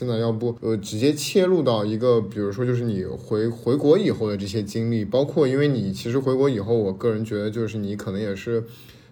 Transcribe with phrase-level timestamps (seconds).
[0.00, 8.64] 现在要不呃直接切入到一个，比如说就是你回回国以后的这些经历，包括因为你其实回国以后，我个人觉得就是你可能也是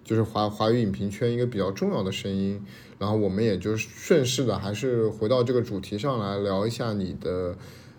[0.02, 2.58] 就是华华语影评圈一个比较重要的声音。
[2.98, 7.54] 然后我们也就顺势的还是回到这个主题上来聊一下你的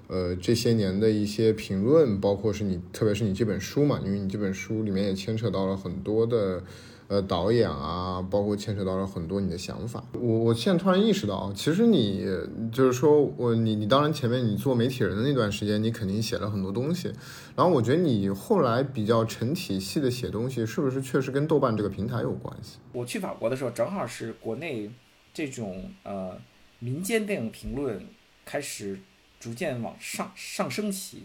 [0.08, 6.64] 呃这些年的一些评论，包括是你特别是你这本书嘛，因为你这本书里面也牵扯到了很多的。
[7.10, 10.04] 呃，导演啊，包括牵扯到了很多你的想法。
[10.14, 12.24] 我我现在突然意识到，其实你
[12.72, 17.12] 就是说我你你当然前面你做媒体人的那段时间，你肯定写了很多东西。
[17.56, 22.78] 然后我觉得你后来比较成体系的写东西，是不是确实跟豆瓣这个平台有关系？
[22.94, 24.92] 我去法国的时候，正好是国内
[25.34, 26.38] 这种呃
[26.78, 28.06] 民间电影评论
[28.46, 29.00] 开始
[29.40, 31.24] 逐渐往上上升期。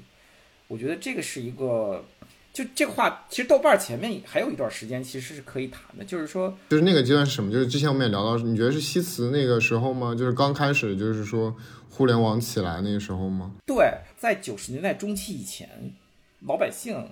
[0.68, 2.02] 我觉得这个是一个。
[2.54, 7.52] 就这个话，其实豆瓣前面还有一段时间其实是可以谈的，就是说，就是那个阶段是什么？
[7.52, 10.14] 就是之前我们也聊到，你觉得是西辞那个时候吗？
[10.14, 11.52] 就是刚开始，就是说
[11.90, 13.56] 互联网起来那个时候吗？
[13.66, 15.68] 对，在九十年代中期以前，
[16.46, 17.08] 老百姓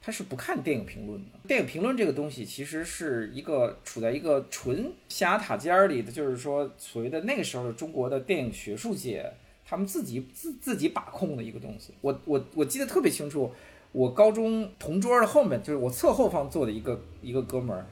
[0.00, 1.30] 他是不看电影评论的。
[1.48, 9.28] 电影评论这个东西其实是一个处在一个纯象牙塔尖儿里的，就是说所谓的那个时候的中国的电影学术界，
[9.64, 11.92] 他们自己自自己把控的一个东西。
[12.02, 13.52] 我我我记得特别清楚。
[13.96, 17.86] 我高中同桌的后面就是我侧后方坐的一个一个哥们儿，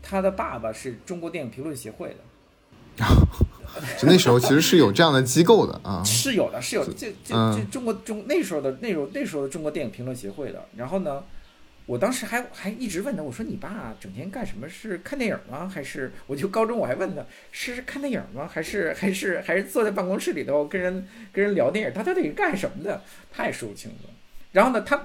[0.00, 3.04] 他的爸爸是中国电影评论协会的，
[4.00, 10.64] 就那时候其实是有这样的机构的啊，是有的，是有这这这中国中那时候的那时候那时候的中国电影评论协会的。
[10.74, 11.22] 然后呢，
[11.84, 14.66] 我当时还还一直问他，我说你爸整天干什么？
[14.66, 15.68] 是看电影吗？
[15.68, 17.22] 还是我就高中我还问他，
[17.52, 18.48] 是看电影吗？
[18.50, 21.92] 还是还是还是坐在办公室里头跟人跟人聊电影？
[21.94, 23.02] 他到底是干什么的？
[23.30, 24.08] 他也说不清楚。
[24.52, 24.98] 然后呢，他。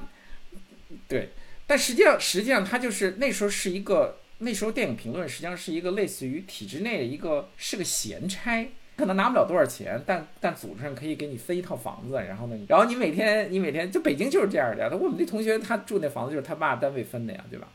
[1.08, 1.30] 对，
[1.68, 14.90] 但实际上，实际上他就是那时候是一个那时候电影评论实际上是一个类似于体制内的一个是个闲差，可能拿不了多少钱，但但组织上可以给你分一套房子，然后呢，然后你每天你每天就北京就是这样的呀。
[14.92, 17.68] 我们那同学他住那房子就是他爸单位分的呀，对吧？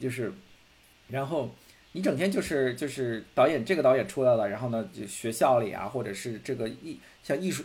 [0.00, 0.32] 就是，
[1.08, 1.54] 然后
[1.92, 7.64] 你整天就是就是导演这个导演出来了，然后呢，就学校里啊，或者是这个艺像艺术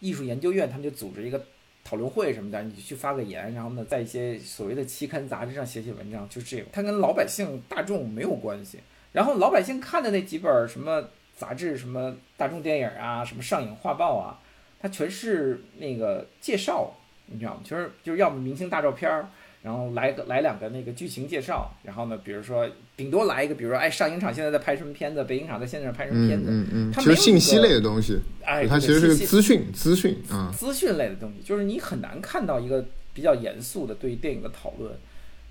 [0.00, 1.44] 艺术研究院，他们就组织一个。
[1.88, 8.78] 讨论会什么的，你去发个言，然后呢，在一些所谓的期刊杂志上写写文章，就是这个，它跟老百姓大众没有关系。
[9.12, 11.02] 然后老百姓看的那几本什么
[11.34, 14.38] 杂志，什么大众电影啊，什么上影画报啊，
[14.78, 16.94] 它全是那个介绍，
[17.24, 17.60] 你知道吗？
[17.64, 19.26] 就是就是要么明星大照片儿。
[19.68, 34.90] 然后来个来两个那个剧情介绍，然后呢，比如说顶多来一个，比如说哎，上影厂现在在拍什么片子，北影厂在现在拍什么片子，嗯嗯，其实信息类的东西，哎，它其实是个资讯资讯啊，资讯类的东西，就是你很难看到一个比较严肃的对于电影的讨论，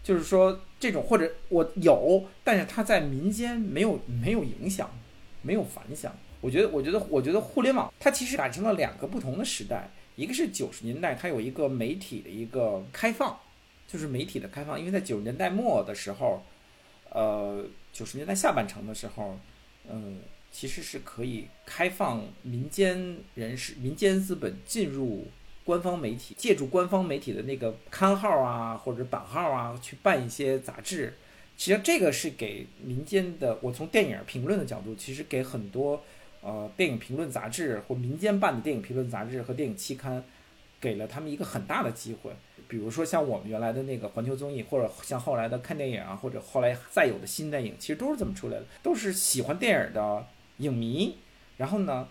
[0.04, 4.90] 就是说这种或者我有，但是它在民间没有没有影响，
[5.44, 6.12] 没有反响。
[6.42, 13.38] 我觉得我觉得我觉得互联网它其实赶上了两个不同的时代，一个是九十年代它有一个媒体的一个开放。
[13.88, 16.44] 就是媒体的开放，因为在九十年代末的时候，
[17.10, 19.40] 呃，九十年代下半程的时候，
[19.90, 20.20] 嗯，
[20.52, 25.28] 其实是可以开放民间人士、民间资本进入
[25.64, 31.14] 官方媒体，借助官方媒体的那个刊号啊或者版号啊去办一些杂志。
[31.56, 36.04] 其实，这个是给民间的，我从电影评论的角度，其实给很多
[36.42, 40.24] 呃电影评论杂志或民间办的电影评论杂志和电影期刊，
[40.80, 42.32] 给了他们一个很大的机会。
[42.68, 50.26] 比如说像我们原来的那个环球综艺，或者像后来的看电影啊，或者后来再有的新电影，其实都是这么出来的，都是喜欢电影的
[50.58, 51.16] 影迷，
[51.56, 52.08] 然后呢，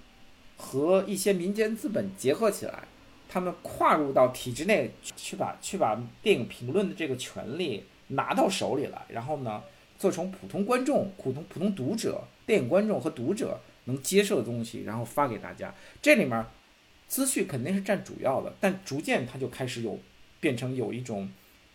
[0.56, 2.84] 和一些民间资本结合起来，
[3.28, 9.62] 他们跨入到体制内去把去把电影评论的这个权利拿到手里来，然后呢，
[9.98, 15.74] 做成普通观众、普通普通读者、电影观众和读者能接受的东西，然后发给大家。
[16.00, 16.46] 这里面
[17.06, 19.98] 资讯肯定是占主要的，但逐渐它就开始有。
[20.40, 21.28] 变成有一种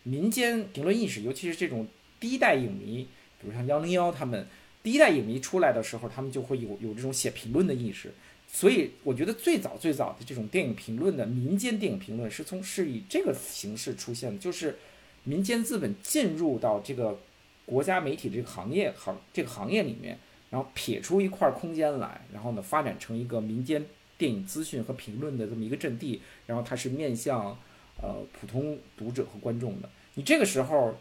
[0.04, 1.86] 民间评论意识，尤其是这种
[2.18, 3.06] 第一代影迷，
[3.40, 4.46] 比如像幺零幺他们
[4.82, 8.12] 第一代影迷出来的时候，他们就会有有这种写评论的意识。
[8.48, 14.76] 所以我觉得最早最早的这种电影评论的民间电影评论是从是以这个形式出现的，就是
[15.24, 17.18] 民间资本进入到这个
[17.64, 20.18] 国家媒体这个行业行这个行业里面，
[20.50, 23.86] 然后撇出一块空间来，然后呢发展成一个民间
[24.18, 27.56] 电影资讯和评论的这么一个阵地，然后它是面向。
[28.00, 30.96] 呃，普通读者和观众的，你这个时候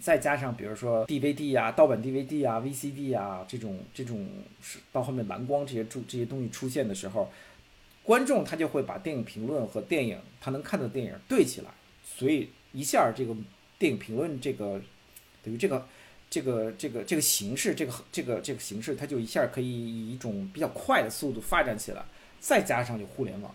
[0.00, 4.26] 再加上比如说 DVD 啊、盗版 DVD 啊、VCD 啊这种这种
[4.60, 7.30] 是到后面蓝光这些注这些东西出现的时候，
[8.02, 11.70] 观众他就会把电影评论和电影他能看的电影对起来，
[12.04, 13.34] 所以一下这个
[13.78, 14.80] 电影评论这个
[15.44, 15.86] 等于这个
[16.28, 22.04] 这个这个这个形式，这个这个这个形式，它就一下可以以一种比较快的速度发展起来。
[22.38, 23.52] 再加上就互联网，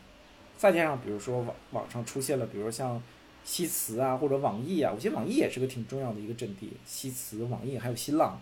[0.61, 3.01] 再加上比如说网网上出现了，比如像
[3.43, 6.71] 西祠啊或者网易啊，我觉得网易也是个挺重要的一个阵地。
[6.85, 8.39] 西祠、网易还有新浪，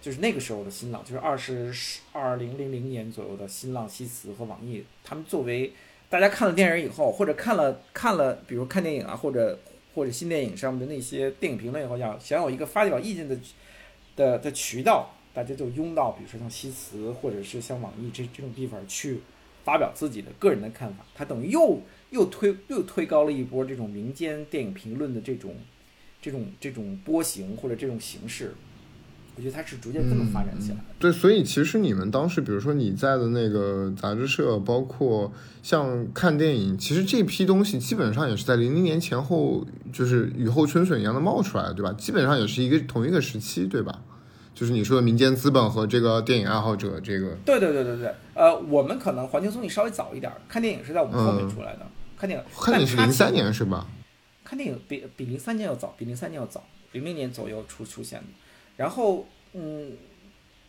[0.00, 1.74] 就是那个时候的新浪，就是二十
[2.12, 5.72] 二零零零年左右的新浪、西祠和网易，他们作为
[6.08, 9.58] 大家看了电影以后，或者看了看了，比如看电影啊，或者
[9.96, 13.36] 或者新电影上面的那些电影评论以后，想想有一个发表意见的
[14.14, 15.10] 的的渠道。
[15.32, 19.20] 大家就拥到，比如说像西祠或者是像网易这这种地方去
[19.64, 25.54] 发表自己的个人的看法，他等于又又推又推高了一波这种民间电影评论的这种
[26.20, 28.52] 这种这种波形或者这种形式。
[29.36, 30.78] 我觉得它是逐渐这么发展起来。
[30.98, 41.92] 对，所以其实你们当时，比如说你在的那个杂志社，包括像看电影，其实这批东西基本上也是在零零年前后，就是雨后春笋一样的冒出来，对吧？
[41.92, 44.02] 基本上也是一个同一个时期，对吧？
[44.54, 51.86] 就是你说的民间资本和这个电影爱好者，这个对对对对对，呃，我们可能环球综艺稍微早一点，看电影是在我们后面出来的。
[52.18, 53.86] 看电影，看电影是零三年是吧？
[54.44, 56.62] 看电影比比零三年要早，比零三年要早，
[56.92, 58.26] 零零年左右出出现的。
[58.76, 59.92] 然后，嗯，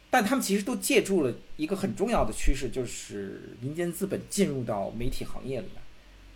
[0.09, 5.81] 但他们其实都借助了一个很重要的趋势，就是民间资本进入到媒体行业里面，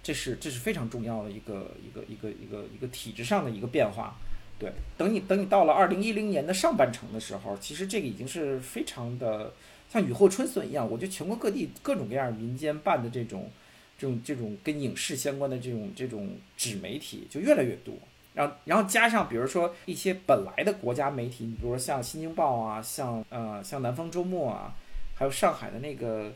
[0.03, 4.17] 这是这是非常重要的一个一个一个一个一个体制上的一个变化。
[4.57, 9.51] 对，等你等你到了二零一零年的上半程的时候，其实这个已经是非常的
[9.91, 10.89] 像雨后春笋一样。
[10.89, 13.51] 我觉得全国各地各种各样民间办的这种
[13.99, 17.93] 这种这种跟影视相关的这种这种纸媒体就越来越多。
[18.33, 24.73] 然后然后加上比如说一些本来的国家媒体，你比如说像《新京报》啊，像呃像《南方周末》啊，
[25.15, 26.31] 还有上海的那个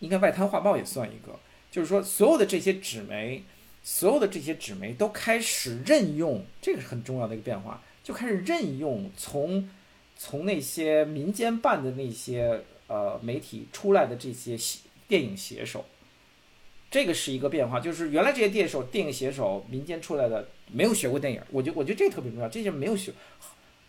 [0.00, 1.34] 应该《外滩画报》也算一个。
[1.70, 3.42] 就是说所有的这些纸媒。
[3.86, 9.68] 所有的这些纸媒都开始任用，这个是很重要的一个变化，就开始任用从
[10.16, 15.84] 从那些民间办的那些呃媒体出来的这些写电影写手，
[16.90, 23.12] 这个是一个变化，就是原来这些电手电影写手民间出来的没有学过电影，我觉我觉得这特别重要，这些没有学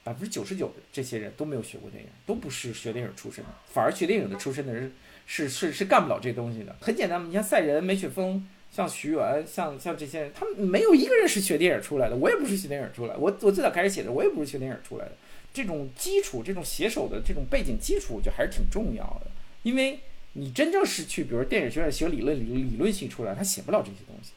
[0.03, 4.91] 百分之九十九的这些人都没有学过电影，都不是学电影出身的，反而学电影的出身的人
[5.25, 8.45] 是是是干不了这东西的，很简单，你像赛人、梅雪峰。
[8.75, 12.15] 像徐元，像像这些人，他们没有一个人是学电影出来的。
[12.17, 15.11] 我也不是学电影出来，我我最早开始写的，我也不是学电影出来的。
[15.53, 19.31] 这种基础，这种写手的这种背景基础，我觉得还是挺重要的。
[19.63, 20.01] 因为
[20.33, 24.31] 你真正是去，比如电影学院学理论理理论系出来，他写不了这些东西。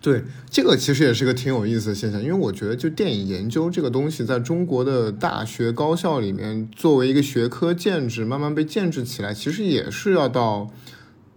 [0.00, 2.22] 对，这个其实也是个挺有意思的现象。
[2.22, 10.72] 因为我觉得，就电影研究这个东西，在中国的大学高校里面，作为一个学科建制，慢慢被建制起来，其实也是要到。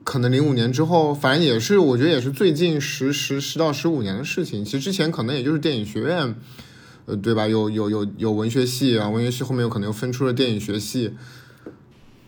[0.03, 4.65] 可能零五年之后，反正也是，我觉得也是最近十十十到十五年的事情。
[4.65, 6.35] 其实之前可能也就是电影学院，
[7.05, 7.47] 呃，对吧？
[7.47, 11.13] 有有有有文学系啊，文学系后面有可能又分出了电影学系。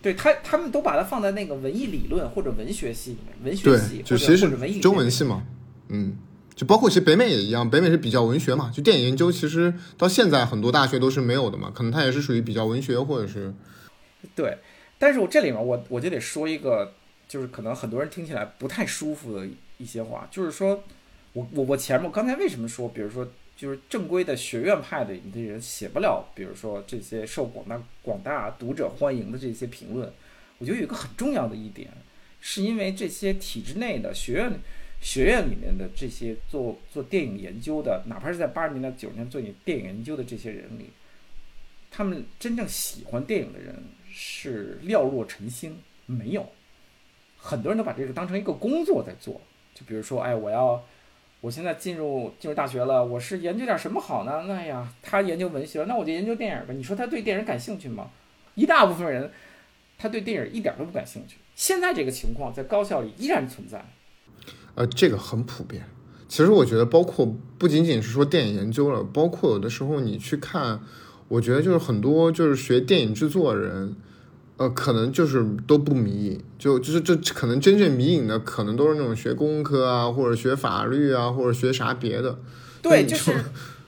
[0.03, 5.43] 对他，他们都把它放在那个文艺理论或者文学系里面，文学系就其实是中文系嘛。
[5.89, 6.15] 嗯，
[6.53, 13.51] 就包括其实北美也一样，北美是比较文学嘛，就电影研究其实到现在很多大学都是没有的嘛，可能它也是属于比较文学或者是。
[14.35, 14.59] 对，
[14.99, 16.93] 但是我这里面我我就得说一个。
[17.33, 19.47] 就是可能很多人听起来不太舒服的
[19.79, 20.83] 一些话，就是说，
[21.33, 23.27] 我我我前面刚才为什么说，比如说，
[23.57, 30.13] 就是正规的学院派的你的人写不了，比如说这些受广大广大读者欢迎的这些评论，
[30.59, 31.89] 我觉得有一个很重要的一点，
[32.39, 34.59] 是因为这些体制内的学院
[35.01, 40.91] 学院里面的这些做做电影研究的，哪怕是在八十年代九十年代做电影研究的这些人里，
[41.89, 46.47] 他们真正喜欢电影的人是寥若晨星，没有。
[47.45, 49.41] 很多人都把这个当成一个工作在做，
[49.75, 50.81] 就比如说，哎，我要，
[51.41, 54.45] 我现在进入进入大学了，我是研究点什么好呢？
[54.47, 56.73] 那呀，他研究文学，那我就研究电影吧。
[56.73, 58.09] 你说他对电影感兴趣吗？
[58.55, 59.29] 一大部分人，
[59.97, 61.35] 他对电影一点都不感兴趣。
[61.53, 63.83] 现在这个情况在高校里依然存在。
[64.75, 65.83] 呃，这个很普遍。
[66.29, 70.79] 其实我觉得，包括不仅仅是说电影研究了，包括有的时候你去看，
[71.27, 73.95] 我觉得就是很多就是学电影制作的人。
[74.63, 82.39] 呃，可能就是都不迷影，就就是这可能真正迷影的，可能都是那种学工科啊，或者学法律啊，或者学啥别的。
[82.81, 83.33] 对，就是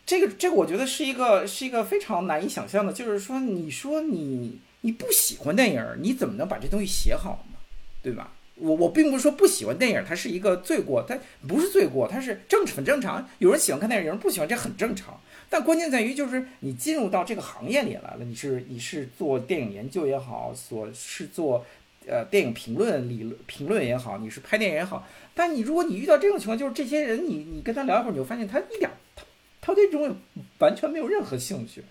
[0.05, 7.57] 这个这个，我觉得是一个是一个非常难以想象的，就是说，你说你你不喜欢电影，你怎么能把这东西写好呢？
[8.03, 8.31] 对吧？
[8.55, 11.17] 我我并不是说不喜欢电影，它是一个罪过，它
[11.47, 13.25] 不是罪过，它是正很正常。
[13.39, 15.17] 有人喜欢看电影，有人不喜欢，这很正常。
[15.49, 21.65] 但关键在于，就是你进入到这个行业里来了，你是你是做电影研究也好，所是做
[22.07, 25.07] 呃电影评论理论评论也好，你是拍电影也好。
[25.33, 29.23] 但你如果你遇到这种情况，就是这些人，你你跟他聊一会儿，你就发现他一点他
[29.61, 30.15] 他对这种
[30.59, 31.83] 完全没有任何兴趣，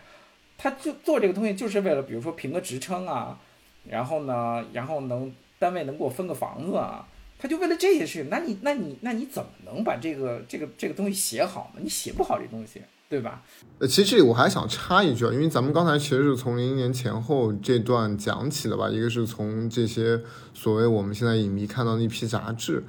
[0.58, 3.38] 他就做这个东西就是为了，比如说评个职称啊，
[3.88, 7.06] 然后呢，然后能单位能给我分个房子啊？
[7.38, 11.80] 他就为了这些事情，那你那你那你怎么能把这个这个这个东西写好呢？
[11.82, 12.80] 你写不好这东西。
[13.14, 13.40] 对吧？
[13.78, 20.20] 呃，其实这里我还想插一句啊，因为咱们刚才其实是从零一年前后这段讲起的吧，一个是从这些
[20.52, 22.82] 所谓我们现在影迷看到那批杂志，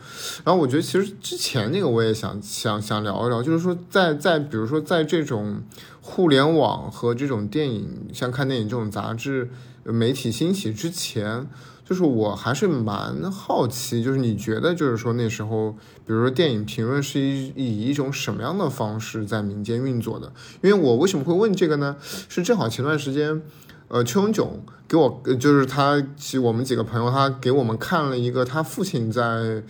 [0.43, 5.61] 然后我觉得其实之前那个我也想想想聊一聊，就是说在在比如说在这种
[6.01, 9.51] 互联网和这种电影像看电影这种杂志
[9.83, 11.47] 媒体兴起之前。
[11.87, 15.71] 就是我还是蛮好奇，就是你觉得，就是说那时候，
[16.03, 20.33] 比如说电影评论是以以一种什么样的方式在民间运作的？
[20.63, 21.95] 因为我为什么会问这个呢？
[22.01, 23.39] 是正好前段时间，
[23.87, 29.61] 呃，邱永炯给我，就是他其实我们几个朋友，他给我们看了一个他父亲在，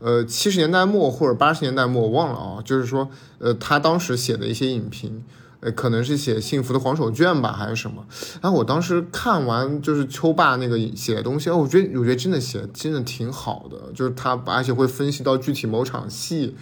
[0.00, 5.22] 呃，七十年代末或者八十年代末，我忘了啊，就是说，呃，他当时写的一些影评。
[5.62, 8.04] 呃，可能是写《幸福的黄手绢》吧，还是什么？
[8.42, 16.56] 然后我当时看完就是秋爸那个写的东西，哦，我觉得我觉得真的写真的挺好的，就是他而且会分析到具体某场戏，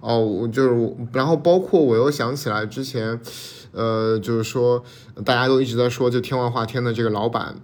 [0.00, 3.18] 哦，我就是，然后包括我又想起来之前，
[3.72, 4.84] 呃，就是说
[5.24, 7.56] 大家都一直在说，就天外画天的这个老板。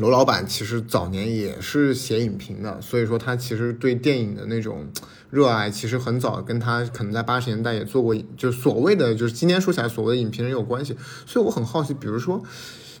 [0.00, 4.86] 楼老板其实早年也是写影评的，所以说他其实对电影的那种
[5.30, 10.96] 热爱，其实很早跟他可能在八十年代也做过，就所谓的就是今天说起来所谓的影评人有关系。
[11.26, 12.42] 所以我很好奇，比如说，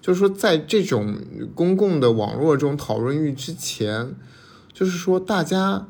[0.00, 1.16] 就是说在这种
[1.54, 4.14] 公共的网络中讨论域之前，
[4.72, 5.86] 就是说大家，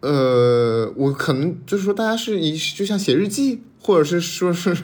[0.00, 3.62] 呃，我可能就是说大家是一就像写日记。
[3.82, 4.76] 或者是说是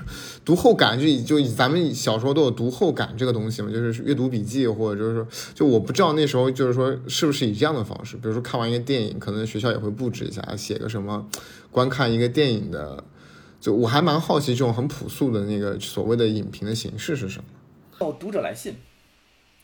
[0.43, 11.29] 读后感，就以就以咱们小时候都有读后感这个东西嘛，就是阅读笔记，或者就是说，就我不知道那时候就是说是不是以这样的方式，比如说看完一个电影，可能学校也会布置一下，写个什么
[11.71, 13.05] 观看一个电影的，
[13.61, 17.45] 就我还蛮好奇这种很朴素的那个所谓的影评的形式是什么。
[17.99, 18.75] 哦，读者来信，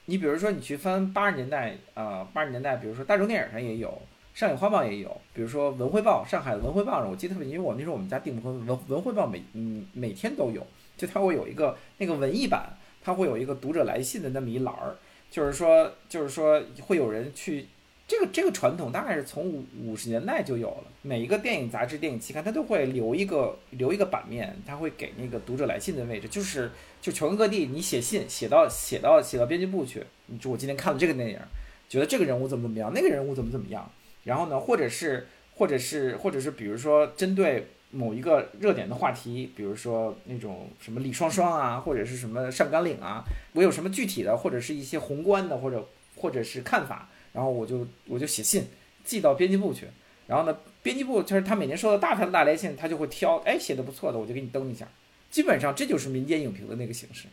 [0.05, 4.03] 你比如说你去翻八十年代啊，八十年代，比如说大众电影上也有。
[4.35, 14.97] 上海画报也有，比如说文汇报，上海的文汇报上，我记得特别，因为我那时候我们家订文文文汇报每嗯每天都有，就它会有一个那个文艺版，它会有一个读者来信的那么一栏儿，
[15.31, 17.67] 就是说就是说会有人去，
[18.09, 26.71] 这个这个传统大概是从五五十年代就有了，每一个电影杂志、电影期刊它都会留一个留一个版面，它会给那个读者来信的位置，就是
[27.03, 31.39] 就全国各地你写信写到写到写到编辑部去，你说我今天看了这个电影，
[31.87, 33.91] 觉得这个人物怎么怎么样，那个人物怎么怎么样。
[34.25, 45.87] 然后呢，或者是，或者是，或者是，比如说针对某一个热点的话题，比如说那种什么李双双啊，或者是什么上甘岭啊，我有什么具体的，或者是一些宏观的，或者
[46.17, 48.64] 或者是看法，然后我就我就写信
[49.05, 49.87] 寄到编辑部去，
[50.26, 54.88] 然后呢，编辑部就是他每年收到大量大来信，他就会挑，哎，写的不错的，我就给你登一下，
[55.31, 57.26] 基本上这就是民间影评的那个形式。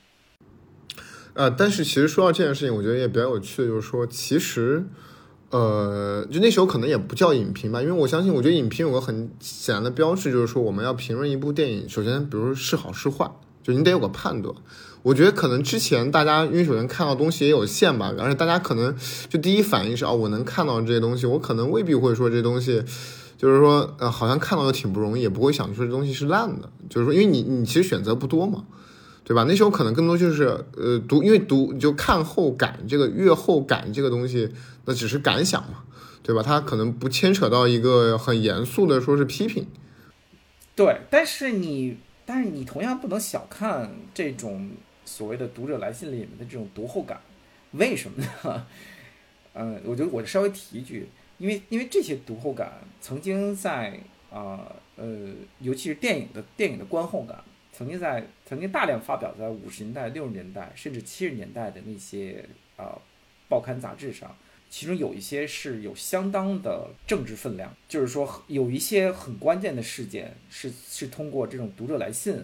[1.35, 4.83] 呃，但是其实说到这件事情，我觉得也比较有趣的，就是说其实。
[5.51, 13.31] 呃，就那时候可能也不叫影评吧，因为我相信，我觉得影评有个很显然的标志，就是说我们要评论一部电影，首先，比如是好是坏，
[13.63, 14.53] 就你得有个判断。
[15.01, 18.95] 我觉得可能之前大家因为首先看到东西也有限吧，而且大家可能
[19.27, 22.83] 就第一反应是哦，我能看到这些东西，我可能未必会说这东西，
[23.37, 28.65] 就是说呃，好像看到的挺不容易，也不会想说这东西是烂的，就是说因为你你其实选择不多嘛。
[29.29, 29.43] 对吧？
[29.43, 30.45] 那时候可能更多就是，
[30.75, 34.51] 呃，读，因为读就看后感，这个阅后感这个东西，
[34.85, 35.83] 那只是感想嘛，
[36.23, 36.41] 对吧？
[36.41, 39.67] 它可能不牵扯到一个很严肃的说是批评。
[40.75, 44.71] 对，但是你，但是你同样不能小看这种
[45.05, 47.21] 所谓的读者来信里面的这种读后感，
[47.73, 48.65] 为什么呢？
[49.53, 51.07] 嗯， 我觉得我稍微提一句，
[51.37, 53.99] 因为因为这些读后感曾经在
[54.31, 55.27] 啊呃，
[55.59, 57.37] 尤其是电影的电影的观后感。
[57.71, 62.43] 曾经在曾经大量发表在五十年代、六十年代甚至七十年代的那些
[62.77, 62.97] 啊
[63.47, 64.35] 报刊杂志上，
[64.71, 72.41] 其中有一些是有相当的政治分量，就是说有一些很关键的事件是是通过这种读者来信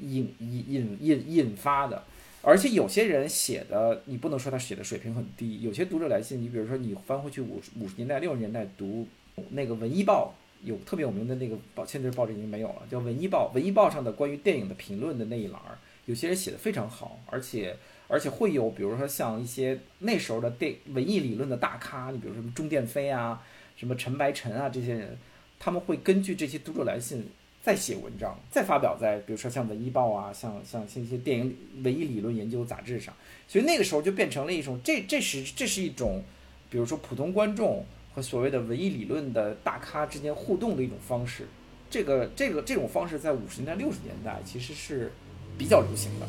[0.00, 2.02] 引引引引引发的，
[2.42, 9.06] 而且有些人写的你不能说他写的水平很低，有些读者来信，你比如说你翻回去五五十年代、六十年代读
[9.50, 10.34] 那个《文艺报》。
[10.64, 13.48] 有特别有名的那个报，现在报纸已经没有了，叫《文艺报》。
[13.54, 15.60] 《文艺报》上的关于电影的评论的那一栏，
[16.06, 17.76] 有些人写的非常好，而且
[18.08, 23.42] 而且会有，比如说像一些那时候的电文艺理论的大咖，你比如说什么钟电飞啊，
[23.76, 25.18] 什么陈白尘啊这些人，
[25.60, 27.26] 他们会根据这些读者来信
[27.62, 33.14] 再写文章，再发表在比如说像《文艺报》啊，像像像一些电影文艺理论研究杂志上。
[33.46, 36.22] 所以那个时候就变成了一种，这这是这是一种，
[36.70, 37.84] 比如说普通观众。
[38.14, 41.46] 和所谓的文艺理论的大咖之间互动的一种方式，
[41.90, 45.12] 这个这个这种方式在五十年代六十年代其实是
[45.58, 46.26] 比较流行的，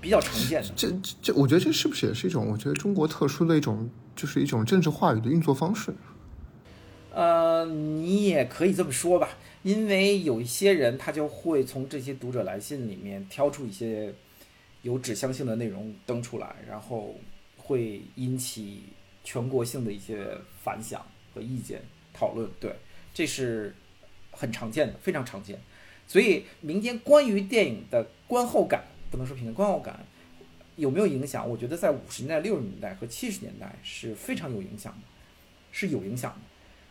[0.00, 0.68] 比较常见的。
[0.76, 0.88] 这
[1.20, 5.92] 这，我觉得这是不是也是一种我觉得中国特殊的一种就是一种政治话语的运作方式。
[7.12, 9.30] 呃，你也可以这么说吧，
[9.64, 14.14] 因为有一些人他就会从这些读者来信里面挑出一些
[14.82, 17.16] 有指向性的内容登出来，然后
[17.56, 18.84] 会引起
[19.28, 20.26] 全国性的一些
[20.64, 21.04] 反响
[21.34, 21.82] 和意见
[22.14, 22.48] 讨论。
[22.58, 22.74] 对，
[23.12, 23.74] 这是
[24.30, 25.58] 很常见的，非常常见。
[26.06, 30.00] 所以民间关于电影的观后感，不能说评价观后感
[30.76, 31.46] 有没有影响？
[31.46, 35.00] 我觉得在五十年代、六十年代和七十年代是非常有影响的，
[35.72, 36.38] 是有影响的。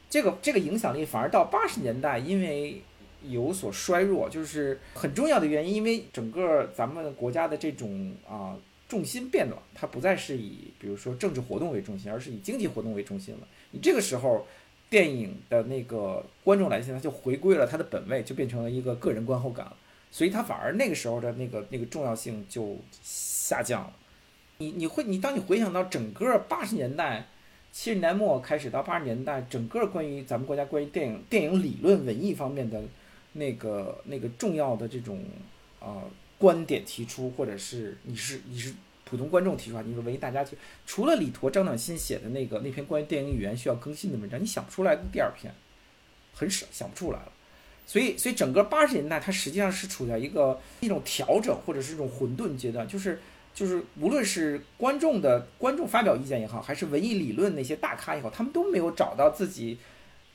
[0.08, 2.84] 这个这个影响力反而到八十年代，因为
[3.24, 8.56] 有所衰弱，就是很重要的原因，因为整个咱们国家的这种啊
[8.88, 13.48] 重心变了，它不再是以比如说政治活动为中心，而是以经济活动为中心了。
[13.72, 14.46] 你这个时候，
[14.90, 19.76] 电影的那个观众来信，它就回归了它的本位，就变成了一个个人观后感了，
[20.12, 23.94] 所以它反而那个时候的那个那个重要性就下降了。
[24.58, 27.28] 你你会你当你回想到整个八十年代。
[27.70, 32.82] 七十年末开始到八十年代，整个关于咱们国家关于电影、电影理论、文艺方面的
[33.34, 35.24] 那个那个重要的这种
[35.80, 36.02] 呃
[36.38, 38.74] 观点提出，或者是你是你是
[39.06, 40.52] 普通观众提出来，你说文艺大家就，
[40.86, 45.54] 除了李陀、张暖心写的那个那篇关于电影语言需要更新的文章，你想不出来第二篇，
[46.34, 47.32] 很少想不出来了。
[47.86, 53.20] 所以，所以整个八十年代它实际上是处在一个一种调整或者是一种混沌阶段，就是。
[53.58, 59.80] 就是无论是观众的观众发表意见也好，还是文艺理论那些大咖也好，他们都没有找到自己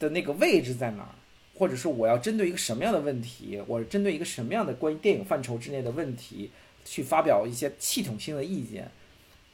[0.00, 1.14] 的那个位置在哪儿，
[1.62, 6.50] 或者是我要针对一个什么样的问题，我针对一个什么样的关于电影范畴之内的问题
[6.84, 8.90] 去发表一些系统性的意见，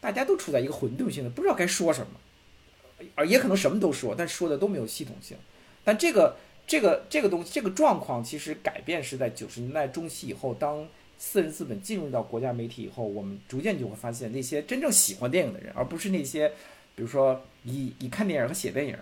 [0.01, 5.37] 大家都处在一个混沌性的，不知道该说什么，而也可能什么都说，但说的都没有系统性。
[5.85, 6.37] 但这个
[6.67, 10.89] 这个这个东西这个状况其实改变是在九十年代中期以后，当。
[11.21, 16.49] 私人资本进入到国家媒体以后，我们逐渐就会发现，那些真正喜欢电影的人，而不是那些，
[16.95, 18.97] 比如说以以看电影和写电影，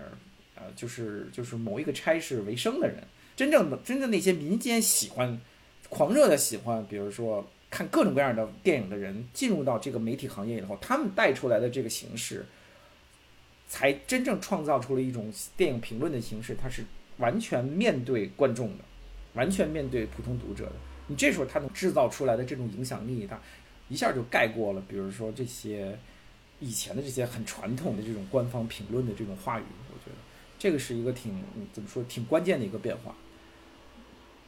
[0.75, 3.03] 就是就是某一个差事为生的人，
[3.35, 5.39] 真正的真正那些民间喜欢、
[5.89, 12.45] 狂热的喜欢，比如说看各种各样的电影的人，进入到这个媒体行业以后，他们带出来的这个形式，
[13.67, 16.83] 才真正创造出了一种电影评论的形式，它是
[17.17, 18.83] 完全面对观众的，
[19.33, 20.73] 完全面对普通读者的。
[21.07, 23.39] 你这时候他能制造出来的这种影响力，他
[23.89, 25.97] 一下就盖过了，比如说这些
[26.59, 29.63] 以前的这些很传统的这种官方评论的这种话语。
[30.57, 33.15] 这个是一个挺怎么说挺关键的一个变化。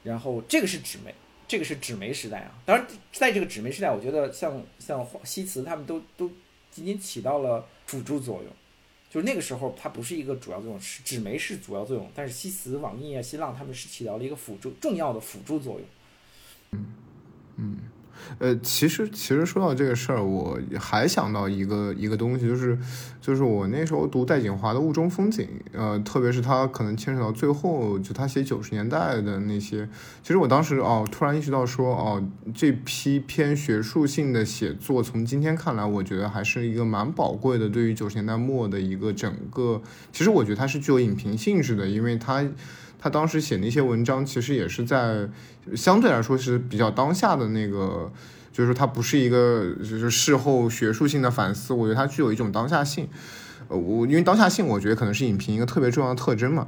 [0.04, 1.14] 然后这个是纸媒，
[1.48, 2.52] 这个是纸媒时代啊。
[2.66, 6.32] 当然，在这个纸媒时代，我觉得像像西祠他们都都
[6.72, 8.52] 仅仅起到了辅助作用。
[9.10, 15.88] 就是那个时候，它不是一个主要作用，是纸媒是主要作用，但是西祠、网易啊、新浪他们是起到了一个辅助重要的辅助作用。
[16.72, 16.94] 嗯
[17.58, 17.80] 嗯，
[18.38, 22.78] 呃，其实其实说到这个事儿，我还想到一个一个东西，就是
[23.22, 25.46] 就是我那时候读戴锦华的《雾中风景》，
[25.78, 29.88] 呃，特别是他可能牵扯到最后，就他写九十年代的那些，
[30.22, 42.46] 其实我当时哦，突然意识到说，哦，这批偏学术性的写作，从今天看来，我觉得还是一个蛮宝贵的，对于九十年代末的一个整个，其实我觉得它是具有影评性质的，因为它。
[43.02, 45.26] 他当时写那些文章，其实也是在
[45.74, 48.12] 相对来说是比较当下的那个，
[48.52, 53.08] 就是他不是一个就是事后学术性的反思，我觉得它具有一种当下性。
[53.70, 56.68] 呃，我因为当下性，我觉得可能是影评一个特别重要的特征嘛。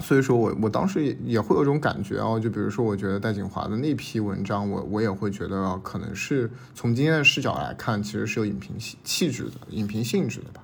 [0.00, 10.62] 所以说我我当时也会有种感觉啊，就比如说我觉得戴锦华的那批文章，我我也会觉得可能是从今天的视角来看，其实是有影评气气质的、影评性质的吧。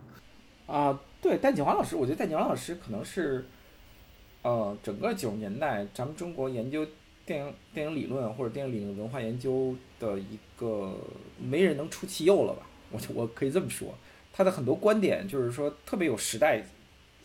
[0.66, 3.42] 啊，对，戴锦华老师，我觉得戴锦华老师可能是。
[4.46, 6.86] 呃，整个九十年代，咱们中国研究
[7.24, 10.96] 电影、电影理论或者电影理论文化研究的一个
[11.42, 12.64] 没人能出其右了吧？
[12.92, 13.92] 我我可以这么说，
[14.32, 16.62] 他的很多观点就是说特别有时代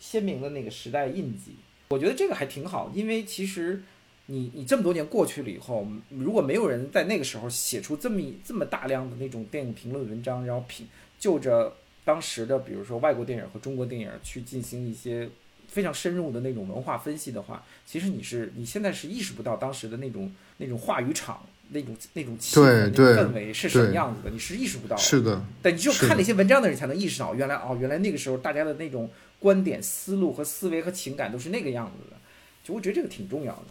[0.00, 1.54] 鲜明的那个时代印记。
[1.90, 3.80] 我觉得这个还挺好，因为其实
[4.26, 10.88] 你你这么多年过去了以后，如果没有人在那个时候写出这么这么大量的那种电影评论文章，然后评
[11.20, 11.72] 就着
[12.04, 15.30] 当时的比如说外国电影和中国电影去进行一些。
[15.72, 24.94] 非常深入的那种文化分析的话，其实你是你现在是意识不到当时的那种那种话语场那种那种气氛氛围是什么样子的，你是意识不到。
[24.98, 25.42] 是的。
[25.62, 32.16] 但你只有看那些文章的人才能意识到，原来哦，原来那个时候大家的那种观点、思路和思维和情感都是那个样子的。
[32.62, 33.64] 就我觉得这个挺重要的。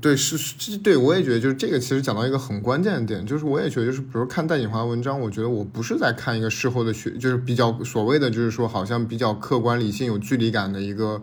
[0.00, 11.22] 对，是是，对我也觉得就是这个，其实讲到一个很关键的点，就是我也觉得就是，比如看戴锦华文章，我觉得我不是在看一个事后的学，就是比较所谓的就是说好像比较客观理性、有距离感的一个，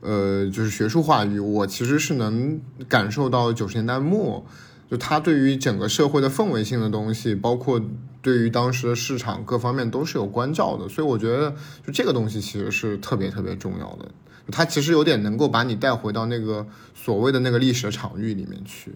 [0.00, 1.38] 呃，就是学术话语。
[1.38, 4.44] 我其实是能感受到九十年代末
[4.90, 7.80] 就他对于整个社会的氛围性的东西，包括
[8.20, 11.54] 对于当时的市场各方面都是有关照的，所以我觉得
[11.86, 14.10] 就这个东西其实是特别特别重要的。
[14.50, 18.92] 它其实有点能够把你带回到那个所谓的那个历史的场域里面去，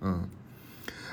[0.00, 0.22] 嗯。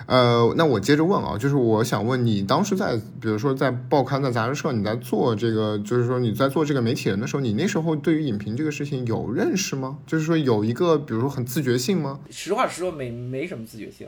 [0.08, 10.00] 呃，那我接着问啊，就是我想问你，当时在比如说在报刊、在杂志社，你在做这个，就是说你在做这个媒体人的时候，你那时候对于影评这个事情有认识吗？
[10.08, 12.20] 就是说有一个，比如说很自觉性吗？
[12.32, 14.08] 实话实说，没没什么自觉性。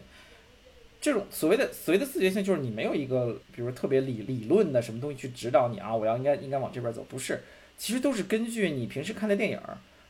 [1.00, 7.40] 这种所谓的所谓的自觉性，就是你没有一个，比如特别理理论的什么东西去指导你啊，我要应该应该往这边走，不是，
[7.84, 9.60] 其实都是根据你平时看的电影。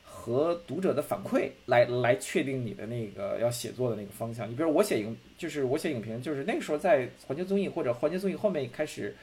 [0.06, 4.50] 和读者的反馈来来确定你的那个要写作的那个方向。
[4.50, 9.14] 你比如我写影，就是我写影评，就是那个时候在环球综艺或者环球综艺后面开始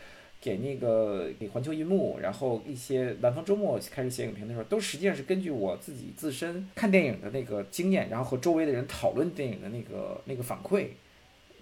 [0.42, 10.88] 给那个给环球银幕，然后一些南方周末开始写影评的时候，都实际上是根据我自己自身看电影的那个经验，然后和周围的人讨论电影的那个那个反馈，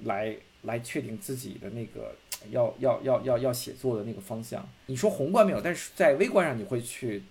[0.03, 2.13] 来来确定自己的那个
[2.51, 4.69] 要要要要要写作的那个方向。
[4.87, 7.23] 你说宏观没有，但是在微观上你会去。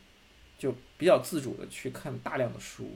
[0.60, 2.89] 就比较自主的去看大量的书，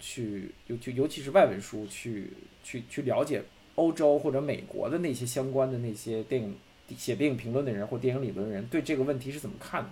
[0.00, 2.32] 去尤就尤其是外文书，去
[2.64, 3.40] 去去了解
[3.76, 6.56] 欧洲或者美国的那些相关的那些电影
[6.96, 9.90] 写电影评论的人或电影理论的人对这个问题是怎么看的。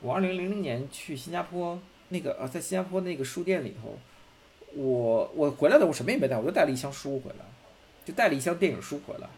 [0.00, 3.98] 我二零零零年去新加坡那个呃，在新加坡那个书店里头，
[4.74, 7.44] 我我回来的，我什么也没带，我就带了一箱书回来，
[8.06, 9.28] 就带了一箱电影书回来，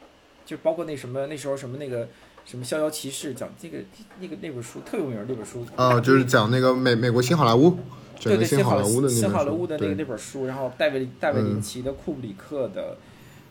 [0.44, 2.09] 就包括那什么那时候什么那个。
[2.46, 3.78] 什么逍遥骑士讲这个
[4.20, 7.74] 那个那本书特有名那本书啊，就是讲那个美美国新好莱坞，
[8.20, 12.98] 对对新好莱坞的新好莱坞的那个那本书，然后戴维戴维林奇的库布里克的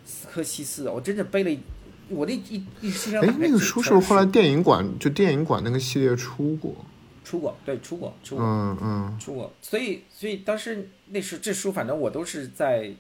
[0.06, 1.60] 斯科西斯，我真的背了
[2.10, 3.20] 我那一一箱。
[3.20, 6.76] 哎，那个书是不是后来电影馆就电影馆那个系列出过？
[7.26, 9.52] 出过，对，出过，出过，嗯嗯，出过。
[9.60, 12.92] 所以所以当时那是这书，反正我都是在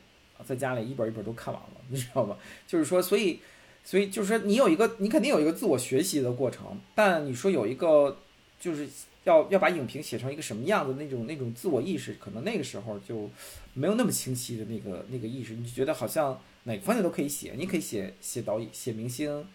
[0.44, 2.36] 在家里一本一本都看完了，你知道吗？
[2.66, 3.40] 就是说，所以。
[3.86, 8.18] 所以就是说，你有一个，你肯定有一个自我学习的过程，但你说有一个，
[8.58, 8.88] 就是
[9.26, 13.30] 要要把影评写成一个什么样的那种那种自我意识，可能那个时候就
[13.74, 19.46] 没有那么清晰的那个那个意识，你觉得好像哪个方向都可以写，你可以写写导演、写明星、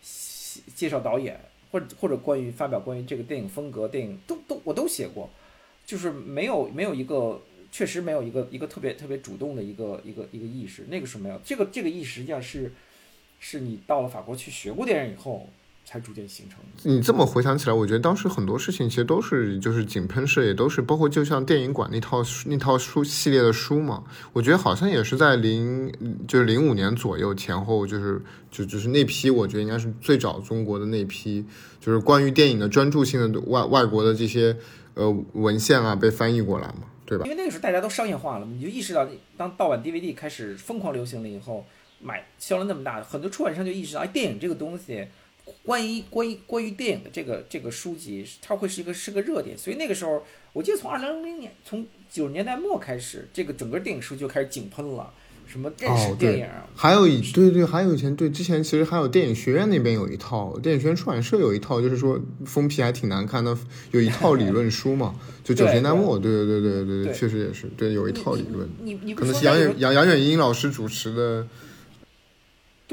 [0.00, 1.38] 写介绍导演，
[1.70, 5.28] 或者或者关于发表关于这个电影风格、电影都都我都写过，
[5.84, 12.72] 就是没有没有一个确实没有一个一个特别特别主动的一个一个一个意识，那个是没有这个这个意识实际上是。
[13.46, 15.46] 是你到了法国去学过电影以后，
[15.84, 16.90] 才逐渐形成的。
[16.90, 24.02] 你这么回想起来，我觉得当时很多事情其实都是就是井喷式，也都是包括就像电影馆那套那套书系列的书嘛。
[24.32, 25.92] 我觉得好像也是在零
[26.26, 31.44] 就是零五年左右前后，就是就就是那批，我觉得应该是最早中国的那批，
[31.78, 34.56] 就是关于电影的专注性的外外国的这些
[34.94, 37.24] 呃文献啊被翻译过来嘛，对吧？
[37.26, 41.66] 因为那个时候大家都商业化了，你就意识到当盗版 DVD 开始疯狂流行了以后。
[42.04, 45.06] 买销量那么大，很多出版商就意识到，哎，电影这个东西，
[45.64, 49.56] 关于关于关于电影的这个这个书籍，它会是一个是个热点。
[49.56, 55.10] 所以那个时候，我记得从二零零零年，从九十年代末开始，这个整个电影书就开始井喷了。
[55.46, 56.46] 什么认识电影？
[56.74, 63.56] 还有一对对，还有以前对之前其实还有电影学院那边有一套，电影学院出版社有一套，就是说封皮还挺难看的，
[63.90, 65.14] 有一套理论书嘛。
[65.44, 68.66] 就九十年代末，对对对对对对，确实也是，对有一套理论。
[68.82, 71.46] 你你可能是杨远杨杨远英老师主持的。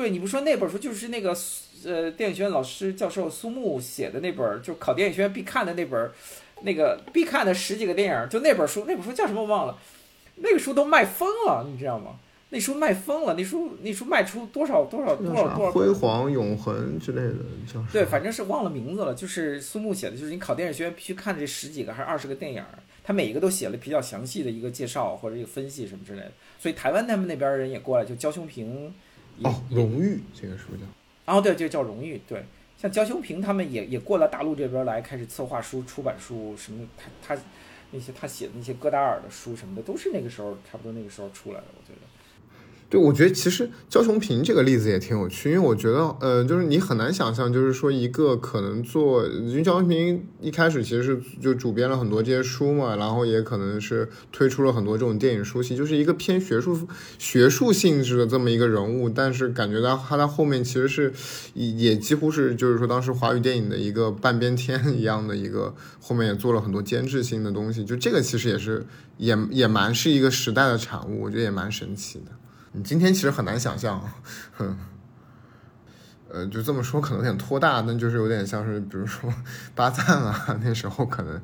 [0.02, 1.38] 对，你不说那本书就是那个
[1.86, 6.12] 呃电影学院老师教授苏木写的那本，就考电影学院必看的那本，
[6.64, 9.78] 那个必看的十几个电影，就那本书，那本书叫什么我忘了，
[10.38, 12.16] 那个书都卖疯了，你知道吗？
[12.50, 17.36] 那书卖疯了，那书那书卖出多少多少多少多少辉煌永恒之类的
[17.72, 22.64] 叫对，反正是忘了名字了，就是苏木写的，就是你考电影学院必须看这十几个还是二十个电影，
[23.04, 28.92] 他每一个都写了比较详细的一个介绍或者一个分析什么之类的，所以台湾他们那边人也过来，就焦雄平。
[29.44, 30.86] 哦，荣誉这个是不是叫，
[31.26, 32.22] 哦对，就叫荣誉。
[32.28, 32.44] 对，
[32.78, 36.88] 像焦修平他们也也过了大陆这边来，开始策划书、出版书什么。
[36.98, 37.42] 他他
[37.92, 42.08] 那些他写的那些戈达尔的书什么的，都是那个时候差不多那个时候出来的，我觉得。
[42.92, 56.86] 对，我觉得其实焦雄平这个例子也挺有趣，因为我觉得，呃，就是你很难想象，就是说一个可能做，因为焦雄平一开始其实是就主编了很多这些书嘛，然后也可能是推出了很多这种电影书系，就是一个偏学术
[57.18, 61.14] 学术性质的这么一个人物，但是感觉到他在后面其实是
[61.54, 72.34] 也几乎是就是说当时华语电影的一个半边天 一样的一个，后面也做了很多监制性的东西，就这个其实也是也也蛮是一个时代的产物，我觉得也蛮神奇的。
[72.74, 74.02] 你今天其实很难想象，
[74.56, 74.78] 哼，
[76.30, 79.34] 呃，就这么说可能有点拖大，那就是有点像是，比如说
[79.76, 81.42] 巴赞啊，那时候可能，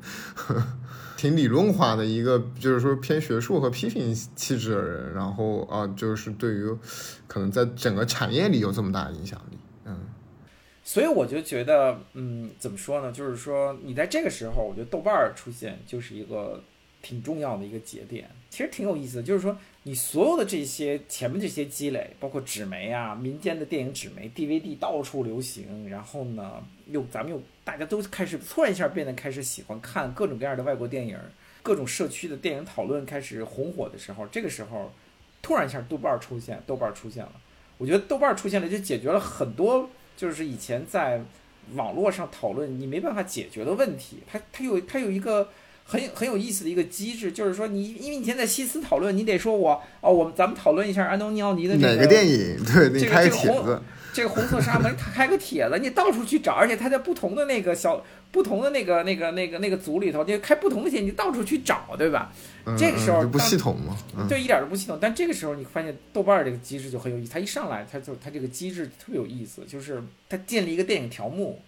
[1.16, 6.74] 挺理论化的一个，就是说偏学术和批评气质的人，然后啊，就是对于
[7.26, 9.96] 可能在整个产业里有这么大的影响力，嗯。
[10.82, 13.12] 所以我就觉得，嗯，怎么说呢？
[13.12, 16.64] 就是说，你在这个时候，我觉得豆瓣儿出现就是一个
[17.02, 18.30] 挺重要的一个节点。
[18.48, 19.54] 其实挺有意思，就是说，
[19.88, 31.18] 你所有的这些前面这些积累，包括纸媒啊、民间的电影纸媒、DVD 到处流行，然后呢，又咱们又大家都开始突然一下变得开始喜欢看各种各样的外国电影，
[31.62, 34.92] 各种社区的电影讨论开始红火的时候，这个时候，
[35.40, 37.32] 突然一下豆瓣出现，豆瓣出现了。
[37.78, 39.88] 我觉得豆瓣出现了，就解决了很多。
[40.18, 41.22] 就是以前在
[41.76, 45.48] 网络上讨论你没办法解决的问题，它它有它有一个
[45.90, 52.62] 很很有意思的一个机制，就是说你因为你现在西斯讨论，你得说我哦，我们咱们讨论一下安东尼奥尼的哪个电影？
[52.62, 53.80] 对，你开帖子。
[54.12, 62.32] 这个红色沙门开个帖子，你到处去找，而且他在不同的那个小、不同的那个、那个、那个、那个组里头，就开不同的帖，你到处去找，对吧？
[62.76, 63.96] 这个时候不系统吗？
[64.28, 64.98] 对，一点都不系统。
[65.00, 71.60] 但这个时候你发现豆瓣这个机制就很有意思，他一上来，他就他这个机制特别有意思，就是他建立一个电影条目，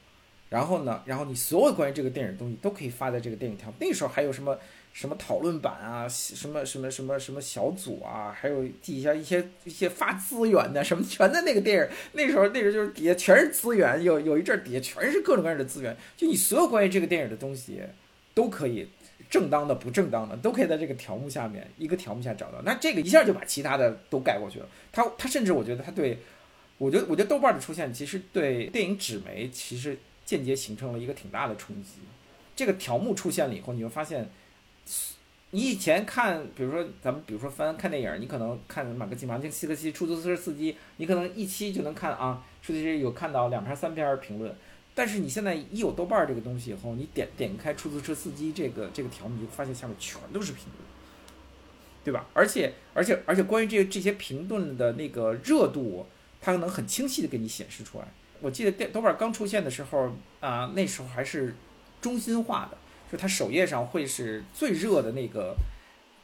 [0.51, 3.73] 然后呢，然后你所有关于这个电影的东西都可以发在这个电影条。
[3.81, 4.59] 那时候还有什么？
[4.93, 11.89] 什么讨论版啊，什么什么什么什么小组啊，还有底下一些一些发资源的什么，全在那个电影。
[12.11, 15.97] 那时候那时候就是底下全是资源，有有一阵底下全是各种各样的资源。
[16.17, 17.81] 就你所有关于这个电影的东西，
[18.35, 18.89] 都可以
[19.31, 22.61] 正当的、不正当的，都可以在这个条目下面一个条目下找到。
[22.65, 24.67] 那这个一下就把其他的都盖过去了。
[24.91, 26.19] 他他甚至我觉得他对，
[26.79, 29.97] 我觉得我觉得豆瓣的出现其实对电影纸媒其实
[30.31, 32.01] 间接形成了一个挺大的冲击。
[32.57, 34.31] 这个条目出现了以后，你会发现。
[35.53, 44.55] 你以前看，比如说咱们，比如说翻看电影，你可能看马克西马丁西克西出租车司机，你可能一期就能看啊，出租车有看到两篇三篇评论。
[44.95, 50.79] 但是你现在一有豆瓣这个东西以后，你点点开出租车司机这个这个条目，你就发现下面全都是评论，
[52.05, 52.27] 对吧？
[52.33, 56.07] 而且而且而且关于这这些评论的那个热度，
[56.41, 58.07] 它能很清晰的给你显示出来。
[58.41, 61.55] 我记得电豆瓣刚出现的时候啊，那时候还是
[62.01, 62.77] 中心化的。
[63.11, 65.57] 就它首页上会是最热的那个，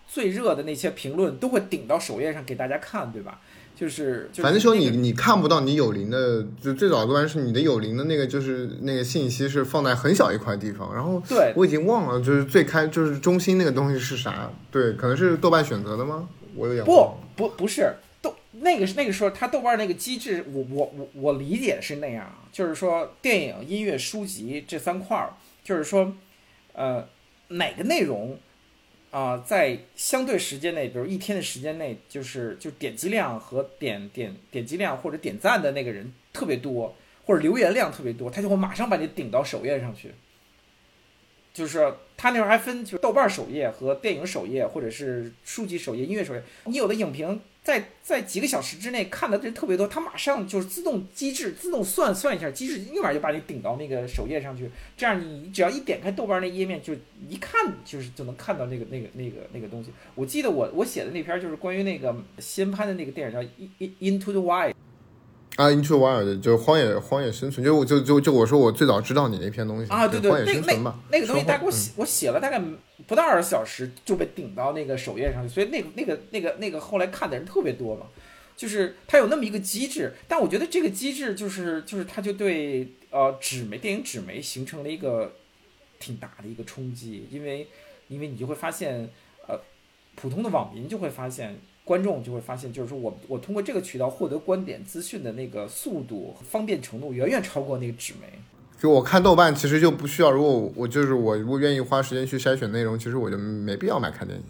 [0.07, 3.41] 最热的那些评论都会顶到首页上给大家看，对吧？
[3.75, 14.51] 就是，反正说你你看不到你有灵的，就最早端是你的有灵的那个，就是那个信息是放在很小一块地方，然后对我已经忘了，就是最开就是中心那个东西是啥？
[14.71, 16.29] 对，可能是豆瓣选择的吗？
[16.55, 17.89] 我有点不不不是豆
[18.61, 26.17] 那个那个时候他豆瓣那个机制，我我我我理解是那样，就是说电影、音乐、书籍这三块儿，就是说。
[26.79, 27.09] 呃，
[27.49, 28.39] 哪个内容
[29.11, 40.13] 啊，在相对时间内，比如一天的时间内，就是就点击量和点点点击量或者点赞的那个人特别多，或者留言量特别多，他就会马上把你顶到首页上去。
[41.55, 47.41] 就是他那时候还分，就豆瓣首页和电影首页，或者是书籍首页、音乐首页，你有的影评。
[47.67, 54.71] 在在几个小时之内看的人特别多，它马上就是自动机制自动算算一下，机制立马就把你顶到那个首页上去。
[54.97, 56.95] 这样你只要一点开豆瓣那页面，就
[57.29, 59.91] 一看就是就能看到那个那个那个那个东西。
[60.15, 63.41] 我记得我我写的那篇就是关于那个新拍的那个电影叫
[63.81, 64.71] 《In Into the Wild》。
[65.57, 72.63] 啊，Into Wild 就是荒野荒野生存，就我就就就我说我最早知道你那篇东西啊，对对，那那那个东西大概我写我写了大概
[73.07, 78.07] 不到二十小时就被顶到那个首页上去，所以那个那个那个那个后来看的人特别多嘛，
[78.55, 85.37] 就是它有那么一个机制，但我觉得这个机制就是就是它就对呃纸媒电影纸媒形成了一个
[85.99, 87.67] 挺大的一个冲击，因为
[88.09, 89.09] 因为你就会发现
[89.47, 89.59] 呃
[90.17, 91.59] 普通的网民就会发现。
[91.87, 98.27] 观众就会发现，就是说我我通过这个渠道获得观点资讯的那个速度方便程度远远超过那个纸媒。
[98.77, 104.45] 就我看豆瓣，其实就不需要，如果我就是我如果愿意花时间去筛选内容，其实我就没必要买看电影。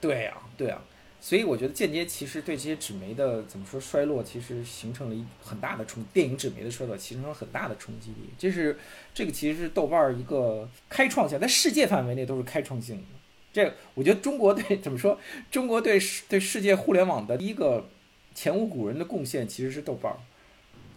[0.00, 0.80] 对呀，对呀，
[1.20, 8.30] 所以我觉得间接其实对这些纸媒的怎么说衰落，其实形成了一很大的冲电影纸媒的衰落，形成了很大的冲击力。
[8.38, 8.78] 这是
[9.12, 13.17] 这个其实是豆瓣一个开创性，在世界范围内都是开创性的。
[13.52, 15.18] 这我觉得中国对 怎么说？
[15.50, 17.88] 中国对世对世界互联网的第一个
[18.34, 20.16] 前无古人的贡献其实是豆瓣儿，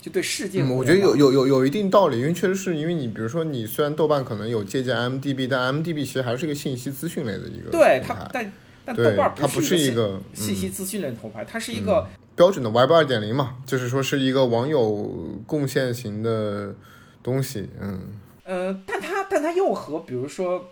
[0.02, 0.64] 就对世界。
[0.64, 8.52] 我觉得有有有有一定道理，因为确实是因为你比如说你虽然豆瓣可能有借鉴 M D B，但 M D B 其实还是一个信息资讯类的一个对它，但
[8.86, 16.76] 但豆瓣它不是一个信息资讯类的头牌，它是一个标准的 Web 二点零嘛，就是说是一个网友贡献型的
[17.24, 18.02] 东西，嗯
[18.44, 20.72] 呃，但它但它又和比如说。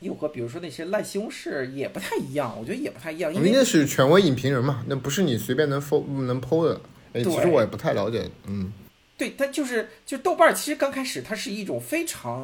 [0.00, 6.80] 又和比如说那些烂西红柿也不太一样，我觉得也不太一样，因为那是权威影评人嘛，那不是你随便能剖能 PO 的。
[7.12, 8.72] 哎，其实我也不太了解，嗯。
[9.16, 12.42] 对，它就是就豆瓣儿，其实刚开始它是一种非常，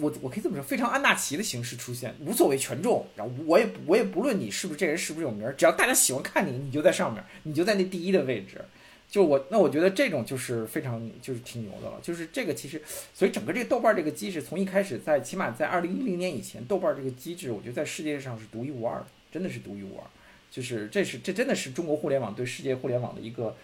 [0.00, 8.60] 我我可以这么说，非常安纳奇的形式出现，无所谓权重，然后我也我也不论你是不是这人是不是有名儿，只要大家喜欢看你，你就在上面，你就在那第一的位置。
[9.10, 12.80] 就我那我觉得这种就是非常就是挺牛的了，就是这个其实，
[13.12, 20.04] 所以整个这个豆瓣儿这个机制从一开始在起码在二零一零年以前，豆瓣儿这个机制，我觉得在世界上是独一无二的，真的是独一无二。
[20.50, 23.56] 就是这是这真的是中国互联网对世界互联网的一个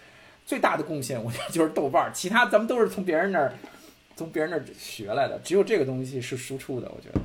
[0.45, 3.53] 最大的贡献，我觉得就是豆瓣儿，其他咱们都是从别人那儿
[4.15, 7.21] 从别人那儿学来的，只有这个东西是输出的，我觉得。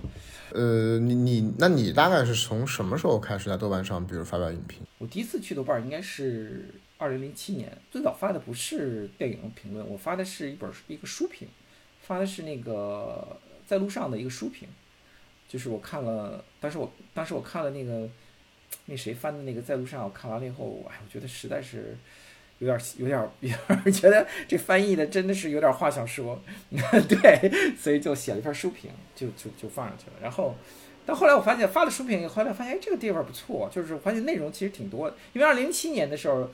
[0.54, 4.80] 呃，你你那你大概是从什么时候开始在豆瓣上，比如发表影评？
[4.98, 6.66] 我第一次去豆瓣儿应该是
[7.02, 11.48] 二零零七年，最早发的不是电影评论，我发的是一本一个书评，
[12.00, 13.36] 发的是那个
[13.66, 14.68] 在路上的一个书评，
[15.48, 18.08] 就是我看了，当时我当时我看了那个
[18.86, 21.96] 那谁翻的那个在路上，我看完了以后，哎，我觉得实在是
[22.60, 30.54] 有点有点 有点觉得这翻译的真的是有点话想说， 对，所以就写了一篇书评，就就就放上去了，然后。
[31.04, 35.16] 但后来我发现发了书评以后，来发现哎这个地方不错，就是发现内容其实挺多的。
[35.32, 36.48] 因为二零零七年的时候，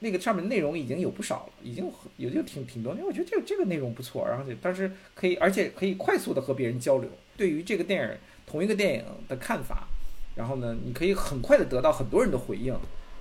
[0.00, 2.92] 那个上面内容已经有不少了，已经很也就挺挺多。
[2.94, 9.86] 因为我觉得这个这个内容不错，然后就当时可以，而且可以快速的和别人交流，对于这个电影同一个电影的看法，
[10.34, 12.74] 然后呢，你可以很快的得到很多人的回应，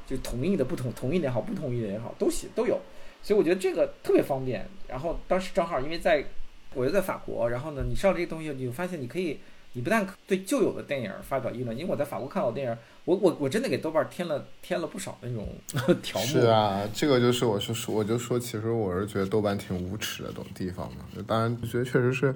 [0.07, 2.79] 就同意的、不同同意的也好，不同意的也好，都写都有。
[3.21, 4.67] 所以我觉得这个特别方便。
[4.87, 6.25] 然后当时正好因为在，
[6.73, 9.39] 我就在法国，然后呢，你上这个东西，你就发现你可以。
[9.73, 15.47] 你不但对旧有的电影发表议论，因为我在法国看到电影，我我我真的给豆瓣添了添了不少那种
[16.03, 16.27] 条目。
[16.27, 21.05] 是啊，这个就是我是说我就说，其实我是觉得豆瓣挺无耻的这种地方嘛。
[21.25, 22.35] 当然，觉得确实是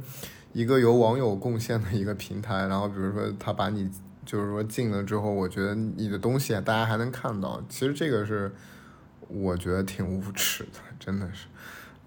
[0.54, 2.68] 一个由网友贡献的一个平台。
[2.68, 3.90] 然后比如说他把你
[4.26, 7.64] 就是说禁了之后，我觉得你的东西大家还能看到。
[7.70, 8.52] 其实这个是
[9.28, 11.46] 我觉得挺无耻的，真的是。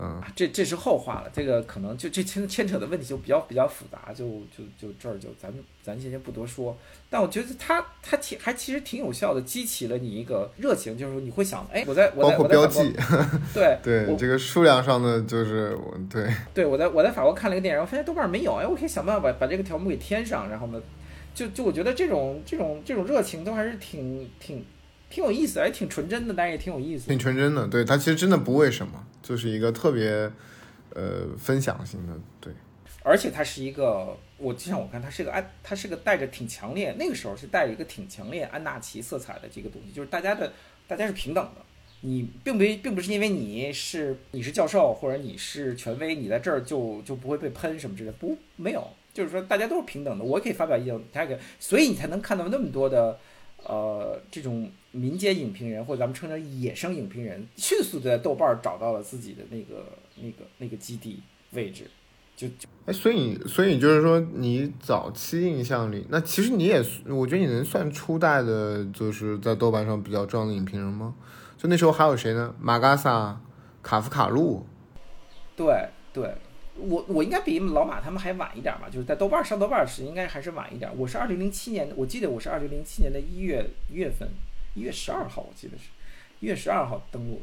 [0.00, 4.24] 嗯，这这是后话了，这个可能就这牵牵扯的问题就比较比较复杂，就
[4.56, 6.76] 就就这儿就咱们咱先先不多说。
[7.10, 12.92] 但我觉得它它其还其实挺有效的，激起了你一个热情，就是说你会想，哎，我在我在包括标记，
[13.52, 20.80] 对 对，这个数量上的就是我对对，我在我在法国看了一个电影，我发现豆瓣没有，哎，我可以想办法把把这个条目给添上，然后呢，
[21.34, 24.64] 就就我觉得这种这种这种热情都还是挺挺。
[25.10, 27.08] 挺有意思，还挺纯真的，但是也挺有意思。
[27.08, 30.08] 挺纯真的，对他其实真的不为什么，就是一个特别
[30.94, 32.50] 呃分享型的，对。
[33.02, 40.50] 而且它是一个，我就像我看，它是个安，它是个带着挺强烈，那个时候是带着一个挺强烈安纳奇色彩的这个东西，就是大家的
[40.86, 41.60] 大家是平等的，
[42.00, 53.18] 你并不并不是因为你是你是教授或者你是权威，你在这儿就就不会被喷什么之类的，不没有，就是说大家都是平等的，我可以发表意见，他可以，所以你才能看到那么多的。
[53.64, 59.84] 呃，这种民间影评人或者咱们称之野生影评人，迅速的在豆瓣找到了自己的那个、
[60.16, 61.84] 那个、那个基地位置，
[62.36, 62.48] 就
[62.86, 71.14] 哎，所以所以就是说，你早期印象里，那其实你也，我觉得你能算初代的，就是在豆瓣上比较重要的影评人吗？
[71.56, 72.54] 就那时候还有谁呢？
[72.60, 73.40] 马嘎萨、
[73.82, 74.66] 卡夫卡路，
[75.56, 76.34] 对对。
[76.80, 80.88] 我我应该比老马他们还晚一点吧，就是在豆瓣上豆瓣时应该还是晚一点。
[80.96, 84.28] 我是二零零七年，我记得我是二零零七年的一月一月份，
[84.74, 85.84] 一月十二号，我记得是
[86.40, 87.42] 一月十二号登录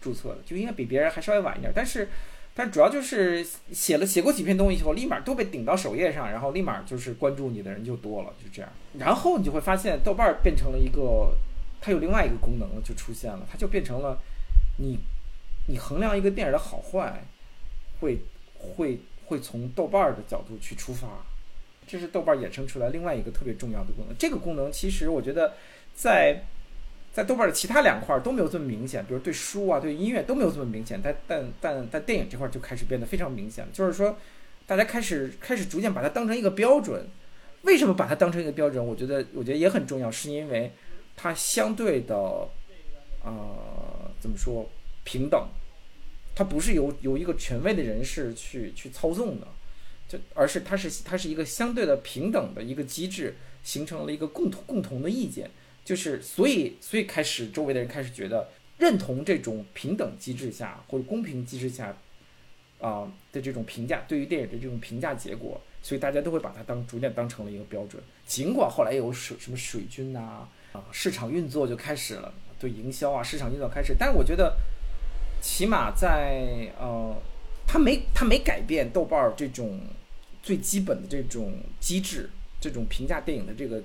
[0.00, 1.72] 注册的，就应该比别人还稍微晚一点。
[1.74, 2.08] 但是，
[2.54, 8.70] 但主要就是写了写过几篇东西以后，立马都被顶到首页上，然后立马就是关注你的人就多了，就这样。
[8.98, 11.34] 然后你就会发现豆瓣变成了一个，
[11.80, 14.18] 它有另外一个功能就出现了，它就变成了
[14.78, 14.98] 你
[15.68, 17.24] 你衡量一个电影的好坏
[18.00, 18.18] 会。
[18.76, 21.06] 会会从豆瓣的角度去出发，
[21.86, 24.16] 这是豆瓣衍生出来另外一个特别重要的功能。
[24.16, 25.52] 这个功能其实我觉得
[25.94, 26.42] 在
[27.14, 33.64] 在豆瓣的其他两块都没有这么明显，比如对书啊、对音乐都没有这么明显，但但但但电影这块就开始变得非常明显。
[33.72, 34.18] 就是说，
[34.66, 37.06] 大家开始开始逐渐把它当成一个标准。
[37.62, 38.84] 为什么把它当成一个标准？
[38.84, 40.72] 我觉得我觉得也很重要，是因为
[41.16, 42.16] 它相对的
[43.24, 44.68] 呃怎么说
[45.04, 45.48] 平等。
[46.34, 49.46] 它不是由由一个权威的人士去去操纵的，
[50.08, 55.48] 就而是它是它是一个相对的平等的一个机制，形成了一个共同共同的意见，
[55.84, 61.96] 就是所以所以开始周围的人开始觉得认同这种平等机制下或者公平机制下
[62.80, 68.02] 啊的这种评价，对于电影的这种评价结果，所以大家都会把它当逐渐当成了一个标准。
[68.26, 74.56] 尽管后来有水什么水军呐啊市场运作就开始了，对营销啊市场运作开始，但是我觉得。
[75.46, 77.14] 起码在呃，
[77.66, 79.78] 他没他没改变豆瓣儿这种
[80.42, 83.82] 最基本的这种机制，这种评价电影的这个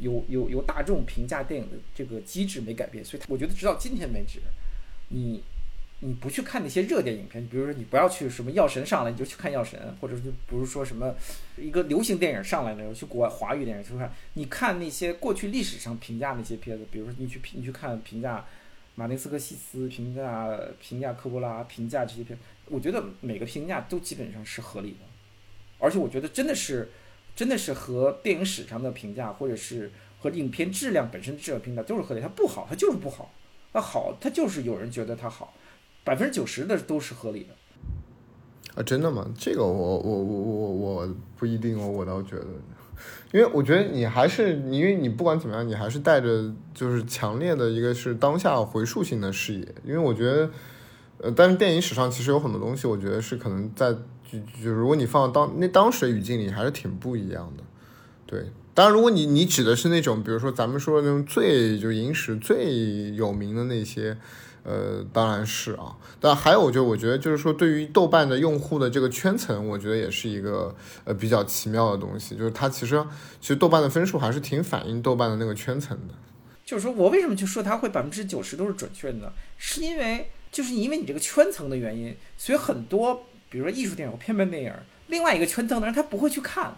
[0.00, 4.40] 有有有大众评价电影的这个机制没改变，所以我觉得直到今天为止，
[5.08, 5.42] 你
[6.00, 11.14] 你不去看那些热点影片，比如说你不要去什么药神上来你就去看药神，或者是不是说什么
[11.56, 18.44] 一个流行电影上来了去国外华语电影去看，你看那些过去历史上评价那些片子，比如说你去你去看评价
[18.94, 25.06] 马丁斯科西斯评价评价科波拉评价这些片，我觉得每个评价都基本上是合理的，
[25.78, 26.90] 而且我觉得真的是
[27.36, 33.30] 真的是和电影史上的评价或者是和影片质量本身质量评价都是合理，它不好它就是不好，
[33.72, 35.54] 那好它就是有人觉得它好。
[36.02, 39.28] 百分之九十的都是合理的，啊，真的吗？
[39.36, 42.46] 这个我我我我我不一定哦，我倒觉得，
[43.32, 50.48] 因为我觉得你还是你，因为你不管怎么样，你还是带着就是强烈的一个是当下回溯性的视野，因为我觉得，
[51.18, 53.92] 呃，但是电影史上其实有很多东西，我觉得是可能在
[54.30, 57.62] 就就如果你放到当那当时的语境里，还是挺不一样的，
[58.26, 58.46] 对。
[58.74, 64.16] 当然，如果你你指的是那种，比如说咱们说的那种最就影史最有名的那些。
[64.68, 70.74] 呃，当然是啊，但还有就我觉得就是说，对于豆瓣的用户的这个圈层，我觉得也是一个
[71.04, 73.00] 呃比较奇妙的东西，就是它其实
[73.40, 76.14] 其实豆瓣的分数还是挺反映豆瓣的那个圈层的。
[76.64, 79.32] 就是说我为什么就说它会百分之九十都是准确的呢？
[79.56, 84.72] 是因为就是因为你这个圈层的原因，所以很多比如说艺术电影、偏门电影，
[85.08, 86.76] 另外一个圈层的人他不会去看，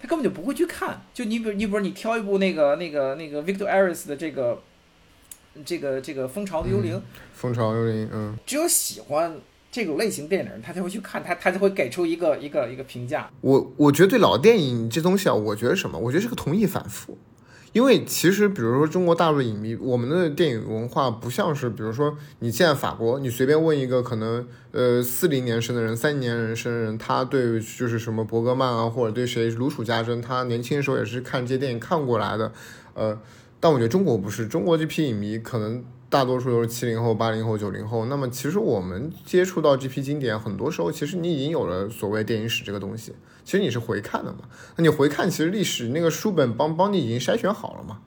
[0.00, 1.02] 他根本就不会去看。
[1.12, 4.62] 就你比如你比如你挑一部那个那个那个 Victor Aris 的这个。
[5.64, 7.02] 这个这个蜂巢的幽灵，
[7.34, 9.36] 蜂巢幽灵，嗯，只有喜欢
[9.70, 13.28] 这种类型电影，他才会去看，他他才会给出一个一个一个评价。
[13.40, 15.98] 我我觉得对老电影这东西啊，我觉得什么？
[15.98, 17.18] 我觉得是个同意反复，
[17.72, 32.52] 因为其实比如说中国大陆影迷，我们的电影文化不像是，比如说你现在法国，你随便问一个可能呃四零年生的人、三年人生的人，他对就是什么伯格曼啊，或者对谁如数家珍，他年轻的时候也是看这些电影看过来的，
[32.94, 33.18] 呃。
[33.62, 38.04] 但我觉得中国不是，中国这批影迷可能大多数都是七零后、八零后、九零后。
[38.04, 44.40] 那么其实我们接触到这批经典，很多时候其实你已经有了所谓电影史这个东西，其实你是回看的嘛。
[44.76, 48.00] 那你回看，其实历史那个书本帮帮你已经筛选好了嘛，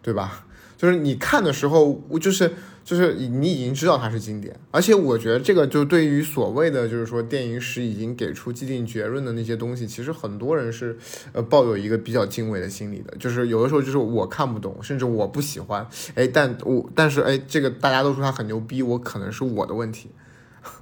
[0.00, 0.46] 对吧？
[0.80, 2.50] 就是你看的时候，我就是
[2.82, 10.96] 就是你已经知道它是经典，而且我觉得这个就对于所谓的就是说电影史已经给出既定结论的那些东西，其实很多人是
[11.34, 13.14] 呃抱有一个比较敬畏的心理的。
[13.18, 20.08] 就是有的时候就是我看不懂，甚至我不喜欢，哎，但我但是哎，这个大家都说他很牛逼，我可能是我的问题，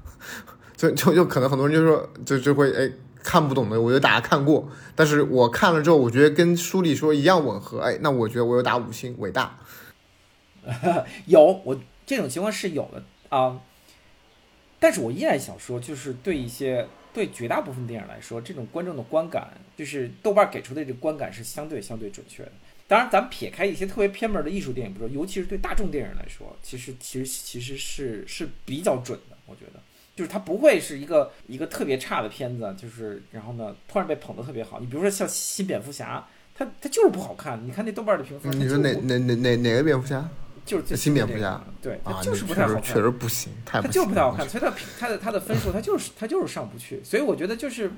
[0.77, 2.89] 就就就可能很多人就说就就会哎
[3.25, 9.59] 看不懂的，我就大家看过，但是我看了之后，我觉得跟书里说一样吻合，哎，那我觉得我有打五星，伟大。
[11.27, 13.61] 有我这种情况是有的啊，
[14.79, 22.53] 但是我依然想说，就是对一些对绝大部分电影来说，这种观众的观感，就是豆瓣给出的这个观感是相对相对准确的。
[22.87, 29.37] 当然，咱们撇开一些特别偏门的艺术电影不说，尤其是对大众电影来说，其实其实其实是是比较准的。
[29.45, 29.81] 我觉得，
[30.17, 34.81] 就是它不会是一个一个特别差的片子，就是然后呢突然被捧得特别好。
[34.81, 37.63] 你比如说像新蝙蝠侠，它它就是不好看。
[37.67, 40.27] 你看那豆瓣的评分，你说哪哪哪哪哪个蝙蝠侠？
[40.69, 47.91] 就是新蝙蝠侠，对，它就是不太好看，确实不行，太它就是不太好看，所以它它的它的分数它就是它就是上不去，所以我觉得就是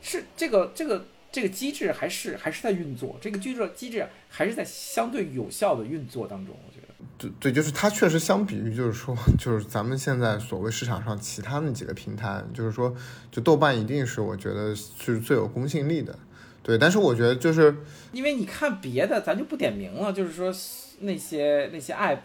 [0.00, 6.94] 是这个这个这个机制还是还是在运作，这个机制机制还是在相对有效的运作当中，我觉得。
[7.18, 12.94] 对对，就是它确实相比于就是说 就是咱们现在所谓市场上其他那几个平台，就是说
[13.32, 16.16] 就豆瓣一定是我觉得是最有公信力的，
[16.62, 17.74] 对，但是我觉得就是
[18.12, 20.54] 因为你看别的咱就不点名了，就是说。
[21.02, 22.18] 那些那些 app，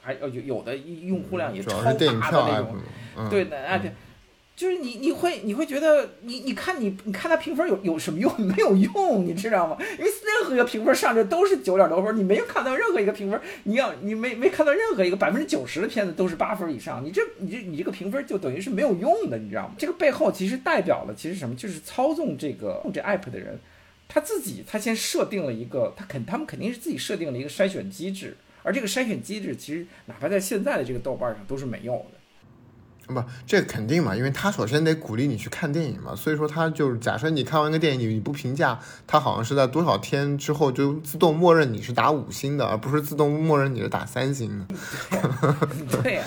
[0.00, 3.90] 还有有的用户量也超大的那种，对的 app，
[4.54, 8.32] 就是你你会你会觉得你你看你你看它评分有有什么用？
[8.40, 9.76] 没有用，你知道吗？
[9.80, 19.74] 因为任何一个评分上去都是九点多分，你没有看到任何一个评分，你要你没没看到任何一个百分之九十的片子都是八分以上，你这你这你这个评分就等于是没有用的，你知道吗？
[19.78, 21.54] 这个背后其实代表了其实什么？
[21.54, 23.58] 就是操纵这个控制 app 的人。
[24.12, 32.18] 他自己，他先设定了一个，他肯，他们肯定是自己设定了一个筛选机制，而这个筛选机制其实哪怕在现在的这个豆瓣上都是没有的。
[33.06, 44.74] 不，这肯定嘛，因为他首先得鼓励你去看电影嘛，所以说他就是假设你看完一个电影，你你不评价，他好像是在多少天之后就自动默认你是打五星的，而不是自动默认你是打三星的。
[46.02, 46.24] 对 呀，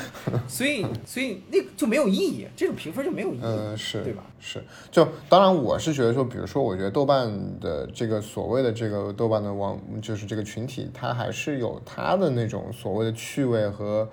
[0.48, 4.24] 所以所以那就没有意义，这种评分就没有意义，嗯，是对吧？
[4.40, 14.08] 是，就当然我是觉得说，比如说，我觉得豆瓣的这个所谓的这个豆瓣的网，就是这个群体，它还是有它的那种所谓的趣味和。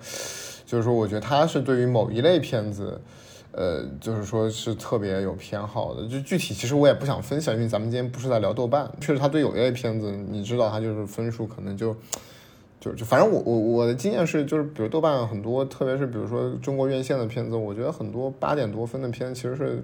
[0.73, 2.99] 就是说，我觉得他是对于某一类片子，
[3.51, 6.07] 呃，就是说是特别有偏好的。
[6.07, 8.91] 就具体，其实我也不想分享，因为咱们今天不是在聊豆瓣。
[8.99, 11.95] 确实，他对有一类片子，你知道，他就是分数可能就
[12.79, 19.83] 就就反正我我我的经验是，就是比如豆瓣很多，特别是比如说中国院线的片子，我觉得很多八点多分的片其实是，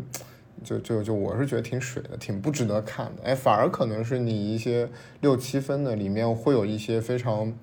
[0.63, 3.21] 就就就我是觉得挺水的，挺不值得看的。
[3.25, 4.89] 哎，反而可能是你一些
[5.21, 7.53] 六七分的里面会有一些非常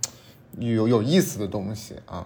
[0.60, 2.24] 有有意思的东西啊，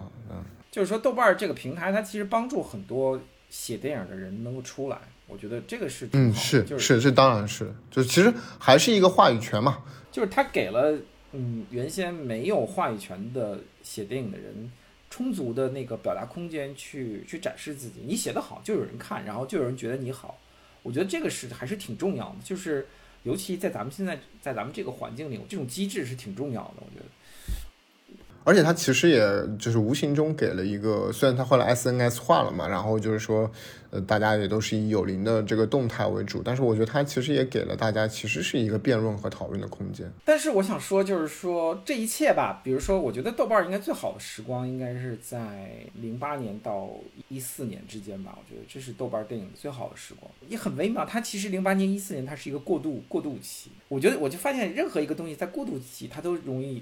[0.71, 4.97] 就是说豆瓣这个平台，它其实帮助很多写电影的人能够出来，
[5.27, 10.97] 我觉得这个是嗯是是这当然是，就其实还是一个话语权嘛，就是他给了。
[11.33, 14.69] 嗯，原先没有话语权的写电影的人，
[15.09, 18.01] 充足的那个表达空间去去展示自己。
[18.05, 20.37] 你写得好，就有人看，然后就有人觉得你好。
[20.83, 22.85] 我觉得这个是还是挺重要的，就是
[23.23, 26.73] 尤其在咱们现在在咱们这个环境里，这种机制是挺重要的。
[26.79, 27.05] 我觉得。
[28.43, 29.21] 而且它其实也
[29.59, 33.49] 就是无形中给了一个，虽然它后来 SNS 化了嘛，然后就是说，
[33.91, 40.11] 呃，大家也都是以有灵的这个动态为主，但是我觉得它其实也给了大家其实是一个辩论和讨论的空间。
[40.25, 46.89] 但是我想说，就是说这一切吧，比如说，我觉得豆瓣应该最好的时光应该是在零八年到
[47.29, 51.05] 一四年之间吧，我觉得这是豆瓣电影最好的时光，也很微妙。
[51.05, 56.81] 它其实零八年一四年它是一个过渡过渡期，我觉得我就发现任何一个东西在过渡期，它都容易。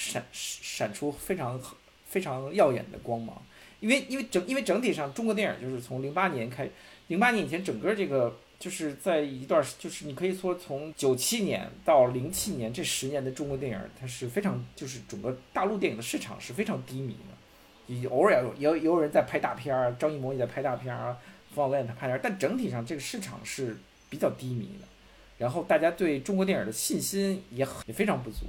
[0.00, 1.60] 闪闪出非常
[2.08, 3.40] 非常耀眼的光芒，
[3.80, 6.66] 因为因为整因为整体上中国电影就是从零八年开，
[7.08, 21.14] 零八年以前整个这个就是在一段就是你可以说从九七年到零七年这十年的中国电影，它是非常就是整个大陆电影的市场是非常低迷的，也偶尔有有也有人在拍大片儿，张艺谋也在拍大片儿，
[21.54, 23.76] 冯小刚也在拍片儿，但整体上这个市场是
[24.08, 24.88] 比较低迷的，
[25.36, 28.46] 然后大家对中国电影的信心也也非常不足。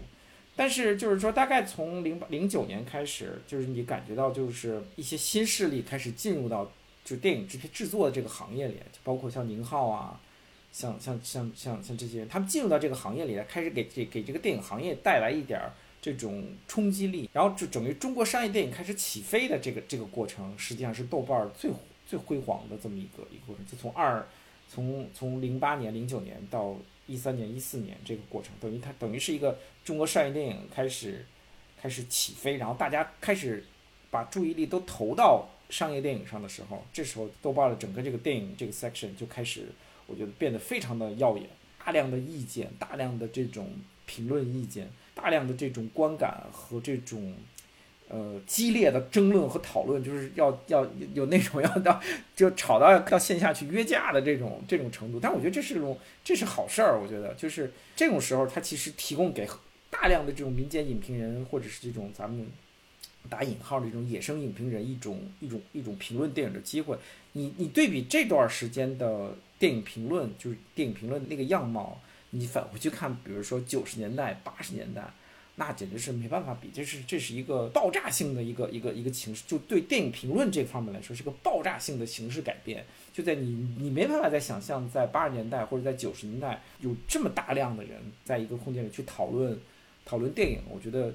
[0.61, 6.71] 但是就是说，大概从零八零九年开始，就是你感觉到，就是一些新势力开始进入到
[7.03, 10.21] 就电影制片制作的这个行业里，就包括像宁浩啊，
[10.71, 21.71] 像像像像像这些，他们进入到这个行业里来，开始给给给这个电影行业带来一点儿这种冲击力，然后就等于中国商业电影开始起飞的这个这个过程，实际上是豆瓣最
[22.05, 24.23] 最辉煌的这么一个一个过程，就从二
[24.69, 26.75] 从从零八年零九年到。
[27.07, 31.25] 一三年、一四年这个过程，等于它等于是一个中国商业电影开始
[31.81, 33.63] 开始起飞，然后大家开始
[34.09, 39.67] 把注意力都投到商业电影上的时候，这时候豆瓣的整个这个电影这个 section 就开始，
[40.07, 41.49] 我觉得变得非常的耀眼，
[41.83, 43.69] 大量的意见，大量的这种
[44.05, 47.35] 评论意见，大量的这种观感和这种。
[48.13, 51.97] 呃，激烈的争论和讨论，就是要要有那种要到
[52.35, 55.17] 就吵到要到线下去约架的这种这种程度。
[55.17, 56.99] 但我觉得这是一种这是好事儿。
[56.99, 59.47] 我觉得就是这种时候，它其实提供给
[59.89, 62.45] 大量的这种民间影评人，或者是这种咱们
[63.29, 66.97] 打引号的这种野生影评人一种一种一种评论电影的机会。
[67.31, 72.01] 你你对比这段时间的电影评论，就是电影评论那个样貌，
[72.31, 75.01] 你返回去看，比如说九十年代、八十年代。
[75.61, 82.83] 那简直是没办法比，这是这是一个爆炸性的一个一个一个形式，就对电影评论这方面来说是个爆炸性的形式改变。
[83.13, 89.55] 就在你你没办法再想象，在八十年代或者在九十年代有这么大量的人在一个空间里去讨论
[90.03, 91.13] 讨论电影，我觉得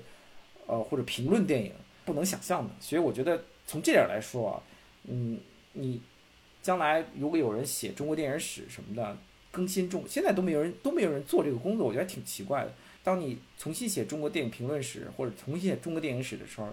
[0.66, 1.72] 呃或者评论电影
[2.04, 2.70] 不能想象的。
[2.78, 4.62] 所以我觉得从这点来说啊，
[5.08, 5.40] 嗯，
[5.72, 6.00] 你
[6.62, 9.18] 将来如果有人写中国电影史什么的
[9.50, 12.72] 更新中，现在都没有人都没有人做这个工作，我觉得挺奇怪的。
[13.06, 16.66] 当你重新写中国电影评论史或者重新写中国电影史的时候，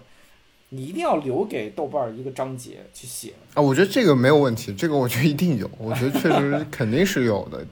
[0.70, 3.62] 你一定要留给豆瓣一个章节去写啊！
[3.62, 7.64] 我觉得这个没有问题，这个我觉得一定有，我觉得确实 肯定是有的。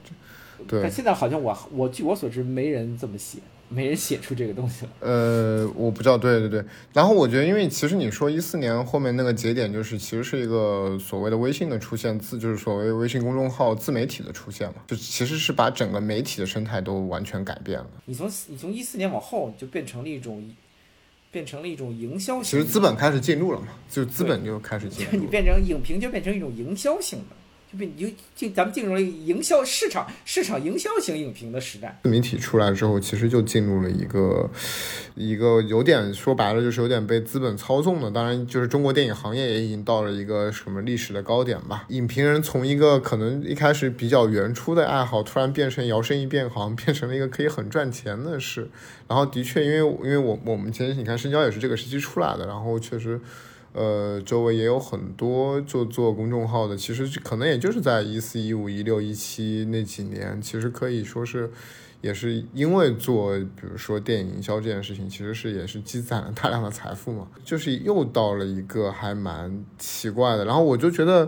[0.65, 3.39] 对，但现在好像我我据我所知，没人这么写。
[3.73, 4.91] 没人写出这个东西了。
[4.99, 6.63] 呃，我不知道，对对对。
[6.93, 17.87] 然后我觉得，因为其实你说一四年后面那个节点，就是其实是一个所谓的微信的出现，自就是所谓微信公众号自媒体的出现嘛，就其实是把整个媒体的生态都完全改变了。
[18.05, 20.49] 你从你从一四年往后，就变成了一种，
[21.31, 22.43] 变成了一种营销。
[22.43, 25.19] 其实资本开始进入了嘛，就资本就开始进入。
[25.19, 27.35] 你变成影评，就变成一种营销性的。
[27.97, 31.99] 就进咱们进入了营销市场市场营销型影评的时代。
[32.03, 34.49] 自媒体出来之后，其实就进入了一个
[35.15, 38.11] 一个有点说白了，就是有点被资本操纵的。
[38.11, 41.85] 当然，就是中国电影行业也已经到了一个什么历史的高点吧。
[41.89, 48.69] 影评人从一个可能一开始比较原初的爱好，突然变成摇身一变，好像变成了一个可以很赚钱的事。
[49.07, 53.19] 然后，的确，因为因为我我们其实你看深交也是这个时期出来的，然后确实。
[53.73, 61.49] 呃，周围也有很多就做公众号的，其实可能也就是在一四一五一六一七那几年，其实可以说是，
[61.99, 67.27] 也是因为做，比如说电影营销这件事情，其实是也是积攒了大量的财富嘛。
[67.43, 71.27] 就是又到了一个还蛮奇怪的，然后我就觉得，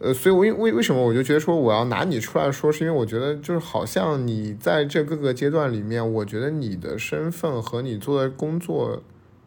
[0.00, 9.02] 呃，所以我为为什么我就觉得说我要拿你出来说，是因为我觉得就是好像你在这各个阶段里面，我觉得你的身份和你做的工作。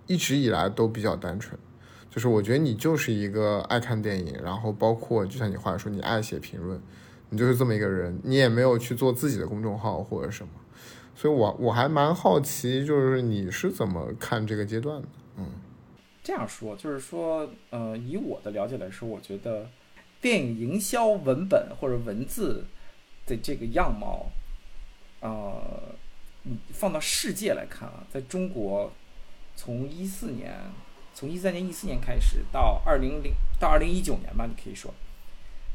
[0.08, 1.56] 一直以来都比较单纯，
[2.10, 6.82] 就是我觉得你就是一个爱看电影，然后包括就像你话说，你爱写评论，
[7.30, 10.50] 你就是这么一个人，你也没有去做自己的公众号或者什么，
[11.16, 15.08] 所以我我还蛮好奇，就是你是怎么看这个阶段的？
[15.38, 15.46] 嗯，
[16.24, 19.70] 这样说就是说，呃，以我的了解来说，我觉得
[20.20, 22.66] 电影营销文本或者文字
[23.26, 24.32] 的这个样貌，
[25.20, 25.96] 呃，
[26.44, 28.92] 你放到世界来看啊，在中国。
[29.56, 30.56] 从一四年，
[31.20, 34.94] 从一三年、一四年开始，到二零零到二零一九年吧，你可以说，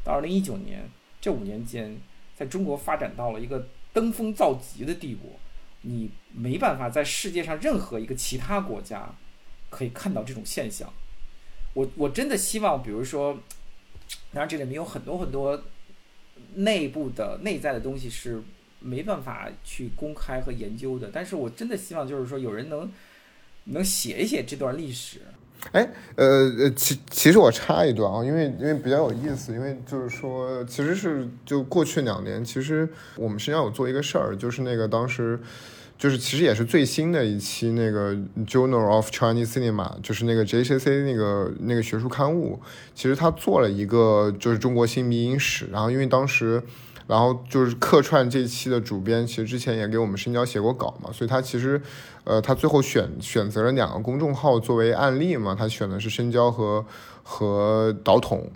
[0.03, 0.89] 到二零一九年
[1.21, 1.95] 这五年间，
[2.35, 5.37] 在中国发展到了一个登峰造极的地步，
[5.81, 9.13] 你没办法在世界上任何一个其他国家
[9.69, 10.91] 可以看到这种现象。
[11.75, 13.37] 我我真的希望，比如说，
[14.33, 15.63] 当然这里面有很多很多
[16.55, 18.41] 内部的内在的东西是
[18.79, 22.91] 没办法去公开和研究的，但是我真的希望，就是说有人能。
[23.65, 25.19] 能写一写这段历史？
[25.71, 26.25] 哎，呃
[26.59, 35.39] 呃，其其实我插一段啊，因为因为比较有意思，因为就是说，其实是就过去两年，其实我们实际上有做一个事儿，就是那个当时
[35.97, 38.13] 就是其实也是最新的一期那个
[38.45, 42.59] Journal of Chinese Cinema，就是那个 JCC 那个那个学术刊物，
[42.93, 46.61] 其实他做了一个就是中国新迷影史，然后因为当时。
[47.07, 51.81] 然后就是客串这期的主编，其实之前也给我们深交写过稿嘛，所以他其实，
[52.23, 56.85] 呃，他最后选选择了两个公众号作为案例嘛，他选的是深交和
[57.23, 58.49] 和导统。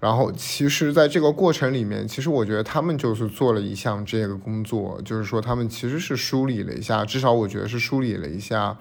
[0.00, 8.76] 然后其实在这个过程里面，其实我觉得他们就是做了一项这个工作，就是说他们其实是梳理了一下，至少我觉得是梳理了一下。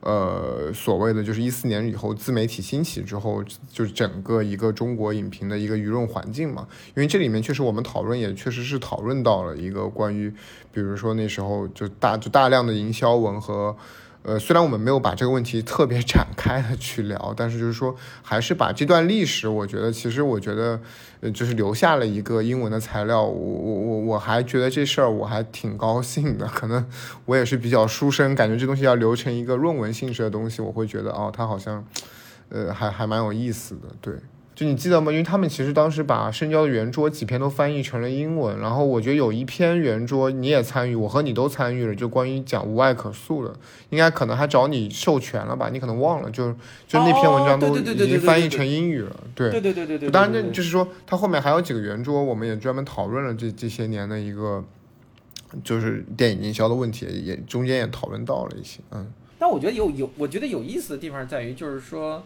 [0.00, 6.66] 呃，所谓的就是一四年以后自媒体兴起之后，就是整个一个中国影评的一个舆论环境嘛。
[6.94, 10.32] 因为这里面确实我们讨论也确实是讨论到了一个关于，
[10.72, 13.76] 比如说那时候就大就大量的营销文和。
[14.22, 20.78] 呃，虽然我们没有把这个问题特别展开的去聊，但是就是说，还是把这段历史，我觉得其实我觉得，
[21.20, 23.22] 呃，就是留下了一个英文的材料。
[23.22, 26.86] 我我我我还觉得这事儿我还挺高兴的，可能
[27.24, 31.82] 我也是比较书生，感觉这东西要留成一个论文性质的东西，我会觉得哦，它好像，
[32.50, 34.14] 呃，还还蛮有意思的，对。
[34.60, 35.10] 就你记得吗？
[35.10, 43.54] 因为他们其实当时把深交的圆桌几篇都翻译成了英文，然后我觉得有一篇圆桌你也参与，我和你都参与了，就关于讲无爱可诉的，
[43.88, 45.70] 应该可能还找你授权了吧？
[45.72, 46.52] 你可能忘了，就
[46.86, 49.16] 就那篇文章都已经翻译成英语了。
[49.34, 50.10] 对对对对对对。
[50.10, 54.62] 当然，那就是说它后面还有几个圆桌，我们也专门讨论了这这些年的一个
[55.64, 58.80] 就是电影营销的问题，也中间也讨论到了一些。
[58.90, 59.10] 嗯。
[59.38, 62.22] 但我觉得有有，我觉得有意思的地方在于，就是说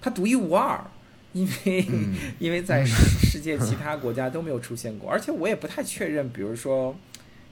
[0.00, 0.80] 它独一无二。
[1.32, 1.86] 因为
[2.38, 6.94] 因为在 世界其他国家都没有出现过，而且我也不太确认，比如说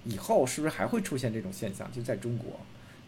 [0.04, 2.60] 以后是不是还会出现这种现象，就在中国，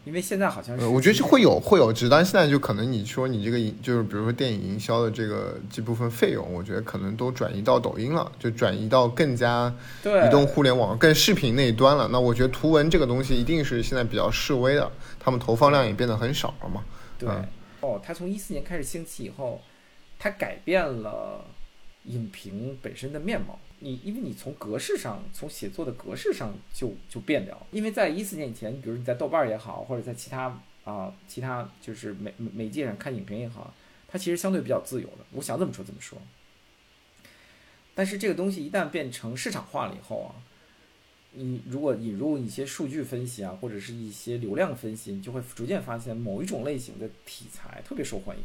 [0.03, 12.09] 因为现在好像是我觉得是会有会有，只但现在就可能你说你这个营就是比如说电影营销的这个这部分费用，我觉得可能都转移到抖音了，就转移到更加移动互联网更视频那一端了。
[12.11, 16.83] 那我觉得图文这个东西一定是现在比较示威的，他们投放量也变得很少了嘛。
[17.19, 17.29] 对，
[17.81, 19.61] 哦，它从一四年开始兴起以后。
[20.23, 21.43] 它改变了
[22.05, 23.59] 影评本身的面貌。
[23.79, 27.67] 你因为你从格式上，从写作的格式上就就变掉了。
[27.71, 33.73] 因为在一四年以前，比如你在豆瓣也好，或者在其他啊其他就是媒媒介上看影评也好，
[34.07, 35.25] 它其实相对比较自由的。
[35.33, 36.17] 我想怎么说怎么说。
[37.93, 40.39] 但是这个东西一旦变成市场化了以后啊，
[41.33, 48.43] 你如果引入一些数据分析啊，或者是一些流量分析，你就会逐渐发现某一种类型的题材特别受欢迎。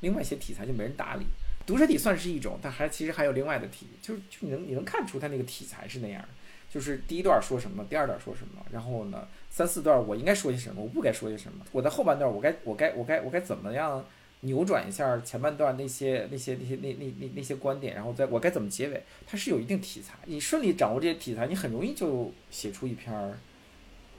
[0.00, 1.24] 另外一些题材就没人搭理，
[1.66, 6.24] 读者体算是一种，但还其实还有另外的题，就是就你能你能看出他那个题材是那样，
[6.70, 14.04] 就是第一段说什么，第二段说什么，然后呢三四段我应该说些什么，我不该说些什么，我在后半段我该我该我该我该怎么样
[14.40, 23.38] 扭转一下前半段那些那些那些那那那那些观点，然后在我该怎么结尾，它是有一定题材，你顺利掌握这些题材，你很容易就写出一篇儿，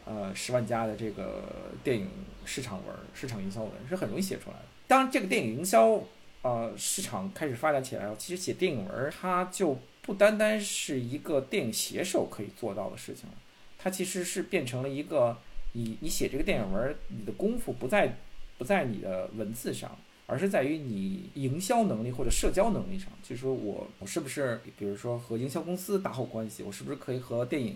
[0.06, 2.10] 呃十万加的这个电影
[2.48, 4.64] 市场文、市场营销文是很容易写出来的。
[4.88, 6.02] 当这个电影营销
[6.42, 13.36] 呃市场开始发展起来，其实写电影文它就不单单是一个电影写手可以做到的事情了，
[13.78, 15.38] 它其实是变成了一个
[15.74, 18.18] 你你写这个电影文，你的功夫不在
[18.58, 23.10] 不在你的文字上，而是在于你营销能力或者社交能力上。
[23.22, 27.76] 就是说我我是不是比如说和营销公司打好关系，我是不是可以和电影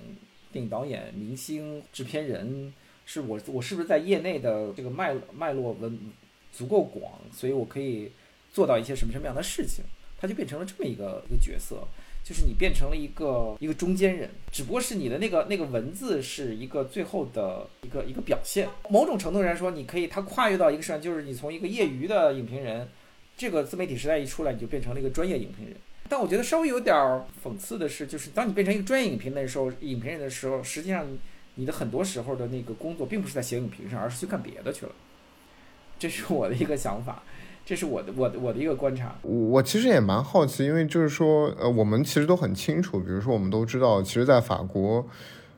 [0.52, 2.74] 电影导演、明星、制片人，
[3.06, 6.00] 是我我是不是在业内的这个脉脉络文。
[6.54, 8.12] 足够广，所以我可以
[8.52, 9.86] 做到一些什么什么样的事情，
[10.20, 11.88] 他就变成了这么一个一个角色。
[12.26, 18.68] 就是你变成了一个一个中间人，只不过是你的那个那个文字是一个最后的一个一个表现。
[18.90, 22.90] 某种程度上说，你可以它跨越到一个上，就是你从一个业余的影评人，
[23.38, 25.78] 这个自媒体时代一出来，你就变成了一个专业影评人。
[26.10, 26.94] 但我觉得稍微有点
[27.42, 31.08] 讽刺的是，就是当你变成一个专业影评的时候，影评人的时候，实际上
[31.62, 34.92] 你的很多时候的那个工作并不是在写影评上，而是去干别的去了。
[36.00, 37.22] 这是我的一个想法。
[37.64, 39.14] 这是我的我的我的一个观察。
[39.22, 45.08] 我其实也蛮好奇，因为就是说，呃，我们其实都很清楚，比如说，我们都知道，其实，在法国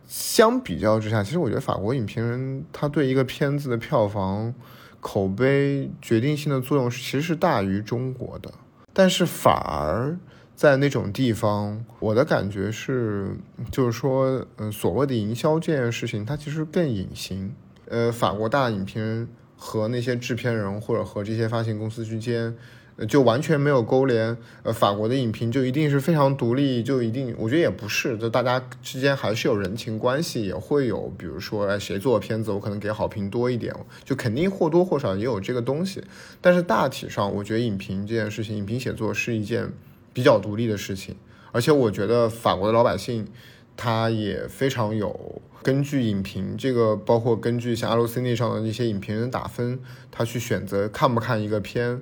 [0.05, 4.53] 相比较之下，其实我觉得法国影评人他对一个片子的票房
[4.99, 8.51] 口碑决定性的作用，其实是大于中国的。
[8.91, 10.19] 但是反而
[10.55, 13.35] 在那种地方，我的感觉是，
[13.71, 17.53] 就是说，呃，所谓的营销这件事情，它其实更隐形。
[17.89, 19.27] 呃，法国大影评。
[19.55, 22.53] 和那些制片人或者和这些发行公司之间，
[22.97, 24.35] 呃，就完全没有勾连。
[24.63, 33.73] 呃，法国的影评就一定是非常独立，就一定，我觉得也不是，就大家之间还是有人情关系，也会有，比如说，哎，谁做的片子，我可能给好评多一点，
[34.03, 36.03] 就肯定或多或少也有这个东西。
[36.41, 39.71] 但是大体上，我觉得影评这件事情，影评写作是一件
[40.13, 41.15] 比较独立的事情，
[41.51, 43.27] 而且我觉得法国的老百姓
[43.75, 45.41] 他也非常有。
[45.63, 49.79] 根据影评，这个包括根据像 Allociné 上的那些影评人打分，
[50.11, 52.01] 他去选择看不看一个片，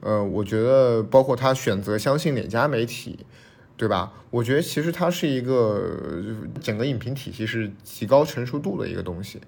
[0.00, 3.26] 呃，我觉得包括他选择相信哪家媒体，
[3.76, 4.14] 对吧？
[4.30, 5.94] 我觉得其实它是一个
[6.62, 9.38] 整个影评体系是极高成熟度的一个东西。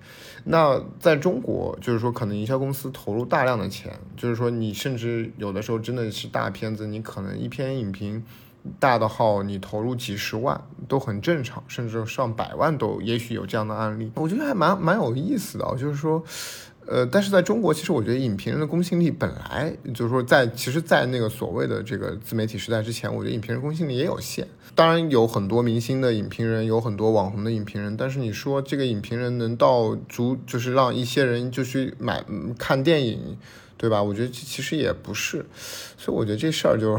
[0.45, 8.23] 那在中国，就是说可能营销公司投入大量的钱，就是说你甚至有的时候真的是大片子，你可能一篇影评。
[8.81, 15.77] 大的号你投入几十万都很正常，甚至上百万都也许有这样的案例，我觉得还蛮蛮有意思的。
[15.77, 16.25] 就是说，
[16.87, 24.47] 呃，但是在中国，其实我觉得影评人的公信力本来就是说，在其实，在那个所谓的这个自媒体时代之前，我觉得影评人公信力也有限。
[24.75, 32.25] 当然有很多明星的影评人，有很多网红的影评人，但是你说这个影评人能到足，就是让一些人就去买
[32.59, 33.37] 看电影，
[33.77, 34.03] 对吧？
[34.03, 35.47] 我觉得其实也不是，
[35.97, 36.99] 所以我觉得这事儿就。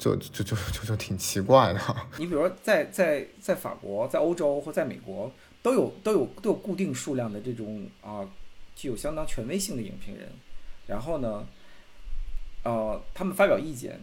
[0.00, 1.80] 就就就就就挺奇怪的。
[2.16, 8.24] 你比如说，在在在法国、在欧洲或在美国，都有都有都有固定数量的这种啊，
[8.80, 10.32] 具有相当权威性的影评人。
[10.86, 11.46] 然后呢，
[12.64, 14.00] 呃，他们发表意见，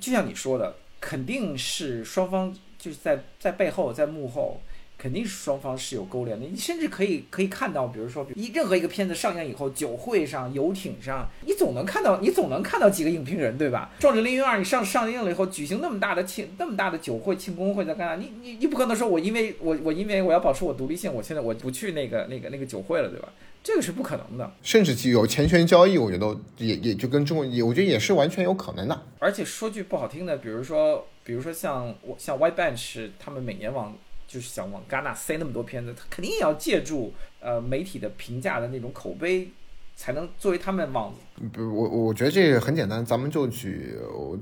[0.00, 4.60] 就像你说的，肯定是双方就是在在背后在幕后。
[4.98, 13.92] 肯定是双方是有勾连的，你甚至可以可以看到，比如说一任何一个片子上映以后，酒会上、游艇上，你总能看到，你总能看到几个影评人，对吧？
[14.02, 18.16] 《壮志凌云二》你上上映了以后，举行那么大的庆那么大的酒会庆功会，在干啥？
[18.16, 23.28] 你你你不可能说我因为我我因为我要保持我独立性，我现在我不去那个那个那个酒会了，对吧？
[23.62, 24.52] 这个是不可能的。
[24.62, 29.02] 甚至有钱权交易，我觉得也也就跟中国也，我觉得也是完全有可能的。
[29.20, 33.96] 而且说句不好听的，比如说比如说像我像 White Bench，他们每年往
[34.28, 39.48] 就是想往戛纳塞那么多片子，他肯定也要借助呃媒体的评价的那种口碑，
[39.96, 41.12] 才能作为他们往。
[41.50, 43.96] 不，我我觉得这个很简单，咱们就举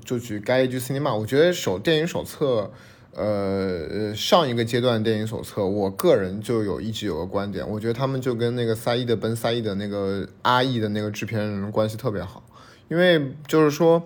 [0.05, 2.69] 就举《该剧 cinema》，我觉得手电影手册，
[3.15, 12.43] 呃上一个阶段电影手册，我个人就有一直有个观点，我觉得他们就跟那个萨伊的奔萨伊的那个阿义的那个制片人关系特别好，
[12.89, 14.03] 因为就是说。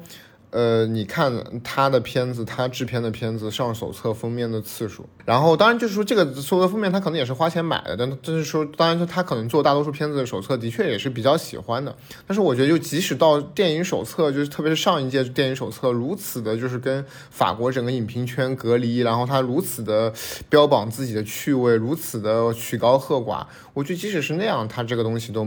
[0.51, 1.33] 呃，你看
[1.63, 11.97] 他的片子，他制片的片子上手册封面的次数，然后当然就是说这个所有的封面他可能也是花钱买的，但就是说，当然他可能做大多数片子的手册的确也是比较喜欢的。
[12.27, 20.13] 但是我觉得，就即使到电影手册，就是特别是上一届电影手册如此的，就是跟法国整个影评圈隔离，然后他如此的
[20.49, 25.47] 标榜自己的趣味，如此的曲高和寡，我觉得即使是那样，他这个东西都，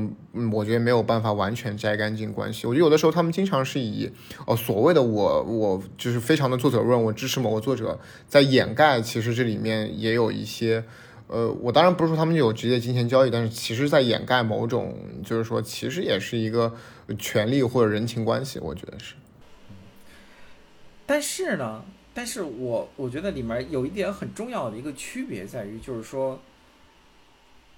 [0.54, 2.66] 我觉得没有办法完全摘干净关系。
[2.66, 4.10] 我觉得有的时候他们经常是以
[4.48, 4.93] 哦所谓。
[4.94, 10.84] 的我我就是非常的作者论，我支持某个作者，在掩盖其实这里面也有一些，
[11.28, 16.74] 呃，我当然不是说他们有直接金钱交易，但是其实在掩盖某种，就是说其实也是一个
[17.18, 19.16] 权利或者人情关系，我觉得是。
[21.06, 21.84] 但是呢，
[22.14, 26.40] 但是我我觉得里面有一点很重要的一个区别在于，就是说，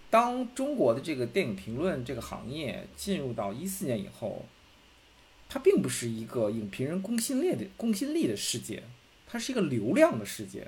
[0.09, 4.45] 当中国的这个电影评论这个行业进入到一四年以后。
[5.47, 8.83] 它并不是一个影评人公信力的公信力的世界，
[9.25, 10.67] 它是一个流量的世界。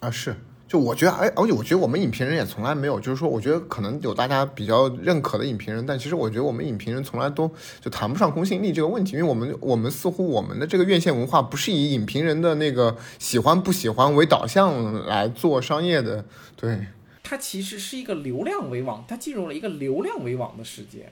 [0.00, 0.36] 啊，是，
[0.68, 16.26] 就我觉得，哎，而且我觉得我们影评人也从来没有，就是说，我觉得可能有大家比较认可的影评人，但其实我觉得我们影评人从来都就谈不上公信力这个问题，因为我们我们似乎我们的这个院线文化不是以影评人的那个喜欢不喜欢为导向来做商业的。
[16.56, 16.88] 对，
[17.22, 21.10] 它其实是一个流量为王，它进入了一个流量为王的世界。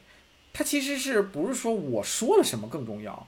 [0.54, 3.26] 它其实是不是说我说了什么更重要，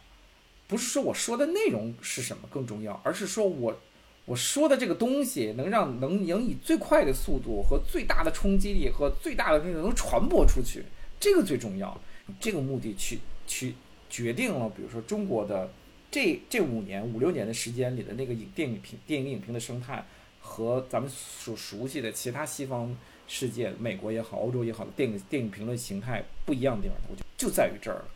[0.66, 3.78] 不是说我说的内容是什么更重要，而是说我
[4.24, 10.84] 我说的这个东西能让能能以最快的速度和最大的冲击力和最大的那个能传播出去，
[11.20, 12.00] 这个最重要。
[12.40, 13.74] 这个目的去去
[14.08, 15.70] 决定了，比如说中国的
[16.10, 20.04] 这这五年五六年的时间里的那个影电影评电影影评的生态，
[20.40, 22.96] 和咱们所熟悉的其他西方
[23.26, 28.08] 世界，美国也好，欧洲也好电影电影评论形态不一样的地方，我觉得就在于这儿了。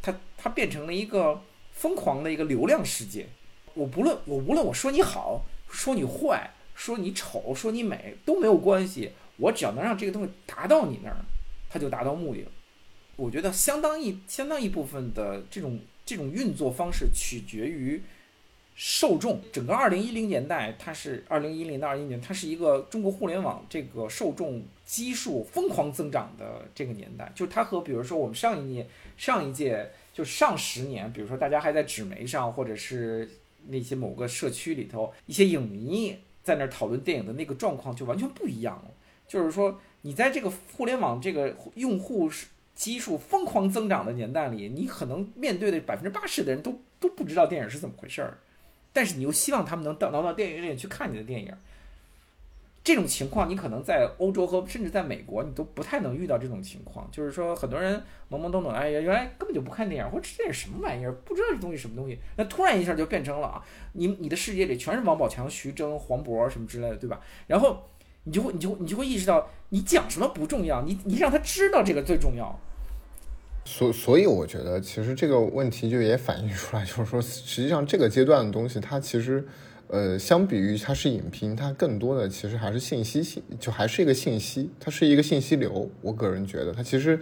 [0.00, 1.40] 它它变成了一个
[1.72, 3.26] 疯狂的一个流量世界。
[3.74, 5.44] 我不论我无论我说你好。
[5.70, 11.16] 说你坏，说你丑，说你美都没有关系，我只要能让这个东西达到你那儿，
[11.68, 12.50] 它就达到目的了。
[13.16, 18.02] 我觉得相当一相当一部分的这种这种运作方式取决于
[18.78, 19.40] 受众。
[19.52, 27.30] 整个二零一零年代，它是二零一零到二一年，它是一个中国互联网这个受众基数疯狂增长的这个年代。
[27.34, 33.28] 就它和比如说我们上一年上一届就上十年，比如说大家还在纸媒上或者是。
[33.70, 38.90] 那些某个社区里头，一些影迷在那儿讨论电影的那个状况就完全不一样了。
[39.26, 42.30] 就是说，你在这个互联网这个用户
[42.74, 48.38] 基数疯狂增长的年代里，你可能面对的百分之八十的人都都不知道电影是怎么回事儿，
[48.98, 51.54] 但是你又希望他们能到能到电影院去看你的电影。
[52.82, 57.08] 这种情况，你可能在欧洲和甚至在美国，你都不太能遇到这种情况。
[57.12, 62.18] 就是说，很多人懵懵懂懂，哎呀，原来根本就不看电影，或者这电影什么玩意儿，不知道这东西什么东西。
[62.34, 67.20] 那突然一下就变成了啊，你你的世界里全是王宝强、徐峥、黄渤什么之类的，对吧？
[67.46, 67.84] 然后
[68.24, 72.58] 你就会你就你就会意识到，你讲什么不重要，你你让他知道这个最重要。
[73.70, 79.44] 所所以，我觉得其实这个问题就也反映出来，就是说，实际上这个阶段的东西，它其实。
[79.90, 85.90] 呃，相比于它是影评，它更多的其实还是信息性，就还是一个信息，它是一个信息流。
[86.02, 87.18] 我个人觉得，它其实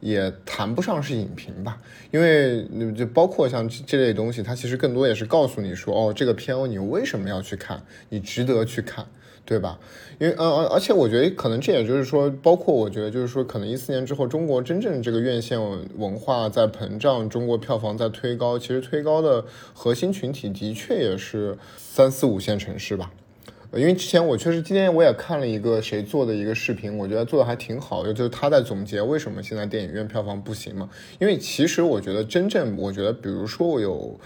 [0.00, 1.80] 也谈不上是影评吧，
[2.10, 9.06] 因为就包括像这类东西，它其实更多也是告诉你说，哦，这个片你为什么要去看，你值得去看。
[9.50, 9.80] 对吧？
[10.20, 15.60] 因为呃而而且我觉得可能这也就是说，包括我觉得就是说，可能一四年之后，中国真正这个院线
[15.98, 19.44] 文化在膨胀，中国票房在推高，其实推高的
[19.74, 23.10] 核心群体的确也是三四五线城市吧。
[23.72, 30.88] 因为之前我确实今天我也看了一个谁做的一个视频，我觉得做的还挺好，就是他在总结为什么现在电影院票房不行嘛。
[31.18, 34.20] 因为其实我觉得真正我觉得，比如说我有。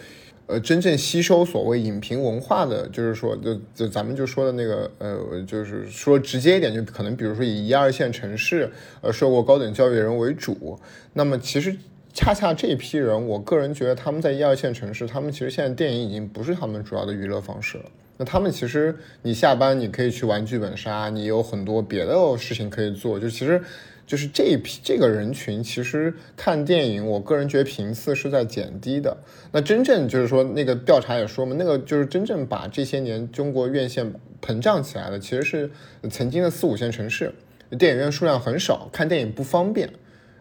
[0.46, 8.70] 呃，真正吸收所谓影评文化的，就是说，就就咱们就说的那个，呃，就是说直接一点，就可能比如说以一二线城市，
[9.00, 10.78] 呃，受过高等教育的人为主。
[11.14, 11.74] 那么其实
[12.12, 17.84] 恰恰这批人，我个人觉得他们在一二线城市，他们其实现在电影已经不是他们主要的娱乐方式了。
[18.18, 23.60] 那他们其实你下班你可以去玩剧本杀，你有很多别的事情可以做，就其实。
[24.06, 29.16] 就是这一批这个人群，其实看电影，我个人觉得频次是在减低的。
[29.50, 35.70] 那真正就是说，那个调查也说嘛，那个就是真正把这些年中国院线膨胀起来的，其实是
[36.10, 37.32] 曾经的四五线城市，
[37.78, 39.88] 电影院数量很少，看电影不方便。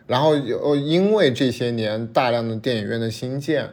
[0.07, 3.69] 然后又因为这些年大量的电影院的新建，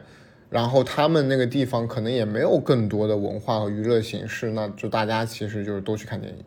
[0.49, 6.39] 然后他们那个地方可能也没有更多的文化和娱乐形式，那就大家其实就是都去看电影。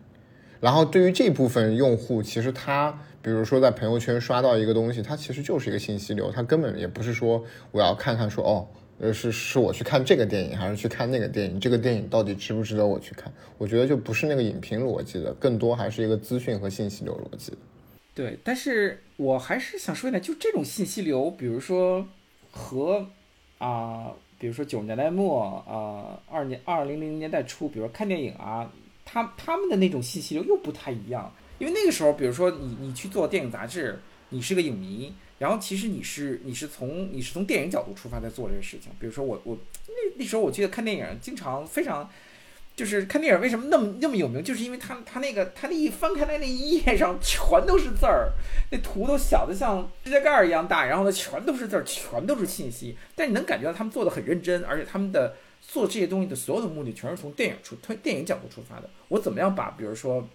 [0.61, 2.99] 然后对于这部分用户，其实他。
[3.25, 8.69] 比如说在朋友圈刷到一个东西，它其实就是一个信息流，它根本也不是说我要看看说哦，
[8.99, 13.33] 呃是是我去看这个电影还是去看那个电影，这个电影到底值不值得我去看？
[13.57, 17.55] 我觉得就不是那个影评逻辑的，更多还是一个资讯和信息流逻辑。
[18.15, 22.07] 对，但是我还是想说一点，就这种信息流，比如说
[22.51, 23.07] 和
[23.57, 28.71] 啊，比如说九十年代末啊，二年二零零年代初，比如说看电影啊，
[29.03, 31.33] 他他们的那种信息流又不太一样。
[31.59, 34.01] 因为那个时候，比如说你你去做电影杂志，
[34.31, 38.91] 你是个影迷，然后其实你是你是从你是从电影角度出发在做这个事情。
[38.99, 42.11] 比如说我我那那时候我记得看电影经常非常，
[42.75, 48.33] 就是看电影为什么那么那么有名，就是因为他他那个他那一翻开来那一页上全都是字儿，
[48.73, 52.97] 那图都小的像指甲盖儿一样大，然后呢全都是字儿，全都是信息。
[53.15, 58.91] 但你能感觉到他们做的很认真，而且他们的做这些东西的所有的目的全是从电影出推电影角度出发的。
[59.09, 60.29] 我怎么样把比如说。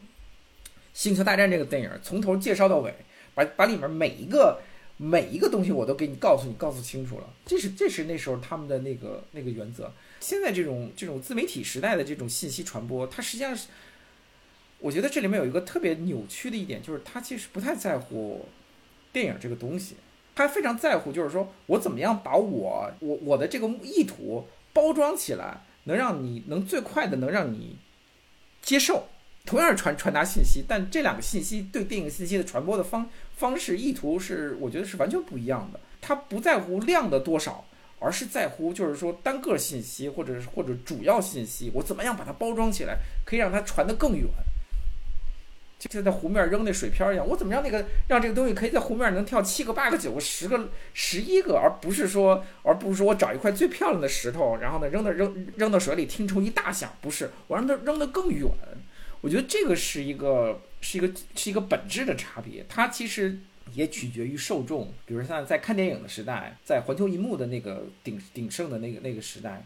[1.00, 2.94] 星球大战这个电影从头介绍到尾，
[3.34, 4.60] 把把里面每一个
[4.98, 7.30] 每一个东西我都给你告诉你告诉清楚了。
[7.46, 9.90] 这是这是那时候他们的那个那个原则。
[10.20, 13.70] 现在这种这种自媒体时代的这种信息传播，它实际上是，
[14.80, 18.46] 我觉得这里面有一个特别扭曲的一点，就是他其实不太在乎
[19.14, 19.96] 电影这个东西，
[20.36, 27.78] 他非常在乎就是说我怎么样把我我我的这个意图包装起来，能让你能最快的能让你
[28.62, 29.08] 接受。
[29.46, 35.80] 同样是传传达信息，但这两个信息对电影信息的传播的方方式意图是，我觉得是完全不一样的。
[36.02, 37.66] 它不在乎量的多少，
[38.00, 44.26] 而是在乎就是说单个信息或者是或者主要信息，我怎么样把它包装起来，可以让它传得更远。
[45.80, 58.46] 就像在湖面扔那水漂一样，我怎么让那个让这个东西可以在湖面能跳七个、八个、九个、十个、十一个，而不是说，而不是说我找一块最漂亮的石头，然后呢扔到扔扔到水里听出一大响，不是，我让它扔得更远。
[59.22, 63.40] 我觉得这个是一个是一个是一个本质的差别，它其实
[63.74, 64.94] 也取决于受众。
[65.06, 69.66] 比如像在看电影的时代，在环球银幕的那个鼎鼎盛的那个那个时代，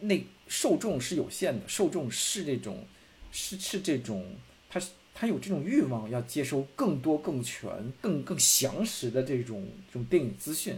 [0.00, 2.86] 那受众是有限的，受众是这种
[3.32, 4.36] 是是这种，
[4.68, 4.80] 他。
[5.18, 7.70] 他有这种欲望，要接收更多、更全、
[8.02, 10.74] 更更详实的这种这种电影资讯，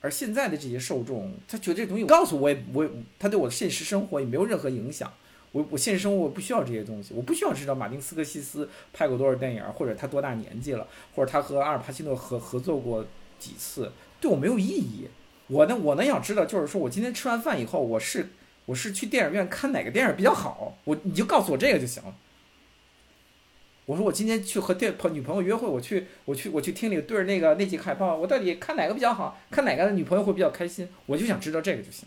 [0.00, 5.14] 而现在的这些受众，他觉得这东西告诉我也我也，他对我的现实生活也没有任何影响。
[5.56, 13.02] 我我现实生活不需要这些东西，我不需要知道马丁斯科西斯拍过多少电影，或者他多大年纪了，或者他和阿尔帕西诺合合作过
[13.38, 13.90] 几次，
[14.20, 15.08] 对我没有意义。
[15.46, 18.28] 我呢，我呢想知道，就是说我今天吃完饭以后，我是
[18.66, 22.14] 我是去电影院看哪个电影比较好，我你就告诉我这个就行了。
[23.86, 32.06] 我说我今天去和电朋女朋友约会，我去我去我去厅里对着那个那几个海报，我到底看哪个比较好看哪个女朋友会比较开心，我就想知道这个就行。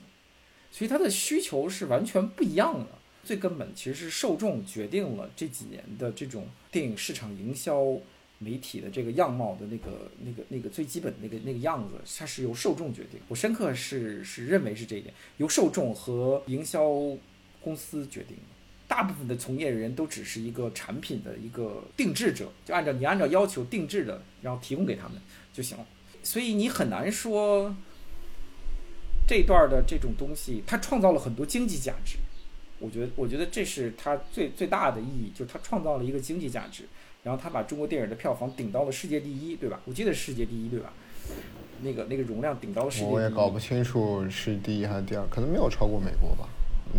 [0.72, 2.99] 所以他的需求是完全不一样的。
[3.24, 7.98] 最根本其实是受众决定了这几年的这种电影市场营销
[8.40, 13.20] 媒体的这个样貌的那个那个那个最基本那个那个样子，它是由受众决定。
[13.28, 16.82] 我深刻是是认为是这一点，由受众和营销
[17.62, 18.38] 公司决定。
[18.88, 25.22] 大部分的从业人员都只是一个产品的一个定制者，就按照你按照要求定制的，然后提供给他们
[25.54, 25.86] 就行了。
[26.24, 27.76] 所以你很难说
[29.28, 32.18] 这段的这种东西，它创造了很多经济价值。
[32.80, 36.84] 我觉得，我觉得这是它最最大的意义，就是它创造了一个经济价值，
[37.24, 39.80] 然后它把中国电影的票房顶到了世界第一，对吧？
[39.86, 40.94] 我记得世界第一，对吧？
[41.82, 43.14] 那个那个容量顶到了世界第一。
[43.14, 46.50] 我也搞不清楚是第一还是第二，可能没有超过美国吧。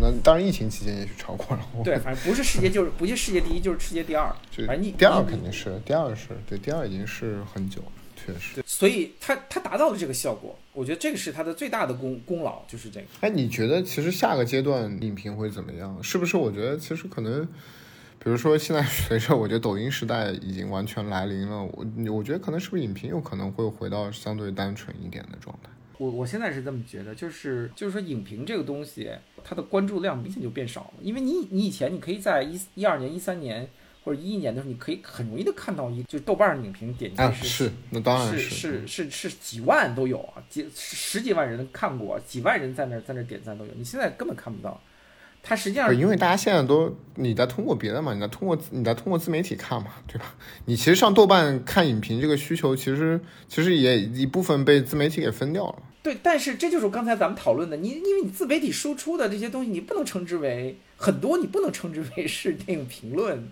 [0.01, 1.67] 那当然，疫情期间也许超过了。
[1.83, 4.33] 对，反正不是世界就是不是世界第一，就是世界第二。
[4.67, 7.83] 反正你第二肯定是，第二是对，第二已经是很久，
[8.27, 8.63] 确实。
[8.67, 13.07] 所以他他达到了这个效果，我觉得这个是他的最大的功功劳，就是这个。
[13.21, 16.03] 哎，你觉得其实下个阶段影评会怎么样？
[16.03, 16.37] 是不是？
[16.37, 17.45] 我觉得其实可能，
[18.19, 25.71] 比如说现在随着我觉得抖音时代已经完全来临了，我我觉得可能是不是影评有可能会回到相对单纯一点的状态。
[25.99, 29.11] 我我现在是这么觉得，就是就是说，影评这个东西，
[29.45, 30.93] 它的关注量明显就变少了。
[31.03, 33.69] 因为你你以前你可以在一一二年、一三年
[34.03, 43.71] 或者一一年的时候，你可以很容易的看到一就是豆瓣影评点击是是那当然是是是是几万都有啊，几十几万人看过，几万人在那在那点赞都有。
[43.77, 44.81] 你现在根本看不到。
[45.43, 50.35] 它实际上，因为大家现在都你在通过别的嘛，你在通过你在通过自媒体看嘛，对吧？
[50.67, 55.77] 你其实上豆瓣看影评这个需求，其实其实也一部分被自媒体给分掉了。
[56.03, 63.47] 对，但是这就是刚才咱们讨论的，你因为你自媒体输出的这些东西，你不能称之为很多，你不能称之为是电影评论，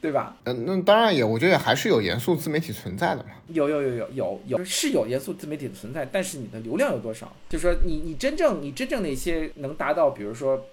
[0.00, 0.38] 对吧？
[0.44, 3.30] 嗯，那当然也，我觉得还是有严肃自媒体存在的嘛。
[3.48, 7.30] 有有有有有有是有严肃自媒体的存在，但是你的流量有多少？
[7.50, 10.66] 就是说，你你真正你真正那些能达到，比如说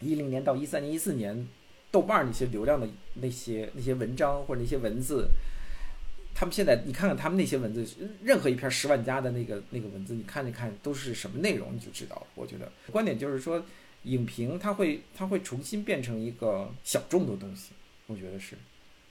[0.00, 1.46] 一零年到一三年、一四年
[1.90, 2.88] 豆瓣那些流量的
[3.20, 5.28] 那些那些文章或者那些文字。
[6.34, 7.86] 他们现在，你看看他们那些文字，
[8.22, 12.26] 任何一篇十万加的那个那个文字，你看一看都是什么内容，你就知道了。
[12.34, 13.64] 我觉得观点就是说，
[14.04, 17.72] 影评它会它会重新变成一个小众的东西。
[18.06, 18.56] 我觉得是，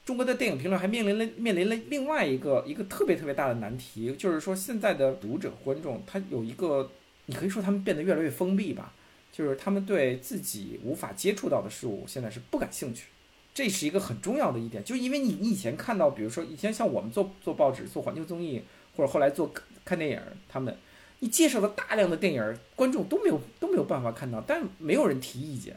[0.05, 6.91] 中国的电影评论还面临了面临了另外一个一个特别特别大的难题，就是说现在的读者观众他有一个，
[7.27, 8.93] 你可以说他们变得越来越封闭吧，
[9.31, 13.05] 就是他们对自己无法接触到的事物现在是不感兴趣。
[13.53, 18.61] 这是一个很重要的一点，就因为你你以前看到，比如说以前像我们做做报纸、做环球综艺，
[18.95, 19.51] 或者后来做
[19.83, 20.75] 看电影，他们
[21.19, 25.75] 你介绍了大量的电影，观众都没有都没有办法看到，但没有人提意见，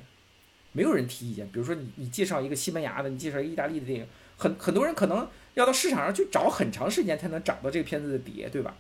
[0.73, 1.47] 没有人提意见。
[1.53, 4.07] 比如说你你介绍一个西班牙的，你介绍一个意大利的电影，
[4.37, 8.77] 很很多人可能要到市场上去找很长时间才能找到这个片子的碟，对吧？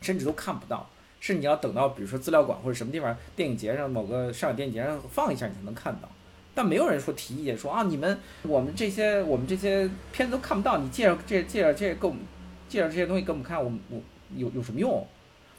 [0.00, 6.08] 甚至都看不到，是你要等到比如说资料馆或者什么地方电影节上某个上海电影节上放一下，你才能看到。
[6.56, 12.22] 但没有人说提意见，说啊，你们我们这些我们这些片子都看不到，你介绍这介绍这给我们
[12.66, 14.00] 介绍这些东西给我们看，我们我
[14.34, 15.06] 有有什么用？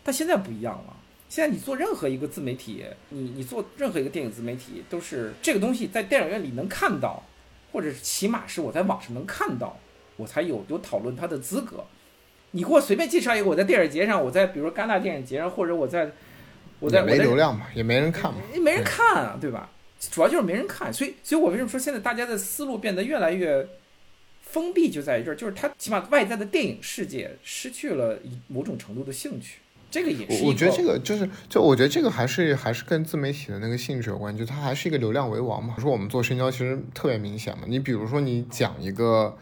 [0.03, 0.95] 但现在不一样了，
[1.29, 7.21] 现在你做任何一个自媒体，你你做任何一个电影自媒体，都是这个东西在电影院里能看到，
[7.71, 9.77] 或者起码是我在网上能看到，
[10.15, 11.85] 我才有有讨论它的资格。
[12.51, 16.09] 你给我随便介绍一个，我在电影节上，我在比如说戛纳电影节上，或者我在
[16.79, 19.69] 我在没流量嘛，也没人看嘛，没人看啊，对吧？
[19.99, 23.67] 主要就是没人看，所以，所以我为什么说现在大家的思路变得越来越
[24.41, 29.59] 封闭，就在于这儿，就是他起码外在的电影世界失去了某种程度的兴趣。
[29.89, 35.75] 这个也是我我觉得这个就是，就我觉得这个还是还是跟自媒体的那个性质有关，就它还是一个流量为王嘛。
[35.79, 39.37] 说我们做深交其实特别明显嘛，你比如说你讲一个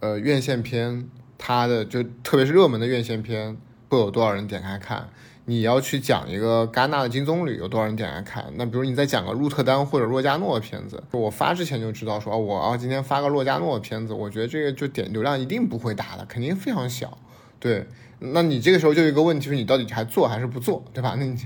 [0.00, 3.56] 呃院线片，它的就特别是热门的院线片，
[3.88, 5.08] 会有多少人点开看？
[5.48, 8.52] 你要去讲一个戛纳的金棕榈，有多少人点开看？
[8.56, 17.16] 那比如你再讲个鹿特丹或者洛迦诺的片子，我发之前就知道说，哦，我要今天发个洛迦诺的片子，我觉得这个就点流量一定不会大的，肯定非常小。
[17.60, 17.86] 对，
[18.18, 21.14] 那你这个时候就有一个问题，是你到底还做还是不做，对吧？
[21.16, 21.36] 那你，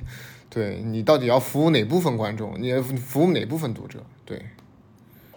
[0.49, 2.55] 对你到底要服务哪部分观众？
[2.59, 4.03] 你服务哪部分读者？
[4.25, 4.43] 对，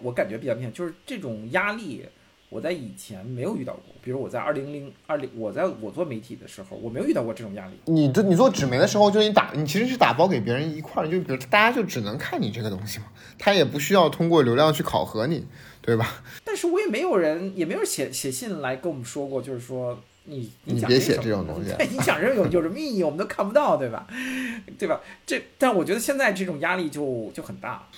[0.00, 2.06] 我感觉比较明显，就是这种压力。
[2.54, 7.72] 我在以前没有遇到过，比如我在二零零二零，我在我做媒体的时候，我没有遇到过这种压力。
[7.86, 13.06] 你做你做纸媒的时候，就你打你其实是打包给别人一块儿，就比如大家就只能看你这个东西嘛，
[13.40, 15.44] 他也不需要通过流量去考核你，
[15.82, 16.22] 对吧？
[16.44, 23.02] 但是我也没有人，也没有写写信来跟我们说过，就是说你你别写这种东西， 你讲这种有什么意义？
[23.02, 24.06] 我们都看不到，对吧？
[24.78, 25.00] 对吧？
[25.26, 27.88] 这但我觉得现在这种压力就就很大。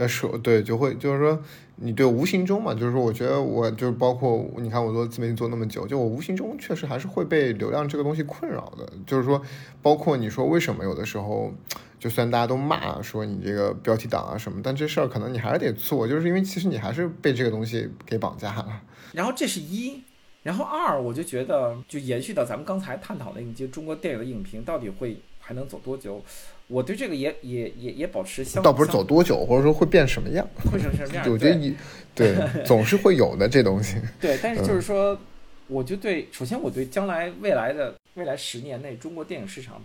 [0.00, 1.38] 呃，说对，就会就是说，
[1.76, 8.90] 你对无形中嘛，就是说，我觉得我就是包括你看我做自媒体做那么久，就我无形中确实还是会被流量这个东西困扰的。
[9.06, 9.42] 就是说，
[9.82, 11.52] 包括你说为什么有的时候，
[11.98, 18.80] 就虽然大家都骂说你这个标题党啊什么，但这事儿可能你还是得做，就是因为其实你还是被这个东西给绑架了。
[19.12, 20.02] 然后这是一，
[20.42, 26.24] 然后二，我就觉得就延续到咱们刚才探讨的，一些中国电影的影评到底会还能走多久？
[26.70, 31.24] 我对这个也也也也保持相，倒不是走多久，或者说会变什么样，会成什么样？
[31.28, 31.74] 我觉得你，
[32.14, 33.96] 对，总是会有的这东西。
[34.20, 35.18] 对，但是就是说，
[35.66, 39.82] 我就对，首先我对将来未来的未来十年内中国电影市场，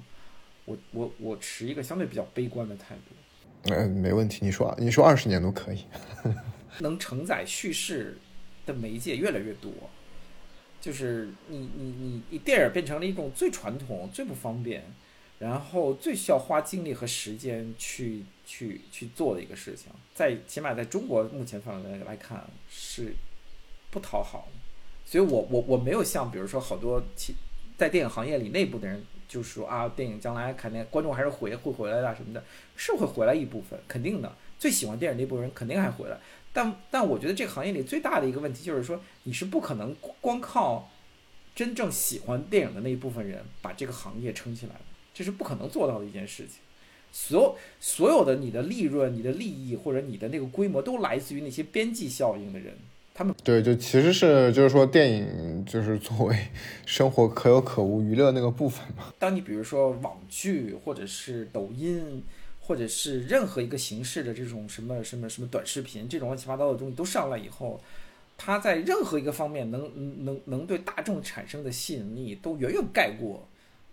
[0.66, 3.74] 我我我持一个相对比较悲观的态度。
[3.74, 5.86] 嗯，没问题，你说你说二十年都可以。
[6.82, 8.16] 能承载叙事
[8.66, 9.72] 的媒介越来越多，
[10.80, 14.84] 就是你你你你电影变成了一种最传统、最不方便。
[15.40, 23.14] 然后最需要花精力和时间去去去做的一个事情，在起码在中国目前范围内来看是
[23.92, 24.48] 不讨好，
[25.06, 27.36] 所以我我我没有像比如说好多其
[27.78, 32.42] 在电影行业里内部的人就说啊，电影将来肯定观众还是回会回来的什么的，
[32.78, 36.18] 是会回来一部分，肯定的，最喜欢电影那部分人肯定还回来，
[36.54, 40.90] 但但我觉得这个行业里最大的一个问题就是说，你是不可能光靠
[41.54, 44.82] 真正喜欢电影的那一部分人把这个行业撑起来的。
[45.16, 46.58] 这是不可能做到的一件事情，
[47.12, 52.74] 所有所有的你的利润、你的利益或者你的那个规模，都来自于那些边际效应的人。
[53.14, 56.38] 他们对，就其实是就是说，电影就是作为
[56.86, 59.14] 生活可有可无娱乐那个部分嘛。
[59.18, 62.22] 当你比如说网剧，或者是抖音，
[62.60, 67.80] 或者是任何一个形式的这种什么什么什么短视频，这种乱七八糟的东西都上来以后，
[68.36, 73.48] 它在任何一个方面能能能对大众产生的吸引力，都远远盖过。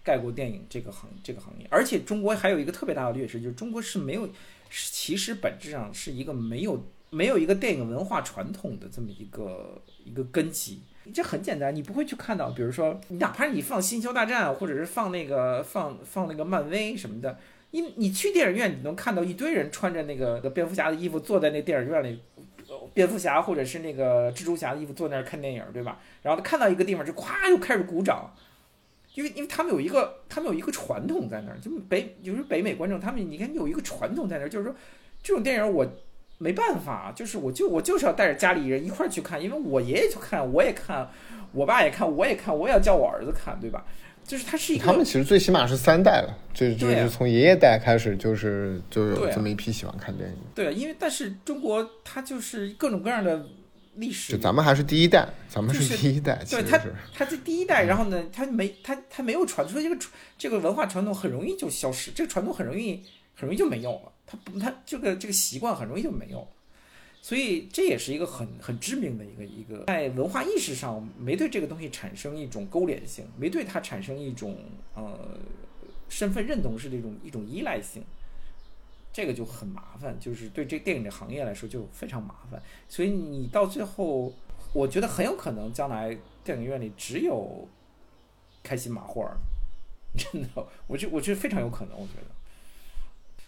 [0.04, 4.28] 盖过电影这个行这个行业，而且中国还有一个特别大的劣势，就是中国是没有，
[4.70, 10.82] 其实本质上是一个没有没有一个电影文化传统的这么一个一个根基。
[11.12, 17.38] 这很简单，你不会去看到，比如说，哪怕你放《星球大战》，或者是放那个放放那个漫威什么的，
[17.72, 22.20] 你你去电影院，你能看到一堆人穿着那个蝙蝠侠的衣服坐在那电影院里，
[22.94, 26.00] 蝙蝠侠或者是那个蜘蛛侠的衣服坐那儿看电影，对吧？
[26.22, 28.32] 然后他看到一个地方就咵就开始鼓掌。
[29.14, 34.74] 因为因为他们有一个，他们有一个传统在那儿，就北就是北美观众，他们你看有一个传统在那儿，就是说
[35.22, 35.86] 这种电影我
[36.38, 41.06] 没办法，就是我就我就是要带着家里人一块儿去看，因为我爷爷去看，我也看，
[41.52, 43.84] 我爸也看，我也看，我也要叫我儿子看，对吧？
[44.26, 50.36] 就是他是一个，他们其实最起码是三代了，就就是从爷爷代开始，就是就有这么一批喜欢看电影。
[50.54, 53.44] 对，因为但是中国它就是各种各样的。
[53.94, 56.80] 历史，就咱们还是第一代，咱们是第一代，对他，
[57.14, 60.06] 他这第一代，然后呢，他没他他没有传，所以这个
[60.38, 63.02] 这个文化传统很容易就消失，这个传统很容易
[63.34, 66.48] 很容易就没有了，他不他这个这个习惯很容易就没有，
[67.20, 74.56] 所以这也是一个很很致命的一个一个在文化意识上没对这个东西产生一种勾连性，没对它产生一种
[74.94, 75.38] 呃
[76.08, 78.02] 身份认同式的一种一种依赖性。
[79.12, 84.32] 这个就很麻烦，就是对这电影这行业来说就非常麻烦，所以你到最后，
[84.72, 87.68] 我觉得很有可能将来电影院里只有
[88.62, 89.36] 开心麻花儿，
[90.16, 92.30] 真的，我就我觉得非常有可能，我觉得，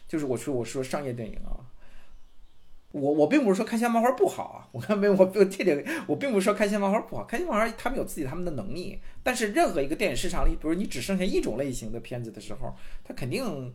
[0.07, 1.57] 就是我说我说商业电影啊，
[2.93, 13.73] 我我并不是说开心麻花不好啊，我看没有我我天天我并不是说开心麻花不好，开心麻花他们有自己他们的能力，但是任何一个电影市场里，比如你只剩下一种类型的片子的时候，它肯定。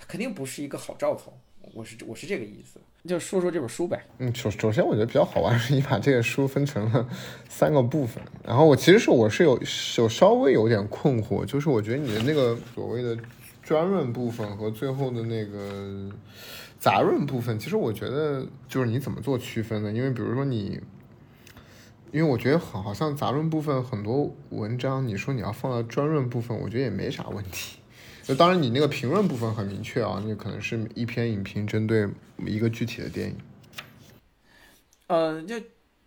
[0.00, 1.30] 它肯定不是一个好兆头，
[1.74, 4.02] 我是我是这个意思，就说说这本书呗。
[4.16, 7.06] 嗯，首首先我觉得比较好玩是你把这个书分成了
[7.50, 9.60] 三个部分，然后我其实是我是有
[9.98, 13.14] 有稍微有点困惑，就是我觉得你的那个所谓的
[13.62, 16.10] 专论部分和最后的那个
[16.78, 19.92] 杂论部分，其实我觉得就是你怎么做区分呢？
[19.92, 20.80] 因为比如说你，
[22.10, 27.79] 因为我觉得好好像杂论部分很多文章，你说你要放到专论部分，我觉得也没啥问题。
[28.22, 32.08] 就当然，你那个评论部分很明确啊，那可能是一篇影评针对
[32.46, 33.36] 一个具体的电影。
[35.08, 35.58] 呃，就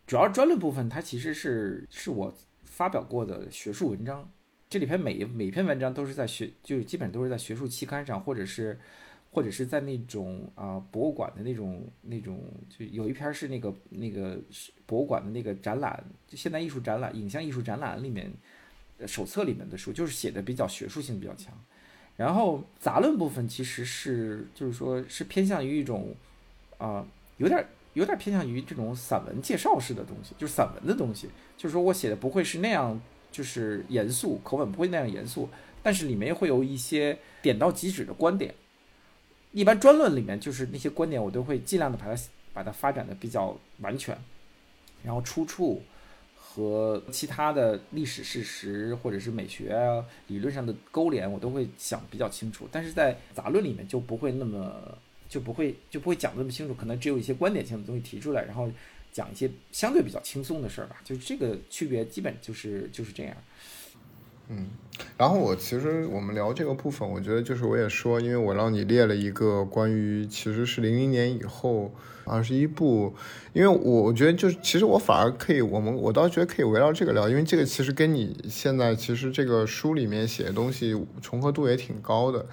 [0.08, 2.34] 主要专论部分，它其实是是我
[2.64, 4.32] 发表过的学术文章。
[4.70, 8.80] 这里边每每篇文章都是在学，就基本都是在学术期刊上，或者是
[9.30, 14.40] 或者是在那种啊博物馆的那种那种，就有一篇是那个那个
[14.86, 18.32] 博物馆的那个展览，就现代艺术展览、影像艺术展览里面
[19.06, 21.54] 手册里面的书，就是写的比较学术性比较强。
[22.16, 26.16] 然后杂论部分其实是就是说是偏向于一种，
[26.78, 27.06] 啊，
[27.38, 31.30] 有点有点偏向于这种散文介绍式的东西，就是散文的东西。
[31.58, 35.50] 就是说我写的不会是那样，就是严肃，口吻不会那样严肃，
[35.82, 38.54] 但是里面会有一些点到即止的观点。
[39.52, 42.22] 一般专论里面就是那些观点，我都会尽量的把它
[42.54, 44.18] 把它发展的比较完全，
[45.04, 45.82] 然后出处。
[46.56, 52.68] 和其他的历史事实或者是美学啊理论上的勾连，我都会想比较清楚。
[52.72, 54.96] 但是在杂论里面就不会那么
[55.28, 58.70] 就不会就不会讲那么清楚，可能只有一些观点性的东西提出来，然后
[59.12, 61.02] 讲一些相对比较轻松的事儿吧。
[61.04, 63.36] 就这个区别，基本就是就是这样。
[64.50, 64.68] 嗯，
[65.18, 71.92] 然后我其实我们聊这个部分，我觉得就是我也说，因为我让你列了一个关于其实是零零年以后。
[72.26, 73.14] 二十一部，
[73.52, 82.46] 因为我我觉得就是，其实我反而可以，我们我倒觉得可以围绕这个聊，因为这个其实跟你现在其实这个书里面写的东西重合度也挺高的。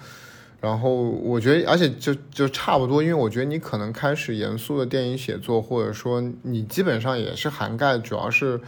[0.60, 8.60] 然后我觉得，而且就就差不多，因为我觉得你可能开始严肃的电影写作，或者说你基本上也是涵盖，主要是。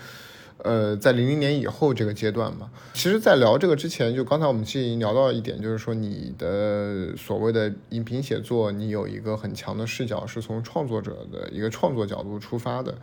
[0.62, 12.94] 呃，在零零年以后这个阶段嘛，其实，在聊这个之前，就刚才我们其实已经聊到一点，就是说你的所谓的影评写作，你有一个很强的视角，是从创作者的一个创作角度出发的。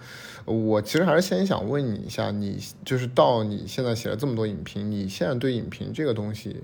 [0.45, 6.63] 我其实还是先想问你一下，你就是到你现在写了这么多影评，你现在对影评这个东西，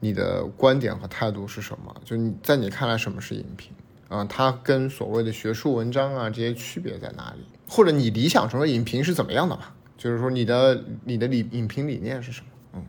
[0.00, 1.94] 你的观点和态度是什么？
[2.04, 3.72] 就你在你看来，什么是影评？
[4.08, 7.44] 啊，它跟所谓的学术文章啊这些区别在哪里？
[7.68, 9.62] 或者你理想中的影评是怎么样的嘛？
[10.00, 12.46] 就是说，你的你的理影评理念是什么？
[12.72, 12.86] 嗯，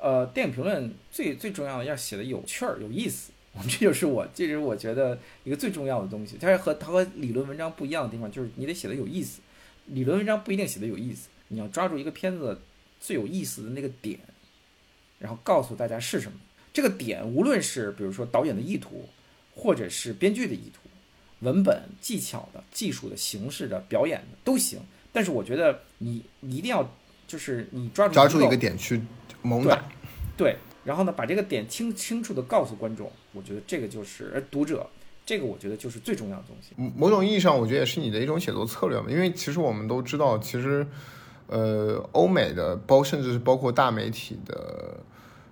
[0.00, 3.30] 呃，电影评论最最重要的要写的有趣儿、有意思，
[3.68, 6.36] 这就是我，这是我觉得一个最重要的东西。
[6.40, 9.40] 但是和它和理论文章不一样的地方，就是你得写的有意思。
[9.86, 12.60] 理论文章不一定写的有意思，你要抓住一个片子
[12.98, 14.18] 最有意思的那个点，
[15.20, 16.36] 然后告诉大家是什么。
[16.72, 19.08] 这个点，无论是比如说导演的意图，
[19.54, 20.80] 或者是编剧的意图，
[21.46, 24.80] 文本技巧的、技术的、形式的、表演的都行。
[25.12, 26.86] 但是我觉得你你一定要，
[27.26, 29.00] 就是你抓住抓住一个点去
[29.40, 29.82] 猛打，
[30.36, 34.86] 对，然后呢，把这个点清清楚的告诉观众，我觉得这个就是而读者，
[35.24, 36.74] 这个我觉得就是最重要的东西。
[36.94, 40.86] 某种意义上，我觉得也是你的一种写作策略嘛，因为其实我们都知道，其实，
[41.46, 45.00] 呃，欧美的包甚至是包括大媒体的，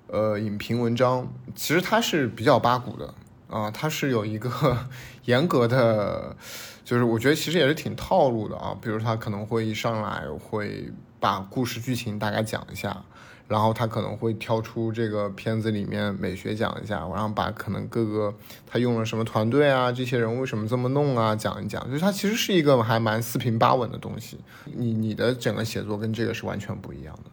[0.09, 3.15] 呃，影评文章，其实它是比较八股的
[3.49, 4.51] 啊，它是有一个
[5.25, 6.37] 严格的。
[6.85, 10.91] 就是我觉得其实也是挺套路的啊，比如他可能会一上来会
[11.21, 13.05] 把故事剧情大概讲一下，
[13.47, 18.35] 然后他可能会挑出这个片子里面美学讲一下，然后把可能各个
[18.67, 24.39] 他用了什么团队啊，这些人为什么这么弄啊讲一讲，就是他其实是一个还蛮四平八稳的东西。
[24.65, 27.31] 你你的整个写作跟这个是完全不一样的。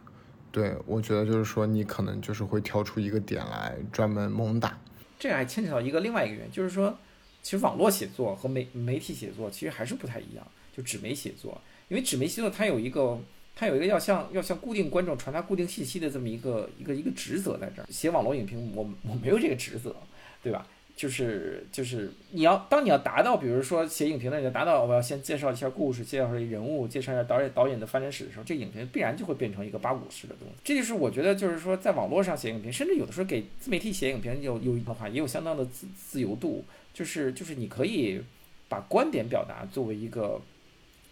[0.51, 4.77] 对我觉得就是说你可能就是会挑出一个点来专门猛打。
[5.17, 6.95] 这还牵扯到一个另外一个原因，就是说。
[7.41, 10.45] 其实网络写作和媒媒体写作其实还是不太一样，
[10.75, 13.19] 就纸媒写作，因为纸媒写作它有一个
[13.55, 17.85] 它有一个要向要向固定观众传达固定信息的这么一个一个一个职责在这儿。
[17.89, 19.95] 写网络影评，我我没有这个职责，
[20.43, 20.67] 对吧？
[20.95, 30.53] 就是就是你要当你要达到，比如说写影评的你要达到我要先介绍一下故事，介绍一下人物，介绍一下导演导演的发展史的时候，这影评必然就会变成一个八股式的东西。
[30.61, 36.65] 这就是我觉得就是说在网络上写影评，甚至有的时候给自媒体写影评有有的话也有相当的自自由度。
[36.99, 38.21] 就是就是你可以
[38.67, 40.41] 把观点表达作为一个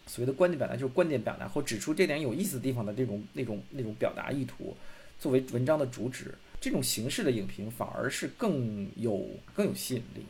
[0.05, 4.76] 所谓的观点表达，就是观点表达或指出这点有意思的地方的这种那种那种表达意图，
[5.18, 10.26] 作为文章的主旨，这种形式的影评反而是更有更有吸引力。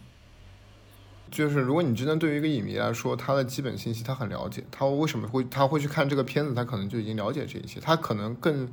[1.29, 8.67] 就是如果你真的对于一个影迷来说，他的基本信息他很了解，他为什么会他会去看这个片子，他可能就已经了解这一些，他可能更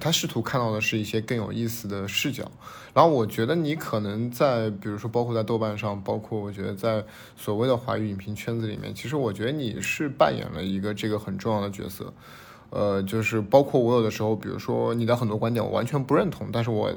[0.00, 2.50] 他试图看到的是一些更有意思的视角。
[2.94, 7.04] 然后我觉得你可能在比如说包括在豆瓣上，包括我觉得在
[7.36, 12.12] 所谓的华语影评圈子里面，其实我觉得你是扮演了一个这个很重要的角色。
[12.76, 16.92] 呃，就是包括我有的时候，比如说你的很多观点我完全不认同，但是我，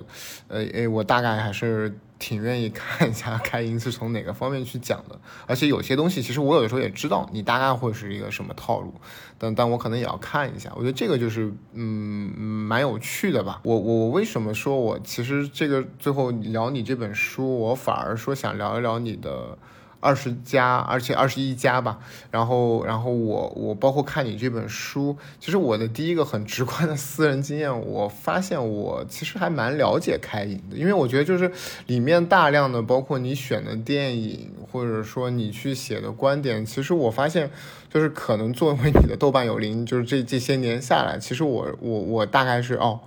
[0.49, 8.93] 呃，诶，我大概还是挺愿意看一下开音是从哪个方面去讲的，而且有些东西其实我有的时候也知道你大概会是一个什么套路，
[9.37, 13.61] 但但我可能也要看一下，我觉得这个就是嗯蛮有趣的吧。
[13.63, 19.57] 我我我为什么说我其实这个最后聊你这本书，我反而说想聊一聊你的。
[19.99, 21.99] 二十加，而且二十一加吧。
[22.31, 31.51] 然后，然后我我包括看你这本书，其实我的第一个很直观的私人经验，我发现我其实还蛮了解开影的，因为我觉得就是
[31.87, 37.51] 里面大量的包括你选的电影，或者说你去写的观点，其实我发现
[37.93, 42.99] 就是可能作为你的豆瓣有灵，就是这这些年下来，其实我我我大概是哦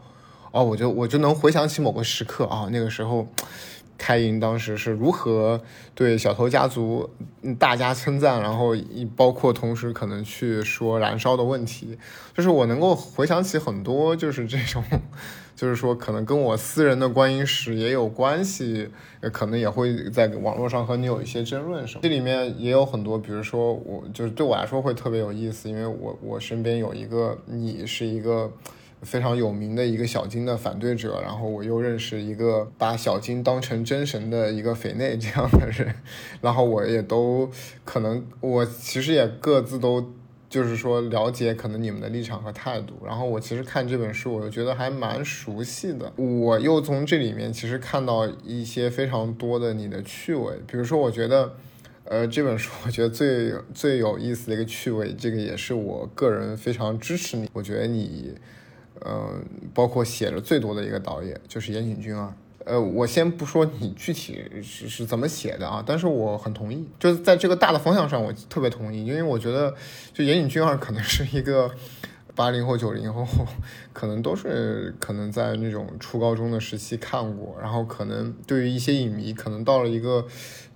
[0.51, 3.27] 哦，我就我就能回想起某个时刻啊，那个时候。
[4.03, 5.63] 开营当时是如何
[5.95, 7.09] 对小偷家族
[7.57, 8.75] 大加称赞，然后
[9.15, 11.97] 包括同时可能去说燃烧的问题，
[12.35, 14.83] 就是我能够回想起很多，就是这种，
[15.55, 18.89] 就是说可能跟我私人的观影史也有关系，
[19.33, 22.01] 可能也会在网络上和你有一些争论什么。
[22.03, 28.51] 这里面也有很多，比如说我就是对我来说会特别有意思，因为我我身边有一个你是一个。
[29.03, 35.95] 非常有名的一个小金的反对者，然后我又认识一个把小金当成真神的一个肥内这样的人，
[36.41, 37.51] 然后我也都
[37.85, 40.13] 可能，我其实也各自都
[40.49, 51.55] 就是说了解可能你们的立场和态度，然后我其实看这本书，我又觉得还蛮熟悉的，我又从这里面其实看到一些非常多的你的趣味，比如说我觉得，
[52.05, 58.35] 呃，这本书我觉得最最有意思的一个趣味，这个也是我个人非常支持你，我觉得你。
[59.05, 62.33] 嗯，包括写的最多的一个导演就是岩井俊二。
[62.65, 69.75] 呃，我先不说你具体是是怎么写的啊，但是我很同意，就是在这个大的方向上，我特别同意，因为我觉得
[70.13, 71.69] 就岩井俊二可能是一个
[72.37, 73.27] 八零后、九零后，
[73.93, 80.25] 可能都是可能在那种初高中的时期看过，然后可能对于一些影迷，可能到了一个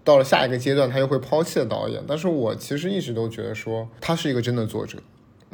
[0.02, 2.02] 到了下一个阶段，他又会抛弃的导演。
[2.08, 4.98] 但是我其实一直都觉得说他是一个真的作者。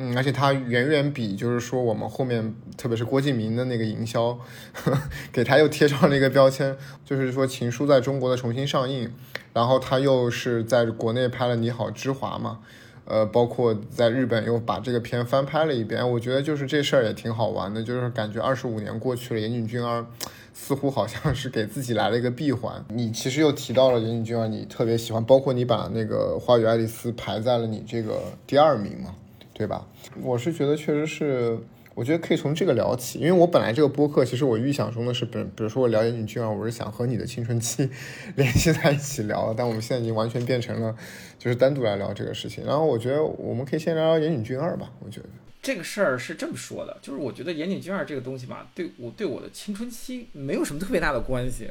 [0.05, 4.37] 嗯，而且他远远比就是说我们后面，特别是郭敬明的那个营销，
[5.31, 9.09] 给他又贴上了一个标签，就是说《情书》在中国的重新上映，
[9.53, 12.59] 然后他又是在国内拍了《你好，之华》嘛，
[13.05, 16.11] 呃，包括在日本又把这个片翻拍了一遍。
[16.11, 20.05] 我觉得就是这事儿也挺好玩的，就是感觉二十五年过去了，岩井俊二
[20.53, 22.85] 似乎好像是给自己来了一个闭环。
[22.89, 29.15] 你其实又提到了岩井俊二，你特别喜欢，包括你把那个《花与爱丽丝》排在了你这个第二名嘛。
[29.63, 29.87] 对吧？
[30.21, 31.57] 我是觉得确实是，
[31.95, 37.89] 我觉得可以从这个聊起，因为我本来这个播客其实我预想中的是，比比如说我聊言女君啊，我是想和你的青春期
[38.35, 40.97] 联系在一起聊，但我们现在已经完全变成了
[41.39, 42.65] 就是单独来聊这个事情。
[42.67, 44.91] 然后我觉得我们可以先聊聊言女君二吧。
[44.99, 45.29] 我觉得
[45.63, 51.69] 这个事儿是这么说的，就是我觉得言女君二这个东西吧，对我对我的青春期没有什么特别大的关系，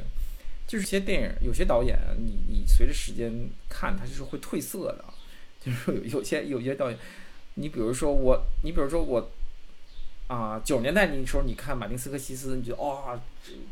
[0.66, 3.30] 就是些电影有些导演，你你随着时间
[3.68, 5.04] 看，他就是会褪色的，
[5.60, 6.98] 就是说有有些有些导演。
[7.54, 9.30] 你比如说我，你比如说我，
[10.26, 13.20] 啊，九十年代那时候你看马丁斯科西斯，你觉得哇，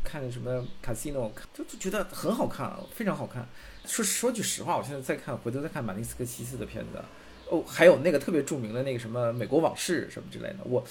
[0.03, 3.47] 看什么卡西诺，就就觉得很好看，非常好看。
[3.85, 7.01] 说说句实话，我现在再看，回头再看马丁斯科西斯的片子，
[7.49, 10.83] 哦，还有那个特别著名的那个什么美国往事什么之类的，我，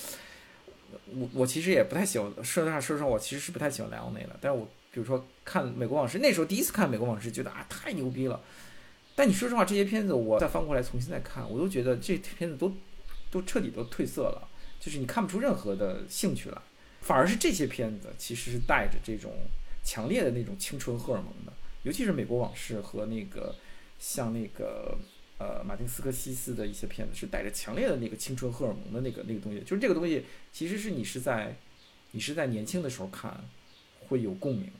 [1.14, 2.28] 我我其实也不太喜欢。
[2.42, 4.30] 说实话，说实话，我其实是不太喜欢莱昂内的。
[4.40, 8.40] 但是我比如说看美国往事，那时候第一次看美国往事，觉得啊太牛逼了。
[9.20, 12.74] 但你说实话，这些片子我再翻过来重新再看，我都觉得这片子都
[13.30, 14.48] 都彻底都褪色了，
[14.80, 16.56] 就是你看不出任何的兴趣来，
[17.02, 19.30] 反而是这些片子其实是带着这种
[19.84, 21.52] 强烈的那种青春荷尔蒙的，
[21.82, 23.54] 尤其是《美国往事》和那个
[23.98, 24.96] 像那个
[25.36, 31.54] 呃马丁斯科西斯的一些片子，是带着强烈的那个青春荷尔蒙的那个那个东西，就是这个东西其实是你是在
[32.12, 33.44] 你是在年轻的时候看
[34.08, 34.72] 会有共鸣。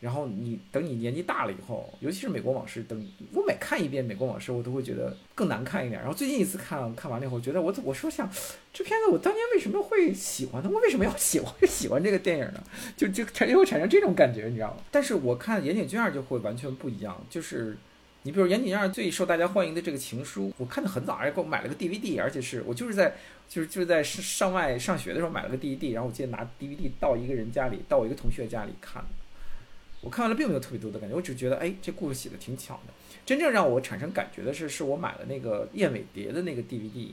[0.00, 6.00] 然后你等你年纪大了以后，尤其是《美国往事》，等我每看一遍《美国往事》，我都会觉得更难看一点。
[6.00, 8.26] 然后最近一次看看完了以后，觉得我我说想
[8.72, 10.70] 这片子我当年为什么会喜欢它？
[10.70, 12.64] 我为什么要喜欢 喜欢这个电影呢？
[12.96, 14.78] 就就产就会产生这种感觉，你知道吗？
[14.90, 17.22] 但是我看岩井俊二就会完全不一样。
[17.28, 17.76] 就是
[18.22, 23.14] 你比如岩井俊二最受大家欢迎的这个《情书》，我看的很早，而且给我买了个 DVD，而且是我就是在
[23.50, 29.04] 就是就是在上外上学的时候买了个 DVD，然后我记得拿 DVD 到一个人家里，到我一个同学家里看。
[30.02, 32.92] 我看完了并没有特别多的感觉，我只觉得哎，这故事写的挺巧的。
[33.26, 37.10] 真正让我产生感觉的是，是我买了那个燕尾蝶的那个 DVD，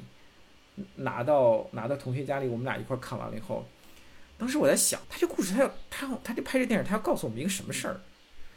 [0.96, 3.66] 拿到拿到同学家里，我们俩一块儿看完了以后，
[4.38, 8.00] 当时我在想，他这故事他要他要他这拍这电影，他要告诉我们一个什么事儿？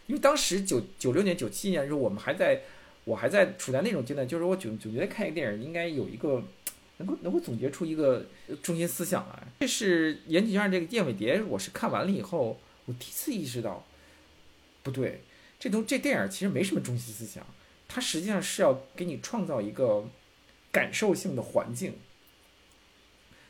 [0.07, 2.61] 因为当时九九六年、九七年的时候，我们还在，
[3.05, 6.43] 我还在处在那种阶段，就是我总总觉得看一个电影应该有一个
[6.98, 8.24] 能够能够总结出一个
[8.62, 9.43] 中心思想来。
[9.59, 13.85] 这是《岩井俊二这个燕尾蝶，我是看完了以后，我第一次意识到。
[14.90, 15.22] 不对，
[15.58, 17.46] 这东这电影其实没什么中心思想，
[17.86, 20.08] 它实际上是要给你创造一个
[20.72, 21.94] 感受性的环境。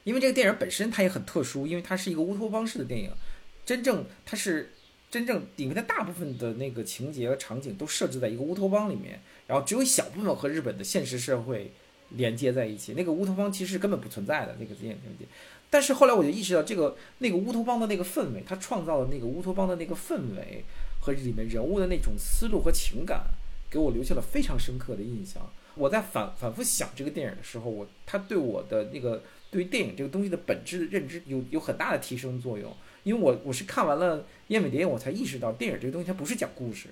[0.05, 3.11] 因为这个电影本身它也很特殊，因为它是一个乌托邦式的电影，
[3.67, 4.73] 真正它是
[5.11, 11.71] 真正里面的大部分的那个情节和场景都设置在一个乌托邦里面，然后只有小部分和日本的现实社会
[12.09, 12.95] 连接在一起。
[12.95, 15.27] 那个乌托邦其实根本不存在的那个电影情节，
[15.69, 20.65] 但是后来我就意识到，这个那个乌托邦的那个氛围，它创造的那个乌托邦的那个氛围。
[21.15, 23.25] 和里面人物的那种思路和情感，
[23.69, 25.51] 给我留下了非常深刻的印象。
[25.75, 32.75] 我在反反复想这个电影的时候，我他对我的那个对于电影这个东西的本质的认知有有很大的提升作用。
[33.03, 36.89] 因为我我是看完了《燕尾蝶》，我才意识到电影这个东西它不是讲故事。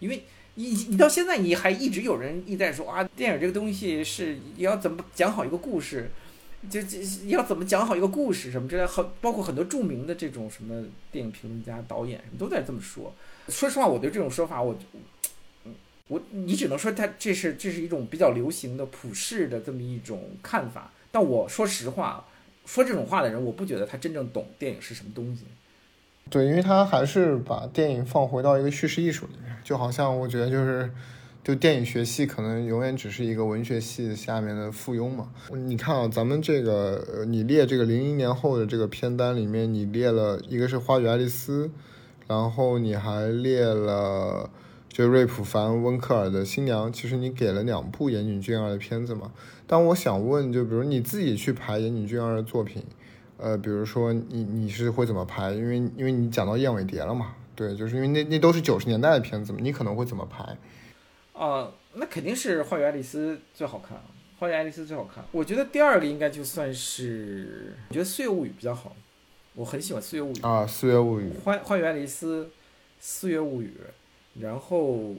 [0.00, 0.24] 因为
[0.54, 6.10] 你你到现在你还一直有人一再说啊，电影这个东西是要怎么讲好一个故事。
[6.68, 6.98] 就这
[7.28, 13.14] 要怎么讲好一个故事什么之类，很包括很多著名的这种什么电影评论家、导演什么都在这么说。
[13.48, 14.76] 说实话，我对这种说法，我，
[15.64, 15.74] 嗯，
[16.08, 20.90] 我你只能说他这是这是一种比较流行的、普世的这么一种看法。
[21.12, 22.26] 但我说实话，
[22.66, 25.44] 说这种话的人，我不觉得他真正懂电影是什么东西。
[26.28, 30.90] 对，因为他还是把电影放回到一个叙事艺术里面，就好像我觉得就是。
[31.44, 35.30] 就电影学系可能永远只是一个文学系下面的附庸嘛？
[35.66, 41.66] 你看啊，咱们这个，你列这个零一年后的这个片单里面，你列了一个是《花与爱丽丝》，
[42.26, 44.50] 然后你还列了
[44.88, 46.92] 就瑞普凡温克尔的新娘。
[46.92, 49.32] 其实你给了两部岩井俊二的片子嘛？
[49.66, 52.82] 但我想问，就比如你自己去排岩井俊二的作品，
[53.38, 55.52] 呃，比如说你你是会怎么排？
[55.52, 57.34] 因为因为你讲到燕尾蝶了嘛？
[57.54, 60.56] 对，就是因为那那都是九十年代的片子嘛，你可能会怎么排？
[61.38, 63.96] 哦，那肯定是《花与爱丽丝》最好看，
[64.40, 65.24] 《花与爱丽丝》最好看。
[65.30, 68.96] 我觉得第二个应该就算是，我觉得《岁月物语》比较好，
[69.54, 71.30] 我很喜欢《岁月物语》啊，《岁月物语》。
[71.40, 72.44] 花花与爱丽丝，
[72.98, 73.72] 《岁月物语》，
[74.42, 75.14] 然后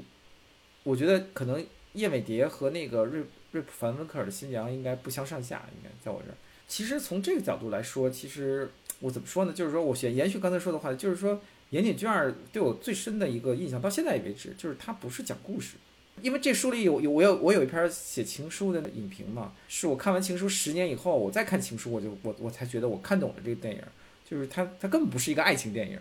[0.84, 6.36] 我觉得可能叶美蝶和那个瑞瑞普凡温克尔的新娘应该不相上下，应该在我这儿。
[6.68, 8.70] 其实从这个角度来说，其实
[9.00, 9.54] 我怎么说呢？
[9.54, 11.40] 就是说我选延续刚才说的话，就是说
[11.70, 15.78] 岩井俊二对我最深的一个印象，到现在为止，就是他不是讲故事。
[16.22, 23.82] 因为这书里有有我有我有一篇写情书的影评嘛，是我看完情书十年以后，我再看情书，我就我我才觉得我看懂了这个电影，
[24.30, 26.00] 就是它它根本不是一个爱情电影，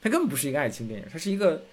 [0.00, 1.64] 它根本不是一个爱情电影，它是一个，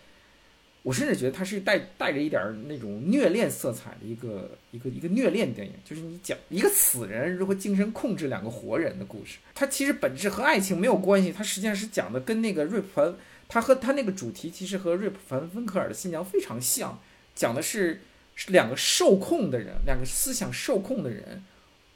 [0.81, 13.15] 我甚至觉得它是带带着一点那种虐恋色彩的一个一个一个虐恋电影，就是你讲一个死人如何精神控制两个活人的故事，它其实本质和爱情没有关系，它实际上是讲的跟那个瑞普凡，
[13.47, 16.99] 他和他那个主题其实和瑞普凡芬克尔的新娘非常像。
[17.35, 18.01] 讲的是
[18.35, 21.43] 是两个受控的人，两个思想受控的人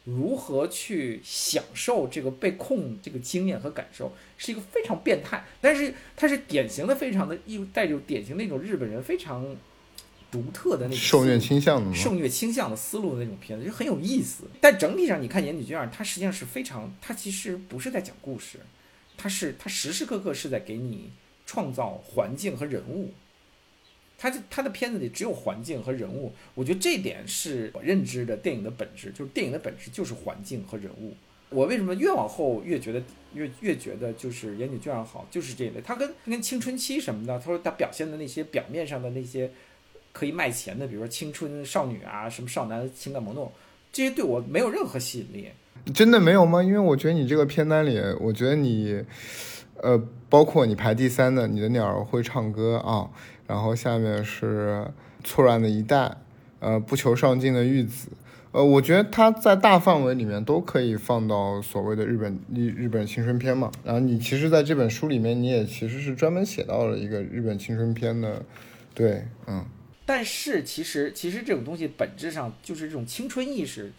[0.03, 9.45] 如何去享受这个被控这个经验和感受，是一个非常变态，但是它是典型的非常的又带有典型那种日本人非常
[10.31, 14.43] 独特的那种受虐倾向的受虐倾向的思路的那种片子，就很有意思。
[14.61, 18.59] 但整体上你看《岩井俊二》，他实际上是非常，他其实不是在讲故事，
[19.18, 21.11] 他是他时时刻刻是在给你
[21.45, 23.14] 创造环境和人物。
[24.18, 31.14] 他这他的片子里只有环境和人物，我觉得这点是我认知的电影的本质，就是电影的本质就是环境和人物。
[31.49, 33.02] 我为什么越往后越觉得
[33.34, 35.80] 越越觉得就是岩井俊二好，就是这一类。
[35.81, 39.49] 他跟跟青春期什么的，他说他表现的那些表面上的那些
[40.11, 43.49] 可以卖钱的，比如说青春少女啊，什么少男情感萌动，
[43.94, 45.48] 这些对我没有任何吸引力。
[45.94, 46.61] 真的没有吗？
[46.61, 49.02] 因为我觉得你这个片单里，我觉得你，
[49.81, 53.10] 呃，包括你排第三的，你的鸟儿会唱歌啊。
[53.48, 54.86] 然后下面是
[55.24, 56.18] 错乱的一代，
[56.60, 58.10] 呃，不求上进的玉子，
[58.52, 63.72] 呃，我觉得它在大范围里面都可以放到所谓的日本日日本青春片嘛。
[63.84, 68.44] 然后你其实在这本书里面，你也其实是专门写到了一个日本青春片的，
[68.94, 69.65] 对，嗯。
[70.06, 73.91] 但是其实其实这种东西本质上就是这种青春意识，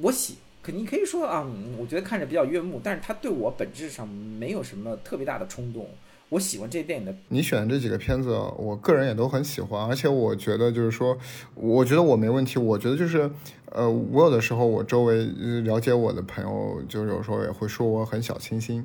[0.00, 1.46] 我喜，肯定可以说啊，
[1.78, 5.88] 我觉得看着比较悦目，但是它对我本质上没有什么特别大的冲动。
[6.28, 11.16] 我喜欢这电影的，你选的这几个片子，我个人也都很喜欢，而且我觉得就是说，
[11.54, 12.58] 我觉得我没问题。
[12.58, 13.30] 我觉得就是，
[13.70, 15.24] 呃，我有的时候我周围
[15.62, 18.84] 了解我的朋友，就有时候也会说我很小清新，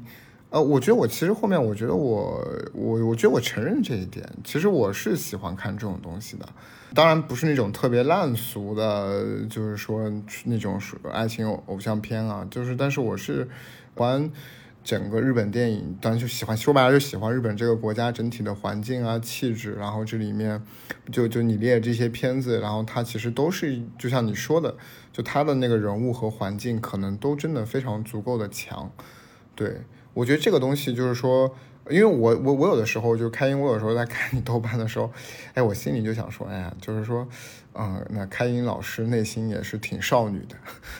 [0.52, 6.48] 呃，我觉得我其实后面，我觉得我我我觉得我承认这一点，其实我是喜欢看这种东西的，
[6.94, 10.12] 当然不是那种特别烂俗的，就是说
[10.46, 10.80] 那种
[11.12, 13.50] 爱情偶偶像片啊，就是但是我是
[13.96, 14.30] 玩
[14.84, 20.62] 整个日本电影，当然就喜欢说白了就喜欢日本这个国家整体的环境啊气质，然后这里面
[21.12, 24.76] 就就你列这些片子，然后它其实都是就像你说的，
[25.14, 28.92] 就它的那个人物和环境可能都真的非常足够的强，
[29.56, 29.82] 对。
[30.14, 31.56] 我觉得这个东西就是说，
[31.90, 35.10] 因为我我我有的时候就开音，我有时候在看你豆瓣的时候，
[35.54, 37.28] 哎，我心里就想说，哎呀，就是说。
[37.74, 40.56] 嗯，那开音老师内心也是挺少女的，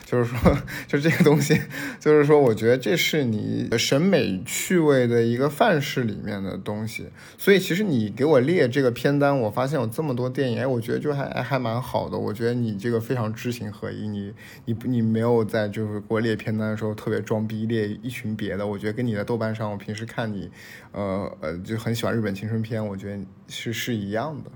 [0.06, 0.56] 就是说，
[0.88, 1.60] 就这个东西，
[2.00, 7.08] 就是说，我觉得这是你审美趣味的一个范式里面的东西。
[7.36, 12.16] 所以，其实你给我列这个片单，我发现有这么多电影，哎，我觉得就还还蛮好的。
[12.16, 14.32] 我觉得你这个非常知行合一，你
[14.64, 18.66] 你你没有在就是给我列片单的时候特别装逼列一群别的。
[18.66, 20.50] 我觉得跟你的豆瓣上，我平时看你，
[20.92, 24.50] 呃呃，就很喜欢日本青春片，我觉得是是一样的。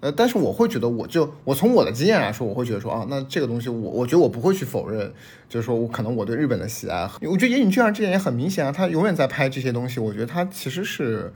[0.00, 5.12] 呃，但是我会觉得，我就我从我的经验来说，我会觉得说啊，那这个东西，我我觉得我不会去否认，
[5.48, 11.32] 就是说我可能我对日本的喜爱，我觉得岩井俊二这点也很明显啊，他永远在拍这些东西，我觉得他其实是，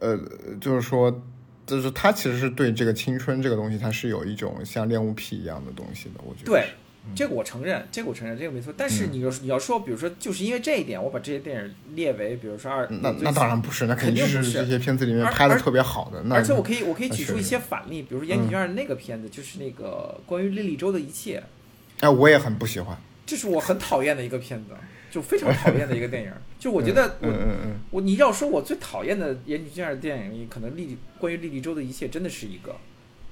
[0.00, 0.18] 呃，
[0.60, 1.22] 就是说，
[1.66, 6.50] 就是他其实是对这个青春这个东西，他是有一种像恋物癖一样的东西的，我觉得。
[6.50, 6.64] 对。
[7.14, 8.72] 这个我承认，这个我承认，这个没错。
[8.76, 16.24] 但是你要你要说，比如说，就是因为这一点，我把这些电影列为，比如说二，那那当然不是，那肯定是这些片子里面拍的特别好的。
[16.34, 21.42] 而且我可以我可以举出一些反例，比如说岩井俊二那个片子，就是那个关于莉莉周的一切。
[22.00, 22.96] 哎，我也很不喜欢。
[23.26, 24.70] 这是我很讨厌的一个片子，
[25.10, 26.32] 就非常讨厌的一个电影。
[26.58, 27.28] 就我觉得，我
[27.90, 32.76] 我你要说我最讨厌的岩井俊二的电影里，可能莉关于莉莉周的一切真的是一个。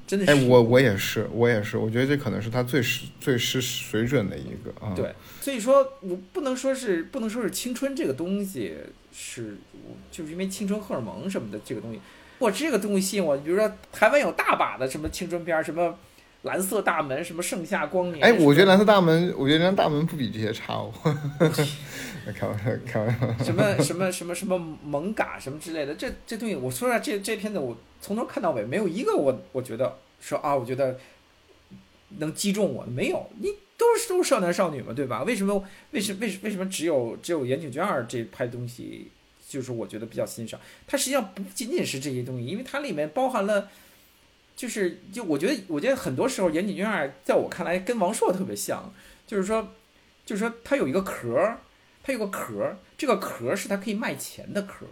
[0.06, 4.94] 真的是，哎，我我也是，我也是，我觉得这可能是他最失最失水准的一个啊。
[4.94, 8.74] 对，所以说我不能说是不能说是青春这个东西
[9.12, 9.56] 是，
[10.10, 12.00] 就是因为青春荷尔蒙什么的这个东西，
[12.38, 13.36] 我这个东西吸引我。
[13.38, 15.98] 比如说台湾有大把的什么青春片，什么
[16.42, 18.24] 蓝色大门，什么盛夏光年。
[18.24, 20.92] 哎，我觉得蓝色大门，我觉得蓝色大门不比这些差哦。
[22.32, 23.44] 开玩笑，开玩笑。
[23.44, 27.76] 什么什么什么什么萌嘎什么之类的，这这东西，我说实话，这这片子我。
[27.98, 30.96] 从头看到尾，没有一个我我觉得说啊，我觉得
[32.18, 35.24] 能击中我，没有，你都是都是少男少女嘛，对吧？
[35.24, 39.10] 为什么为什为什为什么只有只有岩井俊二这拍东西，
[39.48, 40.60] 就是我觉得比较欣赏。
[40.86, 43.70] 它实际上不仅仅是这些东西，因为它里面包含了，
[44.54, 48.92] 就是就我觉得我觉得很多时候岩井俊二在我看来跟王朔特别像，
[49.26, 49.72] 就是说
[50.24, 51.56] 就是说他有一个壳，
[52.06, 54.86] 它有个壳，这个壳是它可以卖钱的壳。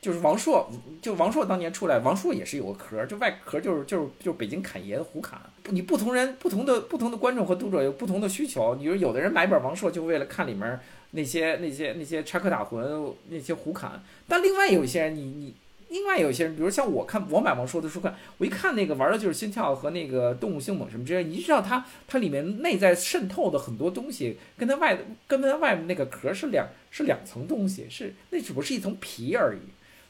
[0.00, 0.66] 就是王朔，
[1.02, 5.38] 就王朔当年出来，王朔也是有个壳，就外壳就是就是就是北京侃爷的胡侃。
[5.68, 8.74] 你不同人不同的不同的观众和读者有不同的需求。
[8.76, 15.54] 你说有的人买本王朔就为了看里面那些那些那些插科打诨那些胡侃，但另外有一些人，你你
[15.90, 24.96] 另外有些人，比如像我看我买王朔的书看，我一看那个玩的就是心跳和那个动物性猛什么之类，你知道它它里面内在渗透的很多东西，跟它外
[25.26, 29.60] 跟它外面那个壳是两是两层东西，是那只不过是一层皮而已。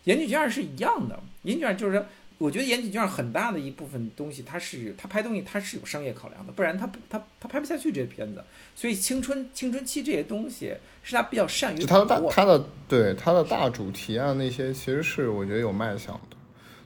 [0.05, 2.07] 严谨卷二是一样的，严谨卷二就是说，
[2.41, 8.43] 我觉得严谨卷二很大的一部分东西，他是他拍东西他是有商业考量的，不然他他他拍不下去这些片子。
[8.75, 10.73] 所以青春青春期这些东西
[11.03, 16.37] 是他比较善于他的大他的对他的大主题啊那些其实是我觉得有卖相的，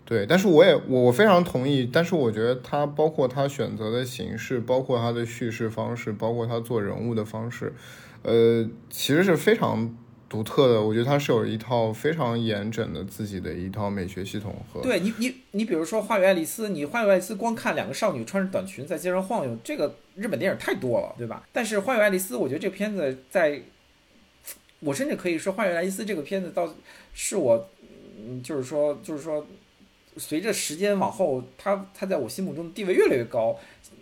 [0.05, 0.27] 对。
[0.27, 7.73] 但是我也我我非常同意，但是我觉得他包括他选择的形式，包括他的叙事方式，包括他做人物的方式，
[8.23, 9.97] 呃，其实是非常。
[10.29, 14.81] 独特的，我觉得它是有一套非常严整的自己的一套美学系统和。
[14.81, 21.47] 对你，你，你比如说《花与爱丽丝》，你《花与爱丽丝》光看两个少女穿着短裙在街上晃悠，这个日本电影太多了，对吧？
[21.53, 23.61] 但是《花与爱丽丝》，我觉得这片子在，
[24.81, 26.75] 我甚至可以说，《花与爱丽丝》这个片子倒
[27.13, 27.69] 是我，
[28.19, 29.47] 嗯，就是说，就是说，
[30.17, 33.57] 随着时间往后，它它在我心目中的地位越来越高，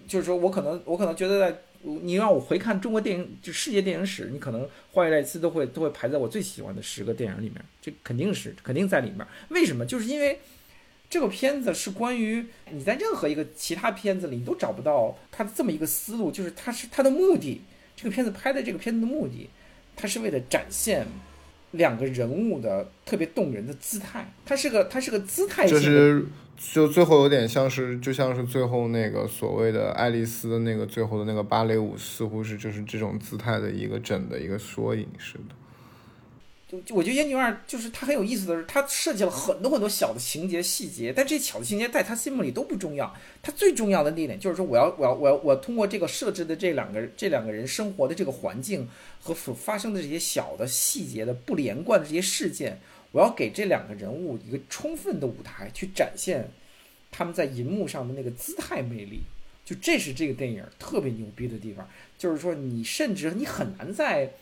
[0.08, 1.58] 就是说我可能我可能觉得在。
[1.82, 9.26] 你让我回看中国电影，就世界电影史，你可能《花与爱丽丝》都会都会排在我最喜欢的十个电影里面，这肯定是肯定在里面。
[9.48, 9.84] 为什么？
[9.84, 10.38] 就是因为
[11.10, 17.62] 这个片子是关于你在任何一个其他片子里你都找不到它的这么一个思路，就是它是它的目的。
[17.96, 19.50] 这个片子拍的这个片子的目的，
[19.96, 21.06] 它是为了展现
[21.72, 26.26] 两个人物的特别动人的姿态，它是个它是个姿态就是。
[26.70, 35.54] 就最后有点像是，就像是最后那个所谓的爱丽丝的那个最后的那个芭蕾舞，似乎是就是这种姿态的一个整的一个缩影似的。
[36.70, 43.12] 就我觉得岩井俊二就是他很有意思的是，他设计了很多很多小的情节细节，但这些小的情节在他心目里都不重要。
[43.42, 48.88] 他最重要的那一点就是说，我要我要我要我通过这个设置的这两个这两个人生活的这个环境
[49.20, 52.80] 和所发生的这些小的细节的不连贯的这些事件，
[53.12, 56.50] 我要给这两个人物一个充分的舞台去展现
[57.10, 59.20] 他们在银幕上的那个姿态魅力。
[59.64, 64.32] 就这是这个电影特别牛逼的地方，就是说你甚至你很难在。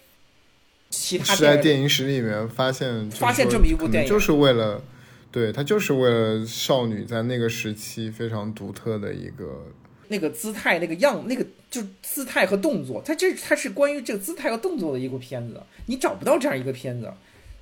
[0.89, 4.83] 其他是在电影史里面发现发现这么一部电影，就是为了，
[5.31, 9.69] 对他就是为了少女在那个时期非常独特的一个
[10.09, 13.01] 那个姿态、那个样、那个就姿态和动作。
[13.05, 17.13] 它这它是关于这个姿态和动作的一部片子，你找不到这样一个片子。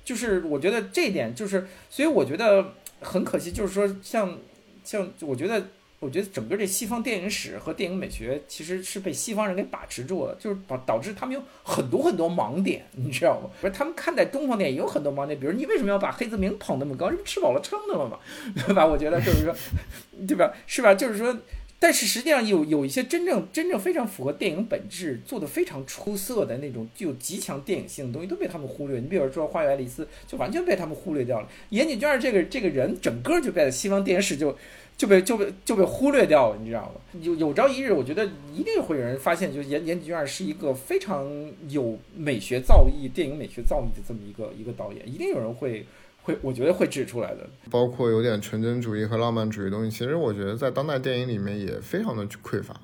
[0.09, 4.37] 就是我觉得这一点就是，所以我觉得很可惜，就是说像
[4.83, 5.63] 像我觉得。
[6.01, 13.49] 我觉得整个这西方电影史和电影美学其实是被西方人给把持住了，就是导导致他们有很多很多盲点，你知道吗？
[13.59, 17.09] 不是他们看待东方电影有很多盲点，比如你为什么要把黑泽明捧那么高？
[17.09, 18.17] 你不吃饱了撑的了嘛，
[18.65, 18.85] 对吧？
[18.85, 19.53] 我觉得就是说，
[20.25, 20.49] 对吧？
[20.65, 20.95] 是吧？
[20.95, 21.37] 就是说，
[21.79, 28.99] 但是实际上有有一些真正真正非常符合电影本质、做的非常出色的那种具有极强电影性的东西都被他们忽略。
[28.99, 31.47] 你比如说《花园爱丽丝》，就完全被他们忽略掉了。
[31.69, 34.55] 岩井俊二这个这个人，整个就被西方电影史就。
[34.99, 36.99] 就被就被就被忽略掉了，你知道吗？
[37.21, 41.25] 有有朝一日，我觉得一定会有人发现，就岩岩井俊二是一个非常
[41.69, 45.85] 有美学造诣、电影美学造诣的这么一个一个导演，一定有人会
[46.23, 47.49] 会，我觉得会指出来的。
[47.69, 52.79] 包括有点纯真主义和浪漫主义东西，其实我觉得在当代电影里面也非常的匮乏。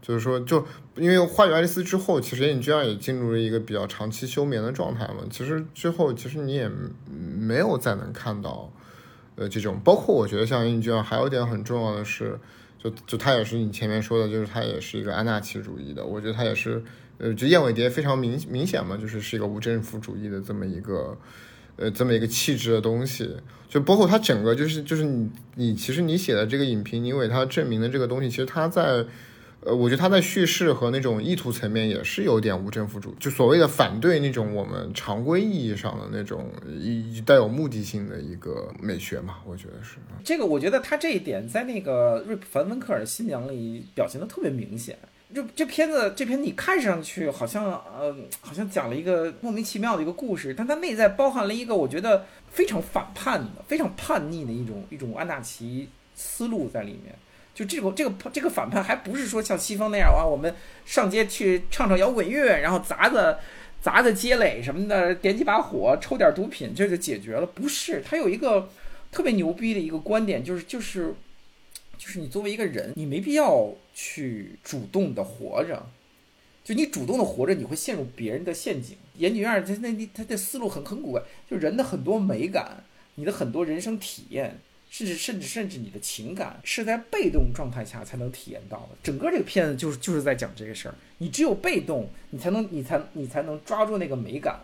[0.00, 0.64] 就是说，就
[0.96, 5.24] 因为《花与爱丽丝》之后，其实岩井俊二也进入了一个比较长期休眠的状态嘛。
[5.28, 6.70] 其实之后，其实你也
[7.08, 8.72] 没有再能看到。
[9.40, 12.36] 呃，这种包括我觉得像英俊还有一点很重要的是，
[12.76, 16.04] 就就他也是你前面说的，就是他也是一个安纳奇主义的。
[16.04, 16.82] 我觉得他也是，
[17.18, 21.16] 呃，就燕尾蝶非常明明显嘛，就是是一个无政府主义的这么一个，
[21.78, 23.30] 呃，这么一个气质的东西。
[23.68, 29.06] 就包括他整个就是就是你你其实你写的这个影评，你为他证明的这个东西，其实他在。
[29.60, 36.48] 呃，我觉得他在叙事和那种意图层面也是有点无政府主，就所谓的反对那种我们常规意义上的那种
[36.78, 39.96] 一带有目的性的一个美学嘛，我觉得是。
[40.22, 44.96] 这个我觉得他这一点在那个瑞普·凡文克尔新娘里表现的特别明显。
[45.34, 57.14] 就这片子，这片你看上去好像呃，好像讲了一个莫名其妙的一个故事，但它内在包含了一个我觉得非常反叛的、非常叛逆的一种一种安纳奇思路在里面。
[57.54, 60.54] 就这个这个这个反叛还不是说像西方那样啊，我们
[60.86, 63.40] 上街去唱唱摇滚乐，然后砸的
[63.82, 67.44] 砸的街垒什么的，点几把火，抽点毒品，这就解决了。
[67.44, 68.70] 不是，他有一个
[69.10, 71.14] 特别牛逼的一个观点，就是就是
[71.98, 75.84] 就是你作为一个人，你没必要去主动的活着，
[76.64, 78.96] 就你主动的活着，你会陷入别人的陷阱。
[79.16, 82.84] 严女二他那他的思路很很古怪，就人的很多美感，
[83.16, 84.60] 你的很多人生体验。
[84.90, 88.96] 甚至甚至甚至你的情感是在被动状态下才能体验到的。
[89.02, 90.94] 整个这个片子就是就是在讲这个事儿。
[91.18, 94.58] 你只有被动，你才能你才你才能抓住那个美感。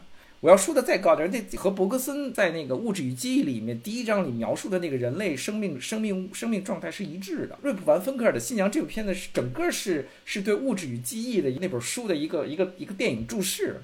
[0.44, 7.58] 我要说的再高点，那和伯格森在那个《物质与记忆》里面第一章里描述的那个人类生命生命生命状态是一致的。
[7.62, 13.80] 瑞普·凡芬克尔的《新娘》这部片子是整个是是对《物质与记忆》的那本书的一个一个一个电影注释。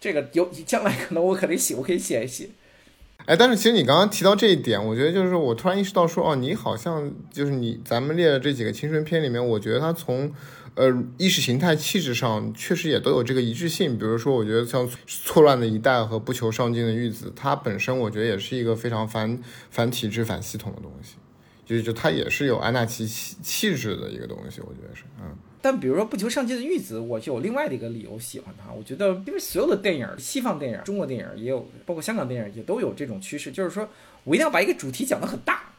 [0.00, 2.50] 这个有将来可能我可得写，我可以写一写。
[3.26, 10.32] 哎，但是其实你刚刚提到这一点，我觉得就是我突然意识到说，哦，你好像就是你咱们列的这几个青春片里面，我觉得它从
[10.74, 13.98] 呃意识形态气质上确实也都有这个一致性。
[13.98, 19.38] 比如说，我觉得像《错乱的一代》和《不求上进的玉子》，它本身我觉得也是一个非常反
[19.70, 21.14] 反体制、反系统的东西，
[21.64, 25.36] 就就它也是有安纳奇气气质的一个东西，我觉得是，嗯。
[25.62, 28.70] 但比如说不求上进的玉子，我就有另外的一个理由喜欢他。
[28.70, 33.88] 我觉得，因为所有的电影，西方电影、中国电影也有，包括香港电影也都有这种趋势，就是说
[34.24, 35.72] 我一定要把一个主题讲得很大，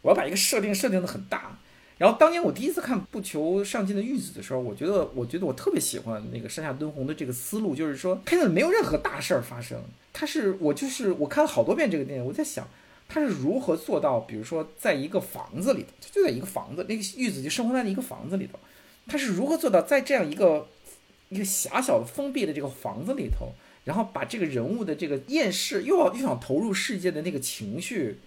[0.00, 1.58] 我要把一个设定设定的很大。
[1.98, 9.82] 然后当年我第一次看不求上进的玉子的时候，我觉得，我觉得我特别喜欢那个山下敦弘的这个思路，就是说片子里没有任何大事儿发生，
[10.12, 12.68] 他是我就是我看了好多遍这个电影，我在想
[13.08, 18.58] 他是如何做到，比如说在一个房子里头，就在一个房子，那个玉子就生活在一个房子里头。
[19.06, 20.68] 他是如何做到在这样一个
[21.28, 23.54] 一个狭小的封闭的这个房子里头，
[23.84, 28.18] 然后把这个人物的这个厌世又要又想投入世界的那个情绪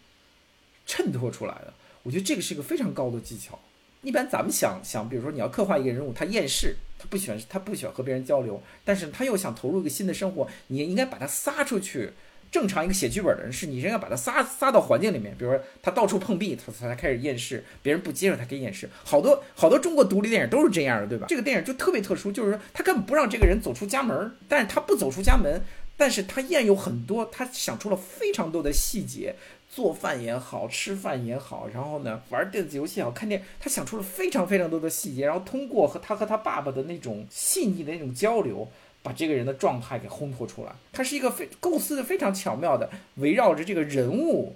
[0.88, 1.74] 衬托出来的？
[2.04, 3.60] 我觉得这个是一个非常高的技巧。
[4.02, 12.12] 一般咱们想想，比如说你要刻画一个人物，他厌世，他不喜欢他不喜欢和别人交流，但是他又想投入一个新的生活，你应该把他撒出去。
[12.52, 18.90] 正常一个写剧本的人是，你应该把他撒撒到环境里面，比如说他到处碰壁，他才开始厌世，别人不接受他可以厌世。
[19.04, 21.28] 好多好多中国独立电影都是这样的，对吧？
[21.30, 25.62] 这个电影就特别特殊，就是说他根本不让这个人走出家门，但是他不走出家门，
[25.96, 29.36] 但是他依然有很多，他想出了非常多的细节，
[29.70, 38.68] 做饭也好，吃饭也好，然后呢玩电子游戏也好，看电影，他想出了非常非常多的细节，然后通过和他和他爸爸的那种细腻的那种交流，
[39.04, 40.72] 把这个人的状态给烘托出来。
[40.92, 44.56] 他是一个非构思的非常巧妙的，围绕着这个人物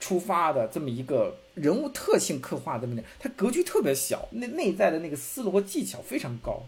[0.00, 6.64] 出发的这么一个人物特性刻画的那么，他格局特别小，内内在的那个思路和技巧非常高。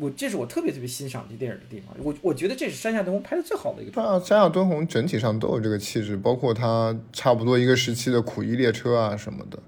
[0.00, 4.02] 我这是我特别特别欣赏这电影的地方，我我觉得这是山下敦弘拍的最好的一个。
[4.02, 9.58] 啊，山下敦弘整体上都有这个气质，包括他差不多一个时期的《苦役列车》啊什么的，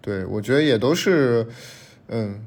[0.00, 1.46] 对我觉得也都是，
[2.08, 2.44] 嗯，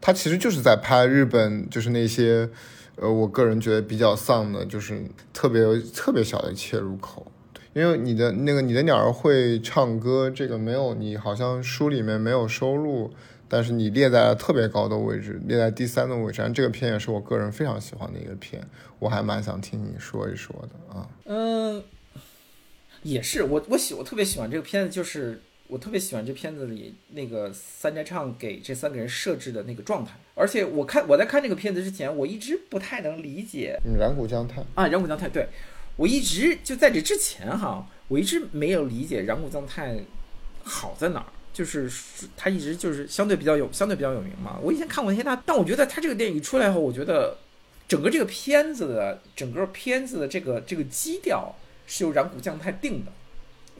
[0.00, 2.48] 他其实就是在拍日本，就是那些，
[2.96, 5.00] 呃，我个人觉得比较丧的，就是
[5.32, 5.62] 特别
[5.94, 7.30] 特别小的切入口，
[7.72, 13.12] 因为你的那个你的鸟儿会唱歌，这个没有，你好像书里面没有收录。
[13.48, 16.42] 但是你列在了特别高的位置，列在第三的位置。
[16.54, 18.62] 这个片也是我个人非常喜欢的一个片，
[18.98, 21.08] 我还蛮想听你说一说的啊。
[21.24, 21.82] 嗯，
[23.02, 30.12] 也是我我喜我特别喜欢这个片子，就是我特别喜欢这片子里那个三宅唱给这三个人设置的那个状态。
[30.34, 33.78] 而且我看我在看这个片子之前，我一直不太能理解。
[33.84, 35.48] 嗯染谷将太啊，染谷将太，对
[35.96, 39.96] 我一直就在这之前哈，我一直没有理解染谷将太
[40.62, 41.26] 好在哪儿。
[41.56, 41.90] 就是
[42.36, 44.58] 他一直就是相对比较有相对比较有名嘛。
[44.62, 47.38] 我以前看过那些他，但我觉得他这个电影出来后，我觉得
[47.88, 51.54] 整个这个片子的整个片子的这个这个基调
[51.86, 53.12] 是由染谷将太定的。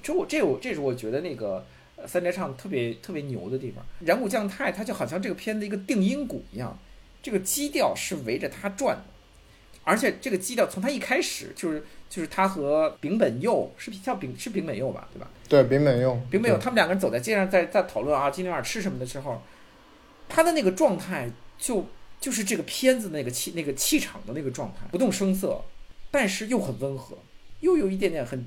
[0.02, 1.66] 这我这我这是我觉得那个
[2.06, 3.84] 三宅唱特别特别牛的地方。
[4.00, 6.78] 染谷将太他就好像这个片子一个定音鼓一样，
[7.22, 9.04] 这个基调是围着他转的，
[9.84, 15.28] 而且这个基调从他一开始就是就是他和丙本佑是叫丙是丙本佑吧，对吧？
[15.48, 19.42] 对，丙本佑，丙本佑，他们两个人走在街上，在在讨论啊，今天晚上吃什么的时候，
[20.28, 21.86] 他的那个状态就
[22.20, 25.62] 就是这个片子那个气那个气场的那个状态，不动声色，
[26.10, 27.18] 但是又很温和，
[27.60, 28.46] 又有一点点很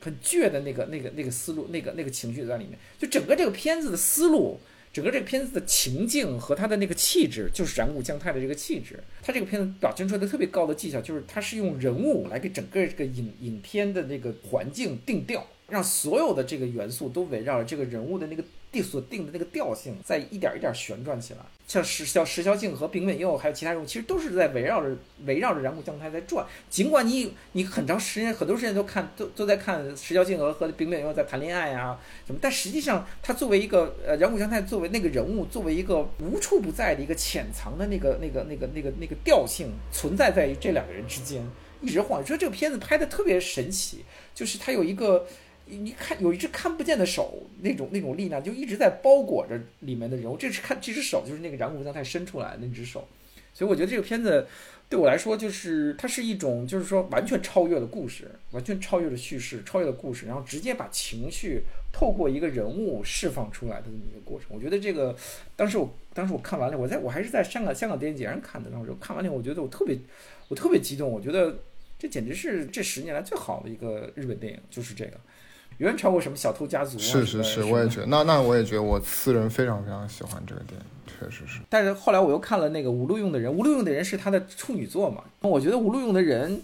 [0.00, 2.78] 很倔的那个那个那个思路，那个那个情绪在里面。
[2.98, 4.60] 就整个这个片子的思路，
[4.94, 9.02] 整个这个片子的情境和他的那个气质，就是染谷将太的这个气质。
[9.20, 15.44] 他这个片子表现出来的特别高的技巧，就是他是用人物来给整个这个影影片的那个环境定调。
[15.66, 18.44] 让所有的这个元素都围绕着这个人物的那个
[18.74, 21.40] 定所定的那个调性，在一点一点旋转起来。
[21.66, 24.94] 像石像石桥静和丙本佑还有其他人物，其实都是在围绕着
[25.24, 26.44] 围绕着染谷将太在转。
[26.68, 41.42] 尽管你你很长时间很多时间都看都都在看石桥静和和丙本佑在谈恋爱啊什么，但实际上他作为一个呃染谷将太作为那个人物，作为一个无处不在的一个潜藏的那个那个那个那个那个调性存在在于这两个人之间
[41.80, 42.20] 一直晃。
[42.20, 45.26] 你说这个片子拍的特别神奇，就是他有一个。
[45.66, 50.36] 你看，有一只看不见的手，那种那种力量就一直在包裹着里面的人物。
[50.36, 53.06] 这是看这只手，就是那个染谷将太伸出来的那只手。
[53.52, 54.46] 所以我觉得这个片子
[54.90, 61.62] 对我来说，就是它是一种，就是说完全超越了故事，完全超越了叙事，超越了故事，然后直接把情绪
[61.92, 64.48] 透过一个人物释放出来的这么一个过程。
[64.50, 65.16] 我觉得这个
[65.54, 69.96] 当时我当时我看完了，我在我还是在香港香港电影节上看的，当时看完了，我觉得我特别
[70.48, 71.56] 我特别激动，我觉得
[71.96, 75.12] 这简直是这十年来最好的一个日本电影，就是这个。
[75.78, 76.98] 远超过什么小偷家族？
[76.98, 78.06] 是是是，我也觉得。
[78.06, 81.60] 那那我也觉得，我私人非常非常喜欢这个电影，确实是。
[81.68, 85.24] 但是后来我又看了那个无路用的人，无路用的人是他的处女作嘛？
[85.40, 86.62] 我觉得无路用的人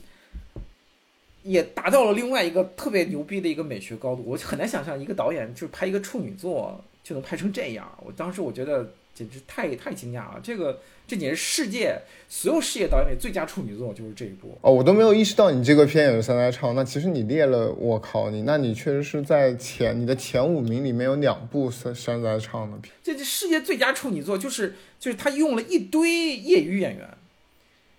[1.43, 4.23] 也达到了另外一个特别牛逼的一个美学高度。
[4.27, 7.91] 我很难想象一个导演就拍一个处女作就能拍成这样。
[8.05, 10.79] 我当时我觉得简直太太惊讶了，这个。
[11.11, 14.71] 这简直世界所有世界导演里最佳处女作就是这一部哦！
[14.71, 16.73] 我都没有意识到你这个片也是三代唱。
[16.77, 22.95] 那其实你列了，我靠你，那你确实是在前你的前五名里面有两部三三代唱的片。
[23.03, 27.09] 这这世界最佳处女作就是就是他用了一堆业余演员，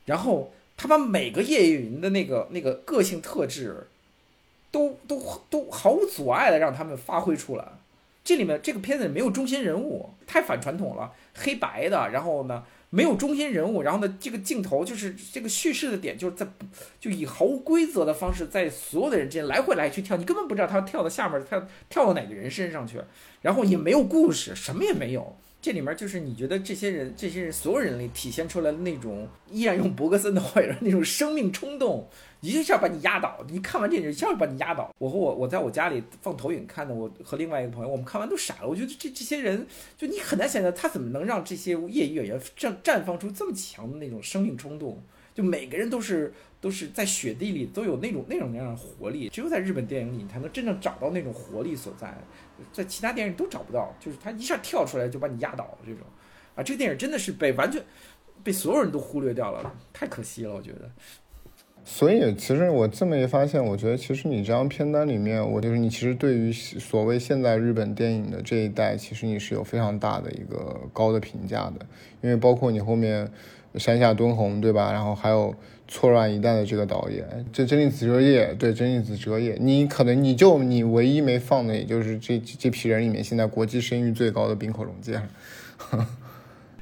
[0.05, 3.87] 然后他把每个业余的那个那个个性特质
[4.71, 7.65] 都都都毫无阻碍的让他们发挥出来。
[8.23, 12.63] 这里面这个片子里没有中心人物，太反传统了，黑白的，然后呢？
[12.93, 16.45] 没有中心人物，然后呢，这个镜头就是这个叙事的点，就是在
[16.99, 22.99] 就以毫无规则的方式，在所有的人之间来回来去跳，你根本不知道他跳到下面，他跳到哪个人身上去，
[23.41, 25.37] 然后也没有故事，什么也没有。
[25.61, 32.07] 这里面就是你觉得这些人，这些人所有人里体现出来的那种，依然用伯格森的话说，那种生命冲动。
[32.41, 34.91] 一下把你压倒，你看完电影一下把你压倒。
[34.97, 38.67] 我和我我在我家里放投影看的，我和另外一个朋友，我们看完都傻了。
[38.67, 44.99] 我觉得这这些人，就你很难想象他怎么能让这些业余演员绽绽放出这么强的那种生命冲动。
[45.35, 52.11] 就每个人都是都是在雪地里都有那种那种那样的活力，只有在日本电影里你才能真正找到那种活力所在，
[52.71, 53.93] 在其他电影都找不到。
[53.99, 56.01] 就是他一下跳出来就把你压倒这种。
[56.55, 57.81] 啊，这个电影真的是被完全
[58.43, 60.89] 被所有人都忽略掉了，太可惜了，我觉得。
[61.83, 71.85] 所以其实我这么一发现，我觉得其实你这张片单里面，我就是你其实对于所谓现在日本电影的这一代，其实你是有非常大的一个高的评价的，
[72.21, 73.27] 因为包括你后面
[73.75, 74.91] 山下敦弘对吧？
[74.91, 75.55] 然后还有
[75.93, 86.07] 错乱一代的这个导演，这真理子哲也对真理子哲也，你可能你就你唯一没放的，也就是这这批人里面现在国际声誉最高的冰口龙介了。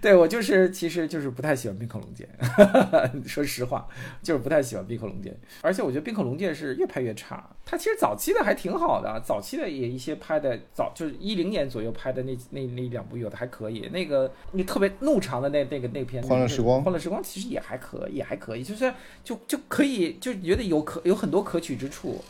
[0.02, 2.28] 对我就是，其实就是不太喜欢冰口龙介，
[3.28, 3.88] 说实话，
[4.24, 5.36] 就是不太喜欢冰口龙介。
[5.62, 7.50] 而且我觉得冰口龙介是越拍越差。
[7.66, 13.88] 他其实早期的还挺好的，早期的也一些拍的早，就是一零年左右拍的那那那两部有的还可以。
[13.94, 18.92] 那个你特别怒长的那那个那片《欢乐时光》，欢乐时光其实也还可以，也还可以，就是
[19.24, 22.24] 就就可以就觉得有可有很多可取之处。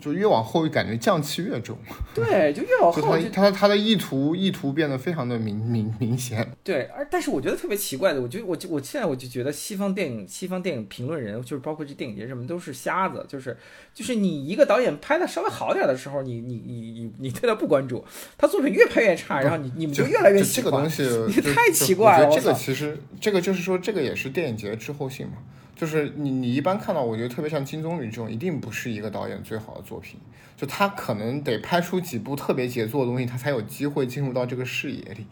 [0.00, 1.76] 就越往后，感觉降气越重。
[2.14, 6.46] 对，就越往后，他他他的意图意图变得非常的明明明显。
[6.62, 13.56] 对，而但是我觉得特别奇怪的，我觉得我我现在我就觉得西方电影西方电影评论人，就是包括这电影节什么都是瞎子，就是
[13.94, 18.04] 就是你一个导演拍的稍微好点的时候，你你你你你对他不关注，
[18.38, 20.64] 他作品越拍越差，然后你你们就越来越喜欢。
[20.64, 22.30] 这个东西 太奇怪了。
[22.34, 25.34] 这个其实这个就是说，这个也是电影节的滞后性嘛。
[25.76, 30.18] 就是你，你一般看到，我觉得特别像金棕榈这种，一定不是一个导演最好的作品。
[30.56, 35.26] 就他可能得拍出几部特别杰作的东西，他才有机会进入到这个视野里，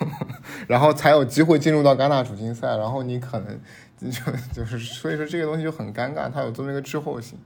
[0.66, 2.78] 然后才有机会进入到戛纳主竞赛。
[2.78, 3.60] 然后你可能
[4.00, 7.38] 就就是，所以说这个东西就很尴尬，它有这么一个滞后性。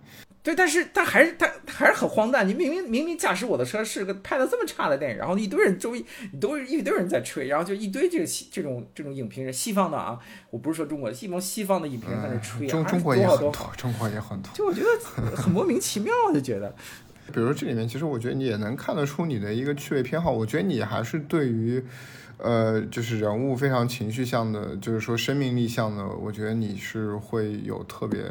[0.47, 2.47] 对，但是他还是他还是很荒诞。
[2.47, 6.05] 你明明明明驾驶我的车是个拍的这么差的电影，然后一堆人周围
[6.41, 10.17] 都一堆人在吹，然后就一堆这个这种这种影评人，西方的啊，
[10.51, 14.53] 我不是说中国的，西方西方的影评人在那吹，中中国也很多，中国也很多。
[14.55, 16.73] 就我觉得很莫名其妙，就觉得。
[17.35, 20.31] 比如这里面，其实我觉得你也能看得出你的一个趣味偏好。
[20.31, 21.85] 我觉得你还是对于，
[22.39, 28.23] 呃，就是人物非常情绪向的，就是说生命力向的，我觉得你是会有特别。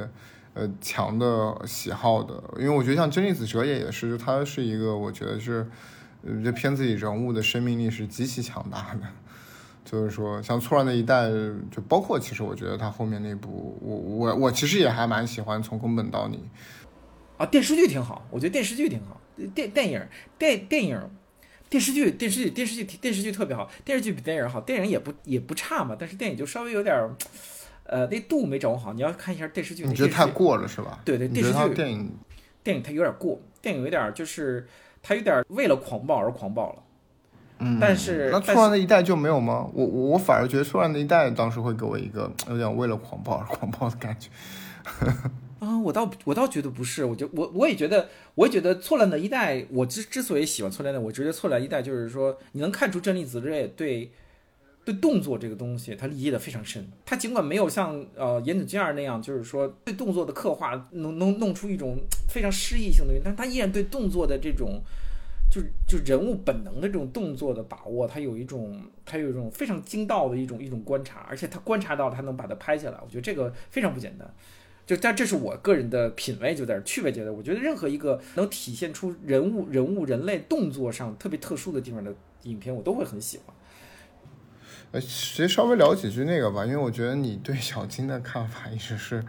[0.55, 5.69] 呃，强的喜好的，因为我觉得像真理子哲也也是，他是一个，我觉得是，
[6.41, 9.01] 这片子里人物的生命力是极其强大的。
[9.83, 11.29] 就是说，像错乱的一代，
[11.69, 16.39] 就包括其实我觉得他后面那部，我我我其实也还蛮喜欢从宫本到你。
[17.37, 19.19] 啊，电视剧挺好，我觉得电视剧挺好，
[19.53, 20.01] 电电影
[20.39, 20.99] 电电影
[21.69, 26.95] 电视剧电视剧电视剧电视剧特别好，电视剧比电影好，电影也不也不差嘛，但是电影就稍微有点。
[27.87, 29.85] 呃，那度没掌握好，你要看一下电视剧。
[29.85, 30.99] 你觉得太过了是吧？
[31.05, 32.11] 对对，电视剧、电影、
[32.63, 34.67] 电影它有点过，电影有点就是
[35.03, 36.83] 它有点为了狂暴而狂暴了。
[37.59, 39.69] 嗯，但是那错乱的一代就没有吗？
[39.71, 44.29] 我我反而觉得错乱的一代当时会给我一个有点为了狂暴而狂暴的感觉。
[45.59, 54.11] 啊，我倒我倒觉得不是，我就我我也觉得，我也觉得错乱的一代，我之之所以喜欢错乱的，我觉得错乱一代就是说，你能看出真理子睿对。
[54.85, 56.87] 对动作这个东西，他理解的非常深。
[57.03, 61.97] 他尽管没有像呃岩井俊二那样，就是说对动作的刻画能能弄出一种
[62.29, 64.79] 非常诗意性的，但他依然对动作的这种，
[65.49, 74.31] 就是就人物本能的这种动作的把握，他有一种他有一种非常精到的一种一种观察，而且他观察到他能把它拍下来，我觉得这个非常不简单。
[74.85, 77.35] 就但这是我个人的品味，就在这趣味阶段。
[77.35, 82.13] 我觉得任何一个能体现出人物人物人类动作上特别特殊的地方的
[82.43, 83.55] 影片，我都会很喜欢。
[84.95, 89.21] 呃，其实稍微聊几句那个吧，因为我觉得你对小金的看法一直是，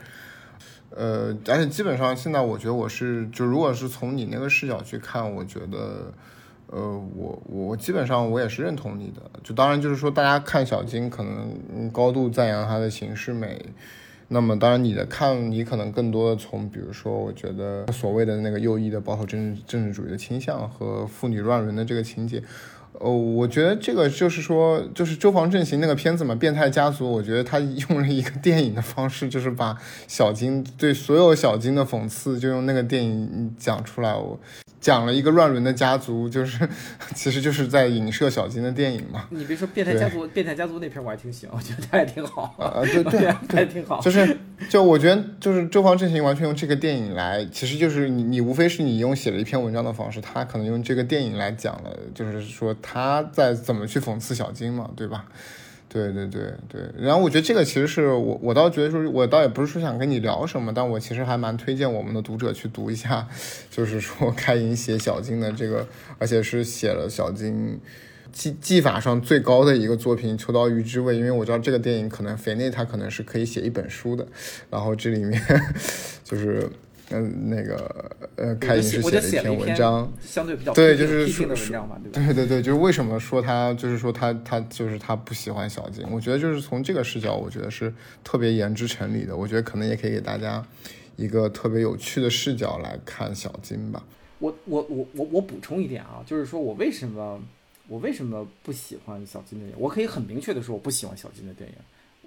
[0.90, 6.14] 呃，而且基本上现在我觉得我是，就如果是从你那个视角去看，我觉得，
[6.68, 9.20] 呃，我我基本上我也是认同你的。
[9.42, 13.66] 就当然就是说，大家看小金可能高度赞扬他的形式美，
[14.28, 22.40] 那么当然你的看，你可能更多的从，比如说，我觉得所谓的那个右翼的保守政治政治主义的倾向和妇女乱伦的这个情节。
[23.00, 29.76] 哦，我觉得这个就是说，就是周防正行那个片子嘛，《变态家族》，我觉得他用了一个电影的方式，就是把
[30.08, 34.14] 小金对所有小金的讽刺，就用那个电影讲出来。
[34.14, 34.38] 我。
[34.86, 36.68] 讲了一个乱伦的家族，就是
[37.12, 39.26] 其实就是在影射小金的电影嘛。
[39.30, 42.78] 你别说变态家族，变态家族那片我还挺喜欢，我觉得他也挺好啊。
[42.84, 44.00] 对对， 他也挺好。
[44.00, 44.38] 就是
[44.70, 55.24] 就我觉得就是周防正行完全用这个电影来，其实就是你你无非是你用写了一篇文章的方式，他可能用这个电影来讲了，就是说他在怎么去讽刺小金嘛，对吧？
[55.96, 63.26] 对对对对，然后我觉得这个其实是我我倒觉得说，我倒也不是说想跟你聊什么，但我其实还蛮推荐我们的读者去读一下，
[63.70, 67.80] 就是说开银写小金的这个，而且是写了小金
[68.30, 74.26] 技技法上最高的一个作品《秋刀鱼之味》，因为我知道这个电影可能肥内他可能是可以写一本书的，
[74.68, 75.40] 然后这里面
[76.22, 76.68] 就是。
[77.10, 89.36] 嗯，那个呃，开始写了一篇文章，相对比较对，就是的文章嘛，对对对对，就是为什么说他，就是说他他就是他不喜欢小金，我觉得就是从这个视角，我觉得是特别言之成理的。
[89.36, 90.64] 我觉得可能也可以给大家
[91.14, 94.02] 一个特别有趣的视角来看小金吧。
[94.40, 97.40] 我我我我我补充一点啊，就是说我为什么
[97.86, 99.80] 我为什么不喜欢小金的电影？
[99.80, 101.76] 我可以很明确的说，我不喜欢小金的电影。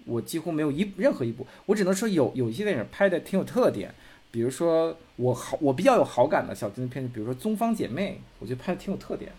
[0.05, 3.93] 我几乎没有一任何一部，我只能说有有一些电影拍的挺有特点，
[4.31, 9.31] 比如说我好我比较有好感的小金的片子，比如说《宗方姐妹》，我觉得拍的挺有特点，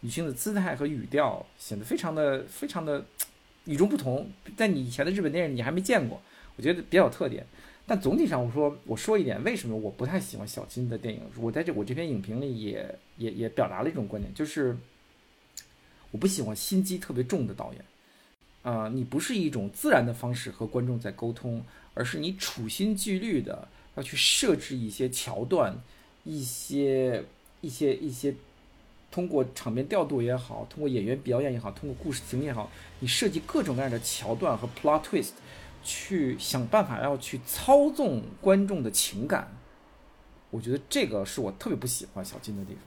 [0.00, 3.04] 女性的姿态和语调显得非常的非常的
[3.66, 6.22] 与众不同，在你以前的日本电影你还没见过，
[6.56, 7.44] 我觉得比较有特点。
[7.88, 11.20] 但总体上我说我说一点，为什么我不太喜欢小金的电影？
[11.40, 14.76] 我在这我这篇影评里也也也表达了一种观点，就是
[16.10, 17.84] 我不喜欢心机特别重的导演。
[18.62, 21.64] 啊，你不是一种自然的方式和观众在沟通，
[21.94, 25.76] 而是你处心积虑的要去设置一些桥段，
[26.24, 27.24] 一些
[27.60, 28.34] 一些一些，
[29.10, 32.70] 通过场面调度也好，通过演员表演也好，通过故事情节也好，
[33.00, 35.30] 你设计各种各样的桥段和 plot twist，
[35.82, 39.48] 去想办法要去操纵观众的情感。
[40.50, 42.80] 我觉得这个是我特别不喜欢小金的地方。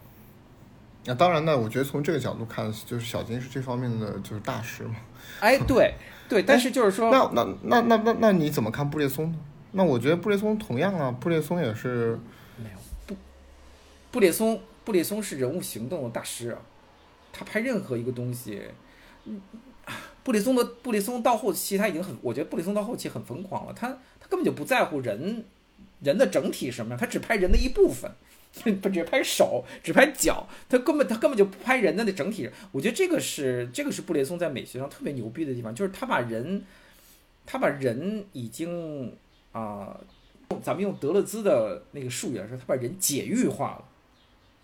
[1.05, 4.95] 那当然，呢我觉得从这个角度看，就是小金是这方面的就是大师嘛。
[5.39, 5.93] 哎，对
[6.27, 9.37] 对，但是就是说， 那那那那那那你怎么看布列松呢？
[9.71, 12.17] 那我觉得布列松同样啊，布列松也是
[12.57, 13.15] 没有布
[14.11, 16.59] 布列松，布列松是人物行动的大师啊。
[17.31, 18.61] 他拍任何一个东西，
[20.23, 23.73] 布列松的布列松到后期他已经很，我觉得布列松到后期很疯狂了。
[23.73, 23.87] 他
[24.19, 25.45] 他根本就不在乎人
[26.01, 28.11] 人的整体什么样，他只拍人的一部分。
[28.81, 32.49] 不只拍手，只拍脚，他根本他根本就不拍人的那整体。
[32.71, 36.63] 我觉得这个是这个是布列松在美学上特别牛逼的地方，就是他把人，
[37.45, 39.15] 他把人已经
[39.59, 39.99] 啊，
[40.61, 43.85] 咱们用德勒兹的那个术语来说，他把人解域化了。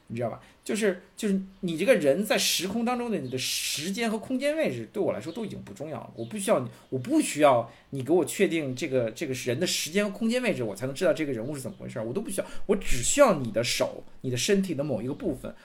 [0.08, 0.40] 你知道吧？
[0.64, 6.12] 就是就是你这个人在时空当中的你的时间和空间位置，对我来说都已经不重要了。
[6.16, 12.00] 我不需要你，我不需要你给我确定这个这个人的时间和空间位置，我才能知道这个人物是怎么回事。
[12.00, 15.56] 我都不需要，我只需要你的手，你的身体的某一个部分，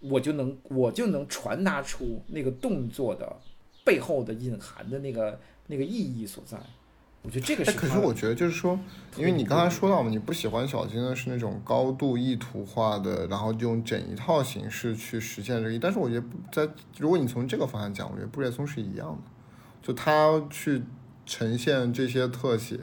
[0.00, 3.36] 我就能我就能传达出那个动作的
[3.84, 6.58] 背后的隐含的那个那个意义所在。
[7.24, 7.72] 我觉得这个是。
[7.72, 8.78] 可是我觉得就是说，
[9.16, 15.78] 因为你刚才说到嘛，你不喜欢小金的是那种高度意图化的，然后用整一套形式去实现这个。
[15.78, 16.68] 但是我觉得在
[16.98, 19.30] 如果你从这个方向讲，我觉得布列松是一样的，
[19.82, 20.82] 就他去
[21.24, 22.78] 呈现这些特写，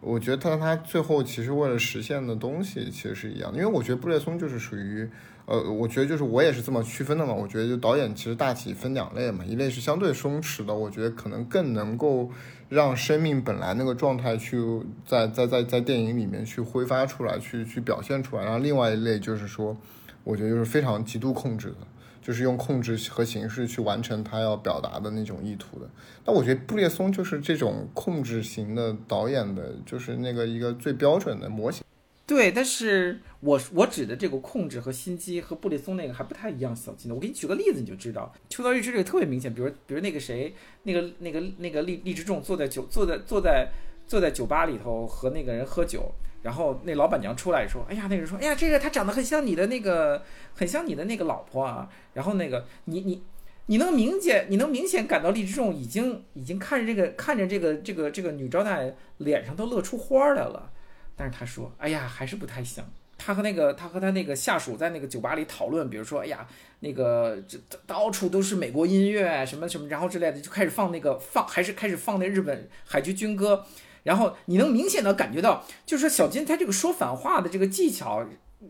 [0.00, 3.58] 我觉得他他最后其实为了实现的东西其实是一样的。
[3.58, 5.08] 因为我觉得布列松就是属于。
[5.46, 7.34] 呃，我觉得就是我也是这么区分的嘛。
[7.34, 12.30] 我觉得就导演其实大体分两类嘛，一类是相对松弛的，我觉得可能更能够
[12.68, 14.58] 让生命本来那个状态去
[15.06, 18.44] 在在在在电影里面去挥发出来，去去表现出来。
[18.44, 19.76] 然后另外一类就是说，
[20.24, 21.86] 我觉得就是非常极度控制的，
[22.22, 25.86] 就是用控制和形式去完成他要表达的那种意图的。
[26.24, 31.84] 那我觉得布列松就是这种控制型的导演的，就是那个一个最标准的模型。
[32.26, 36.74] 对，但是我我指的这个控制和心机和布列松那个还不太一样。
[36.74, 38.32] 小金的，我给你举个例子，你就知道。
[38.48, 43.68] 秋刀鱼之这个特别明显，比如比如那个谁，那个那个那个荔荔枝众坐在酒坐在坐在
[44.06, 46.10] 坐在酒吧里头和那个人喝酒，
[46.42, 50.22] 然后那老板娘出来说：“哎呀，那个人说，哎呀，这个他长得很像你的那个，
[50.54, 53.22] 很像你的那个老婆啊。”然后那个你你
[53.66, 60.70] 你能明显你能明显感到荔枝众已经已经看着这个看着这个这个这个女招待脸上都乐出花来了。
[61.16, 62.84] 但是他说：“哎呀，还是不太像。”
[63.16, 66.46] 他和那个他和他那个下属在那个酒吧里讨论，比如说：“哎呀，
[66.80, 73.64] 那个这到处都是美国音乐，什么什么，然后之类的，就开始放那个放，还是开始放那日本海军军歌。
[74.02, 78.26] 然后你能明显的感觉到，就是说小金他这个说反话的这个技巧，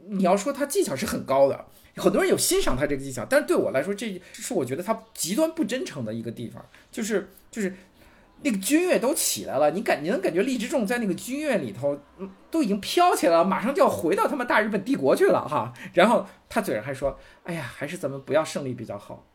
[0.09, 1.65] 你要说他技巧是很高的，
[1.97, 7.75] 很多人有欣赏他这个技巧，但是对我来说，这是我觉得他极端不真诚的一个地方，就是就是。”
[8.45, 11.99] 那个军乐都起来了，你感你能感觉荔枝众在那个军乐里头，
[12.51, 15.73] 都已经飘起来了，马上就要回到他们大日本帝国去了哈。
[15.95, 19.27] 然后他嘴上还说：“哎呀，还是咱们不要胜利比较好。”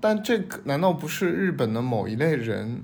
[0.00, 2.82] 但这个难道不是日本的某一类人，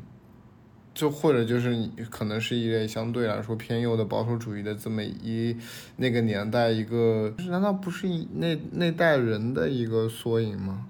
[0.94, 5.56] 就或者就是可能是一类相对来说偏右的保守主义的这么一
[5.96, 10.86] 那个年代一个，难道不是那那代人的一个缩影吗？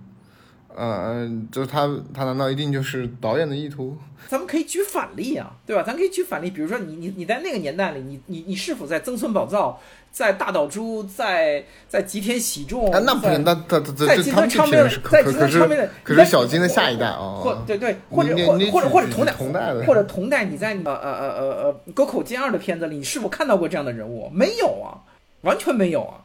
[0.76, 3.96] 呃，就他，他难道一定就是导演的意图？
[4.28, 5.82] 咱们可以举反例啊，对吧？
[5.82, 9.78] 咱可以举反例，比如说你你你在那个年代里，你你你是否在曾村宝造、
[10.10, 12.90] 在大岛渚、在在吉田喜重？
[12.90, 14.78] 那不行，那他他在吉田昌兵，
[15.10, 24.30] 在吉田昌兵的，可是小金的下一代啊，或对对，或者或或者或者同代同代的，或者同代，你在呃呃呃呃呃沟口健二的片子里，你是否看到过这样的人物？
[24.32, 24.98] 没有啊，
[25.42, 26.23] 完全没有啊。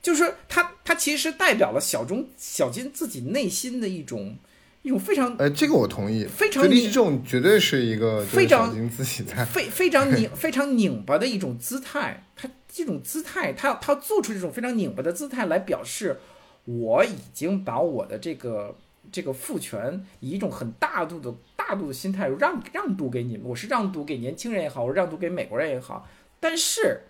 [0.00, 4.36] 就是他，他其实代表了小钟小金自己内心的一种
[4.82, 16.20] 一种非常呃，这个我同意，非常这种绝对是一个非常小金自己在非非常拧 非常拧巴的一种姿态，他这种姿态，他他要做出这种非常拧巴的姿态来表示，
[16.64, 18.76] 我已经把我的这个
[19.10, 26.08] 这个父权以一种很大度的大度的心态让让渡给你们，我是让渡给年轻人也好，我是让渡给美国人也好，
[26.38, 27.02] 但是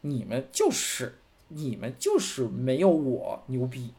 [0.00, 1.14] 你们就是
[1.54, 3.94] 你们就是没有我牛逼。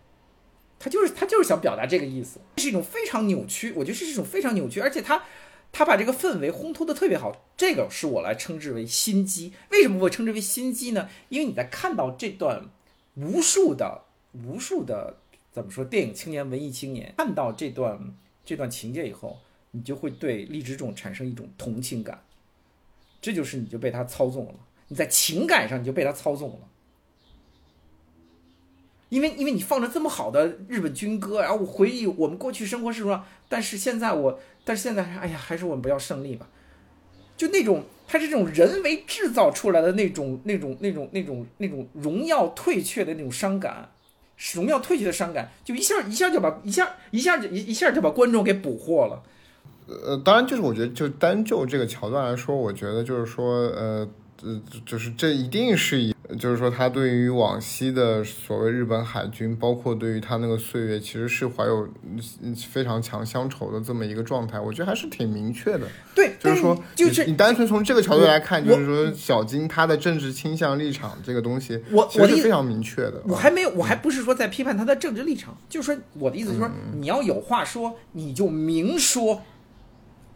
[0.80, 5.24] 他就是他就是想表达这个意思，是一种非常扭曲，我觉得是一种非常扭曲，而且他
[5.72, 9.54] 他把这个氛围烘托的特别好，这个是我来称之为心机。
[9.72, 11.08] 为什么会称之为心机呢？
[11.30, 12.70] 因为你在看到这段
[13.16, 14.04] 无数的
[14.34, 15.20] 无数的
[15.54, 18.14] 怎么说电影青年文艺青年看到这段
[18.44, 19.40] 这段情节以后，
[19.72, 22.22] 你就会对荔枝种产生一种同情感，
[23.22, 24.56] 这就是你就被他操纵了，
[24.90, 26.68] 你在情感上你就被他操纵了。
[29.14, 36.48] 因为因为你放着这么好的日本军歌，然后我回忆我们过去生活是什么，但是现在我，但是现在哎呀，还是我们不要胜利吧，
[37.38, 43.88] 就那种它是这种人为制造出来的那种那种那种那种那种荣耀退却的那种伤感，
[44.56, 49.22] 荣耀退却的伤感，就一下一下就把一下一下就一一下就把观众给捕获了。
[49.88, 54.10] 呃，当然就是我觉得就单就这个桥段来说，我觉得就是说呃。
[54.44, 61.88] 呃，就是这一定是以，就是说他对于往昔的所谓日本海军，包括对于他那个岁月，其实是怀有
[62.70, 64.60] 非常强乡愁的这么一个状态。
[64.60, 65.88] 我觉得还是挺明确的。
[66.14, 73.24] 对，就是说，就是你单纯从这个角度来看，就是说小金他的政治倾向立场这个东西，我我是非常明确的。
[73.26, 79.42] 我还没有，我还不是说在批判他的政治立场，就是说我的意思就是说，你要有话说，你就明说。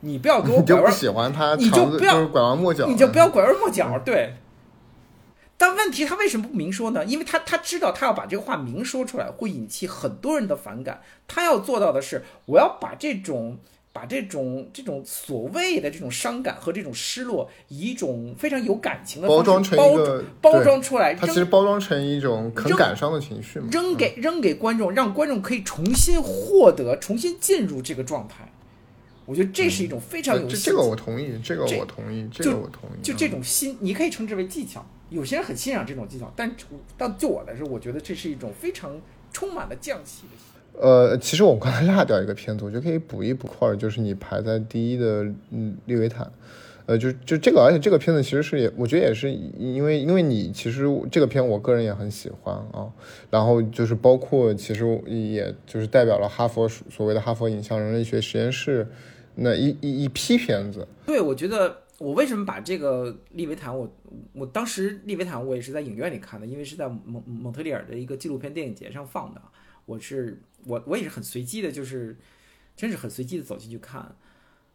[0.07, 3.99] 你不要给我 拐弯，喜欢他，你就不要拐弯抹角，你就不要拐弯抹角。
[4.05, 4.33] 对，
[5.57, 7.03] 但问题他为什么不明说呢？
[7.05, 11.01] 因为他他知道他要把这个话明说出来会引起很多人的反感。
[11.27, 13.57] 他要做到的是，我要把这种
[13.91, 28.47] 把这种这种所谓的这种伤感和这种失落，以一种非常有感情的包装成一个包装出来，他其实包装成一种很感伤的情绪，扔给扔给观众，让观众可以重新获得、重新进入这个状态。
[29.27, 33.03] 我觉得这是一种非常有这个我同意，这个我同意，这个我同意。
[33.03, 34.83] 就这种心，你可以称之为技巧。
[35.09, 36.49] 有些人很欣赏这种技巧，但
[36.97, 38.99] 但就我来说，我觉得这是一种非常
[39.33, 40.81] 充满了匠气的。
[40.81, 46.25] 呃，其实我刚才落掉一个片子，我觉得可以补一补块儿，就是你排在第一的嗯《利维坦》。
[46.85, 52.87] 呃，就就这个，而且这个片子其实是也，我觉得也是因为因为你其实这个片我个人也很喜欢啊。
[53.29, 58.87] 然后就是包括其实也就是代表了哈佛所谓的哈佛影像人类学实验室。
[59.39, 63.95] 那一一一批片子，对我觉得我为什么把这个利维坦，我
[64.33, 69.41] 我当时利维坦我也是在影院里看的，因为是在蒙蒙特利尔的一个纪录片电影节上放的，
[69.85, 72.17] 我是我我也是很随机的，就是
[72.75, 74.15] 真是很随机的走进去看，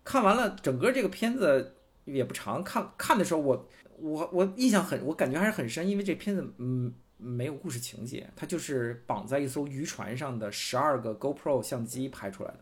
[0.05, 1.74] 看完了整个这个片子
[2.05, 3.68] 也不长，看看的时候我
[3.98, 12.60] 我我印象很，我感觉还是很深，因为这片子嗯没有故事情节，它就是绑在一艘渔船上的十二个 GoPro 相机拍出来的。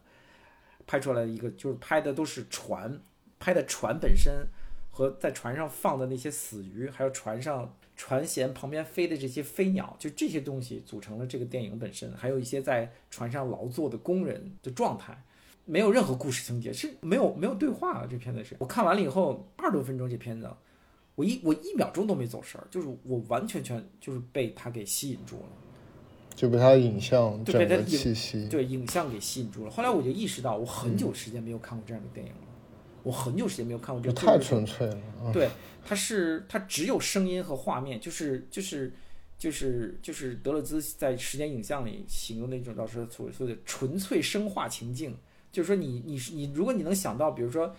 [0.91, 3.01] 拍出来的一个就是拍的都是船，
[3.39, 4.45] 拍的船本身
[4.91, 12.13] 和在船上放的那些死鱼，还有船上船舷旁边飞的这些飞鸟，就这些东西组成了这个电影本身。
[12.17, 15.17] 还有一些在船上劳作的工人的状态，
[15.65, 18.09] 没有任何故事情节，是没有没有对话啊。
[18.11, 20.51] 这片子是我看完了以后二十多分钟，这片子
[21.15, 25.53] 我一我一秒钟都没走神儿，就是我完全全就是被他给吸引住了。
[26.35, 29.71] 就被他的影像整个气息，对影像给吸引住了。
[29.71, 32.39] 后来我就意识到，我很久时间没有看过这样的电影了。
[33.03, 35.33] 我很久时间没有看过这太纯粹了。
[35.33, 35.49] 对，
[35.85, 38.93] 它是它只有声音和画面，就是就是
[39.39, 45.17] 就是就是德勒兹在时间影像里形容的一种老师所说的纯粹生化情境。
[45.51, 47.75] 就是说，你你是你，如果你能想到，比如说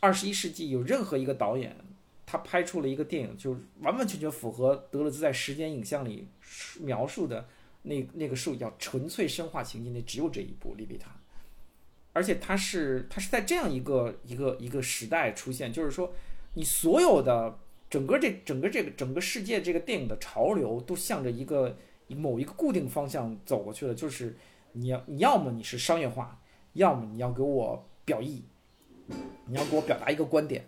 [0.00, 1.76] 二十一世纪有任何一个导演，
[2.26, 6.26] 他拍出了一个电影，就完完全全符合德勒兹在时间影像里
[6.80, 7.46] 描述的。
[7.82, 11.10] 那那个术语叫纯粹生化情境，那只有这一部《利维坦》，
[12.12, 16.12] 而且它是它是在这样一个一个一个时代出现，就是说，
[16.54, 17.58] 你所有的
[17.90, 21.76] 整个这整个这个整个世界这个电影的潮流都向着一个
[22.08, 24.36] 某一个固定方向走过去了，就是
[24.72, 26.40] 你要你要么你是商业化，
[26.74, 28.44] 要么你要给我表意，
[29.46, 30.66] 你要给我表达一个观点。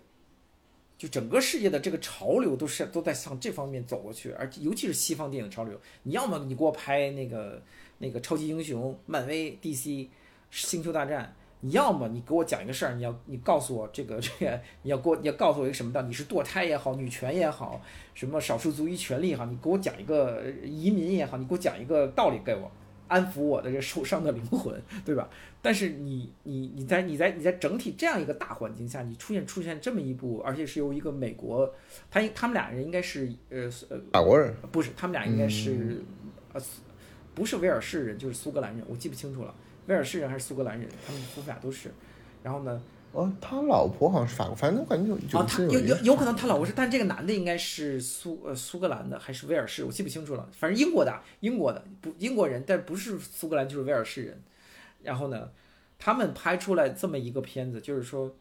[1.05, 5.79] 就整个世界的这个潮流都是都在向这方面走过去，而尤其是西方电影潮流。
[6.05, 7.61] 你要么你给我拍那个
[7.99, 10.09] 那个超级英雄，漫威、DC、
[10.51, 11.23] 星球大战；
[11.61, 16.07] 你要么你给我讲一个事儿，你要你告诉我这个这个，你要给我你要告诉我一个什么道理？
[16.07, 17.83] 你是堕胎也好，女权也好，
[18.15, 22.71] 什么少数族裔权利也好，你给我讲一个移民也好，你给我讲一个道理给我。
[23.09, 25.29] 安抚我的这受伤的灵魂， 对吧？
[25.61, 31.73] 但是你你你在你在你在整体这样一个大环境下，你出现出现这么一部，而且是由一个美国，
[32.11, 36.03] 他他们俩人应该是呃呃法国人，不是，他们俩应该是
[36.53, 36.61] 呃
[37.35, 39.55] 不是威尔士人就是苏格兰人，我记不清楚了，
[39.87, 41.91] 威尔士人还是苏格兰人，他们夫妇俩都是。
[42.43, 42.83] 然后呢？
[43.15, 50.49] 哦，他老婆好像是法国，反正我感觉就啊，他有有有可能他老婆是，但这个男的应该是苏呃苏格兰的还是威尔士，我记不清楚了。
[50.53, 54.43] 反正英国的，英国的不英国人，但不是苏格兰就是威尔士人。
[55.03, 55.49] 然后呢，
[55.99, 58.35] 他们拍出来这么一个片子，就是说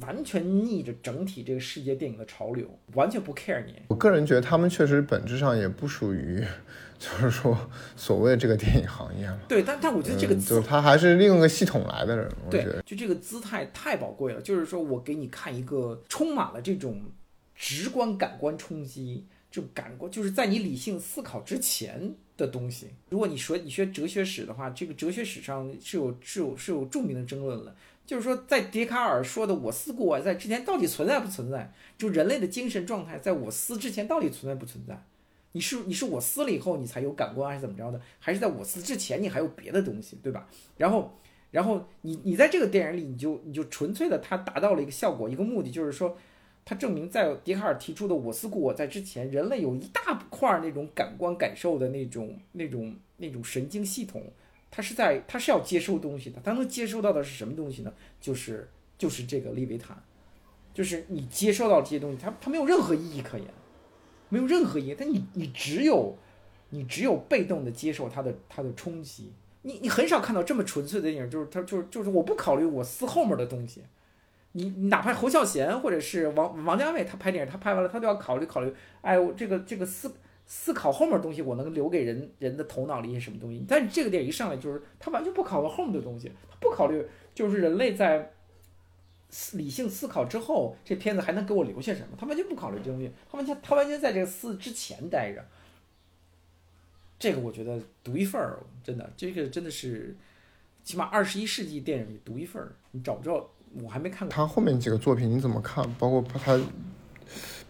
[0.00, 3.74] 完全逆着整体这个世界电影的潮流，完全不 care 你。
[3.88, 6.44] 我个人觉得他们确实本质上也不属于。
[7.00, 7.58] 就是说，
[7.96, 14.40] 所谓的这个电影行业嘛，对，但但我觉得这个就是他还是利用个系统来的人，对，就这个姿态太宝贵了。
[14.42, 17.00] 就是说我给你看一个充满了这种
[17.56, 22.88] 直观感官冲击，就感官就是在你理性思考之前的东西。
[23.08, 27.74] 如果你说你学哲学史的话，这个哲学史上是有是有是有著名的争论了。
[28.04, 31.72] 就是说，在笛卡尔说的“我思故我在”之前，到底存在不存在？
[31.96, 35.00] 就人类的精神状态，在我思之前到底存在不存在？
[35.52, 38.00] 你是你是我撕了以后你才有感官还是怎么着的？
[38.18, 40.48] 还是在我撕之前你还有别的东西，对吧？
[40.76, 41.12] 然后，
[41.50, 46.16] 然后你你在这个电影里你就你就纯粹的它达到了一个效果一个目的，就是说，
[46.64, 54.22] 它证明在笛卡尔提出的“我思故我在”之前，人类有一大块那种感官感受的那种那种那种神经系统，
[54.70, 57.92] 它是在它是要接收东西的，它能接收到的是什么东西呢？
[58.20, 60.00] 就是就是这个利维坦，
[60.72, 63.46] 就是你接收到这些东西，它它没有任何意义可言。
[64.30, 66.16] 没有任何意义，但你你只有，
[66.70, 69.30] 你只有被动的接受它的它的冲击，
[69.62, 73.82] 你你很少看到这么纯粹的电影，就是他就是就是我不考虑我撕后面的东西，
[74.52, 80.10] 你哪怕侯孝贤或者是王王家卫他拍电影，他拍完了他都要考虑考虑，哎，我这个这个思
[80.46, 83.64] 思考后面东西，我能留给人人的头脑里一些什么东西？
[83.68, 87.04] 但是这个电影一上来就是他完全不考虑后面的东西，他不考虑
[87.34, 88.32] 就是人类在。
[89.52, 92.16] 理性思考之后，这片子还能给我留下什么？
[92.18, 95.44] 他完全不考虑这东西，他完全他完全在这个四之前待着。
[97.18, 100.16] 这个我觉得独一份儿，真的，这个真的是
[100.82, 103.50] 起码二十一世纪电影里独一份儿，你找不着。
[103.80, 105.84] 我还没看过他后面几个作品，你怎么看？
[105.94, 106.58] 包括他，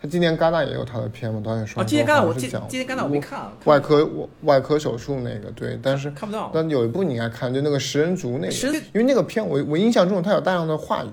[0.00, 1.42] 他今年戛纳也有他的片嘛？
[1.44, 6.50] 导演说，今年戛纳我今今年戛纳我没看，外科外科手术那个对，但是看不到。
[6.54, 11.08] 但有一部你应该看，就那个食人族那个，因为那个片我我印象中它有大量的话语。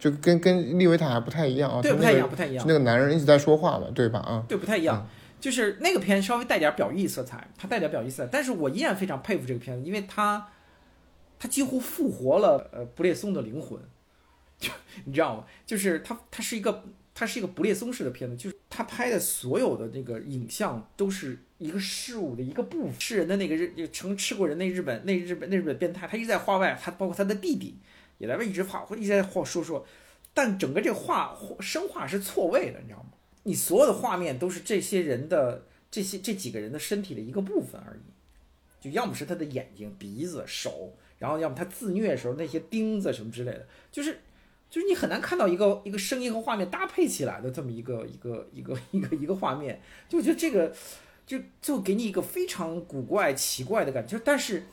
[0.00, 2.64] 就跟跟利维坦还不太一样啊，对，不太一样，不太一样。
[2.66, 4.18] 那个男人一直在说话嘛，对吧？
[4.20, 5.06] 啊，对，不太一样。
[5.38, 10.48] 就是那个片稍微带点表意色彩，它带点表意色彩，但是我依然非常佩服这个片子，因为它，
[11.38, 13.78] 它几乎复活了呃布列松的灵魂，
[14.58, 14.70] 就
[15.04, 15.44] 你知道吗？
[15.64, 27.76] 就是它，它是一个，它是一个布列松式的片子，就是他拍的所有的那个影像都是一个事物的一个部分，吃人的那个日，成吃过人那日本那日本那日本变态，他一直在画外，他包括他的弟弟。
[28.20, 29.86] 也在那一直画，一直在画说说，
[30.34, 33.08] 但整个这个画生画是错位的，你知道吗？
[33.44, 44.18] 你所有的画面都是这些人的这些这几个人的身体的一个部分而已，就要么是他的眼睛、鼻子、手，然后要么他自虐的时候那些钉子什么之类的，就是
[44.68, 49.80] 就是你很难看到一个一个声音和画面搭配起来的这么一个一个一个一个一个画面，
[50.10, 50.76] 就觉得这个
[51.26, 54.64] 就就给你一个非常古怪奇怪的感觉，但是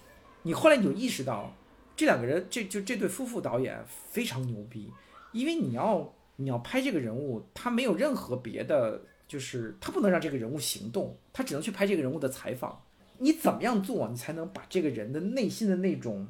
[0.41, 1.56] 你后来你就意识到。
[1.98, 4.94] 这两个人，这就这对夫妇导演非常牛逼，
[5.32, 12.84] 因为你要你要拍这个人物，他没有任何别的，就是他不能让这个人物行动，他只能去拍这个人物的采访。
[13.18, 16.28] 你怎么样做，你才能把这个人的内心的那种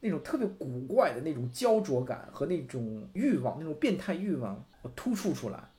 [0.00, 4.64] 那种特别古怪的那种焦灼感和那种欲望，那种变态欲望
[4.96, 5.70] 突出出来？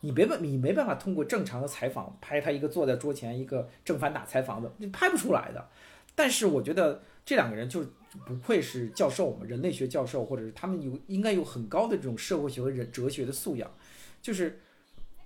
[0.00, 5.68] 你没办，你没办法通过正常的采访拍他一个坐在桌前一个正反打采访的，你拍不出来的。
[6.14, 7.88] 但是我觉得这两个人就是。
[8.26, 13.70] 不愧是教授嘛，人类学教授，或者是他们有应该有很高的这种社会学和人哲学的素养，
[14.22, 14.58] 就是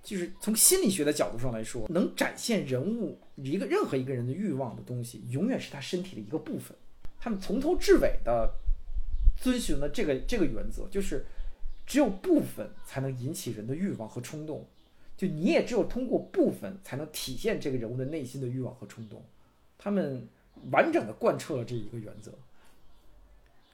[0.03, 6.75] 就是从心理学的角度上来说，能展现人物一个任何一个人的欲望的东西，永远是他身体的一个部分。
[7.19, 8.53] 他们从头至尾的
[9.37, 11.25] 遵循了这个这个原则，就是
[11.85, 14.67] 只有部分才能引起人的欲望和冲动，
[15.15, 19.23] 就你也只有通过部分才能体现这个人物的内心的欲望和冲动。
[19.77, 20.27] 他们
[20.71, 22.33] 完整的贯彻了这一个原则。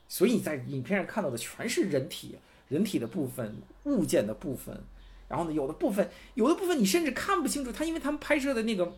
[0.09, 2.35] 所以你在影片上看到的全是人体、
[2.67, 4.83] 人体的部分、物件的部分，
[5.27, 7.71] 然后呢，有的部分、有的部分你甚至看不清楚。
[7.71, 8.97] 他因为他们拍摄的那个、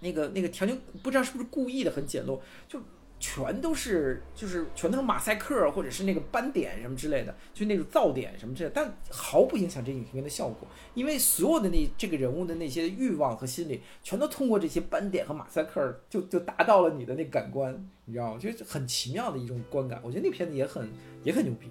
[0.00, 2.80] 那个、那个条件，不知道是不是故意的很简陋，就
[3.20, 17.72] 全都是就是全都是马赛克或者是那个斑点什么之类的，就那种噪点什么之类，但毫不影响这影片的效果，因为所有的那这个人物的那些欲望和心理，全都通过这些斑点和马赛克就就达到了你的那感官，
[18.06, 18.38] 你知道吗？
[18.40, 20.00] 就是很奇妙的一种观感。
[20.02, 20.88] 我觉得那片子也很
[21.22, 21.70] 也很牛逼，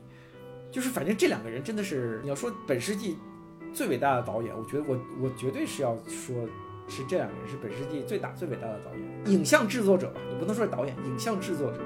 [0.71, 3.17] 就是反正这两个人真的是你要说本世纪
[3.73, 6.47] 最伟大的导演，我觉得我我绝对是要说。
[6.89, 11.79] 是这两个人是本世纪最大最伟大的导演，影像制作者吧，你不能说是导演，影像制作者，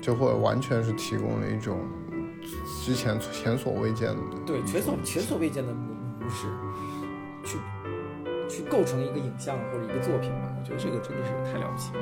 [0.00, 1.78] 就会完全是提供了一种
[2.82, 4.16] 之前前所未见的，
[4.46, 6.48] 对前所前所未见的模模式，
[7.44, 7.58] 去
[8.48, 12.00] 去构成一个影像或者一个作品吧，我觉得这个真的是太了不起了。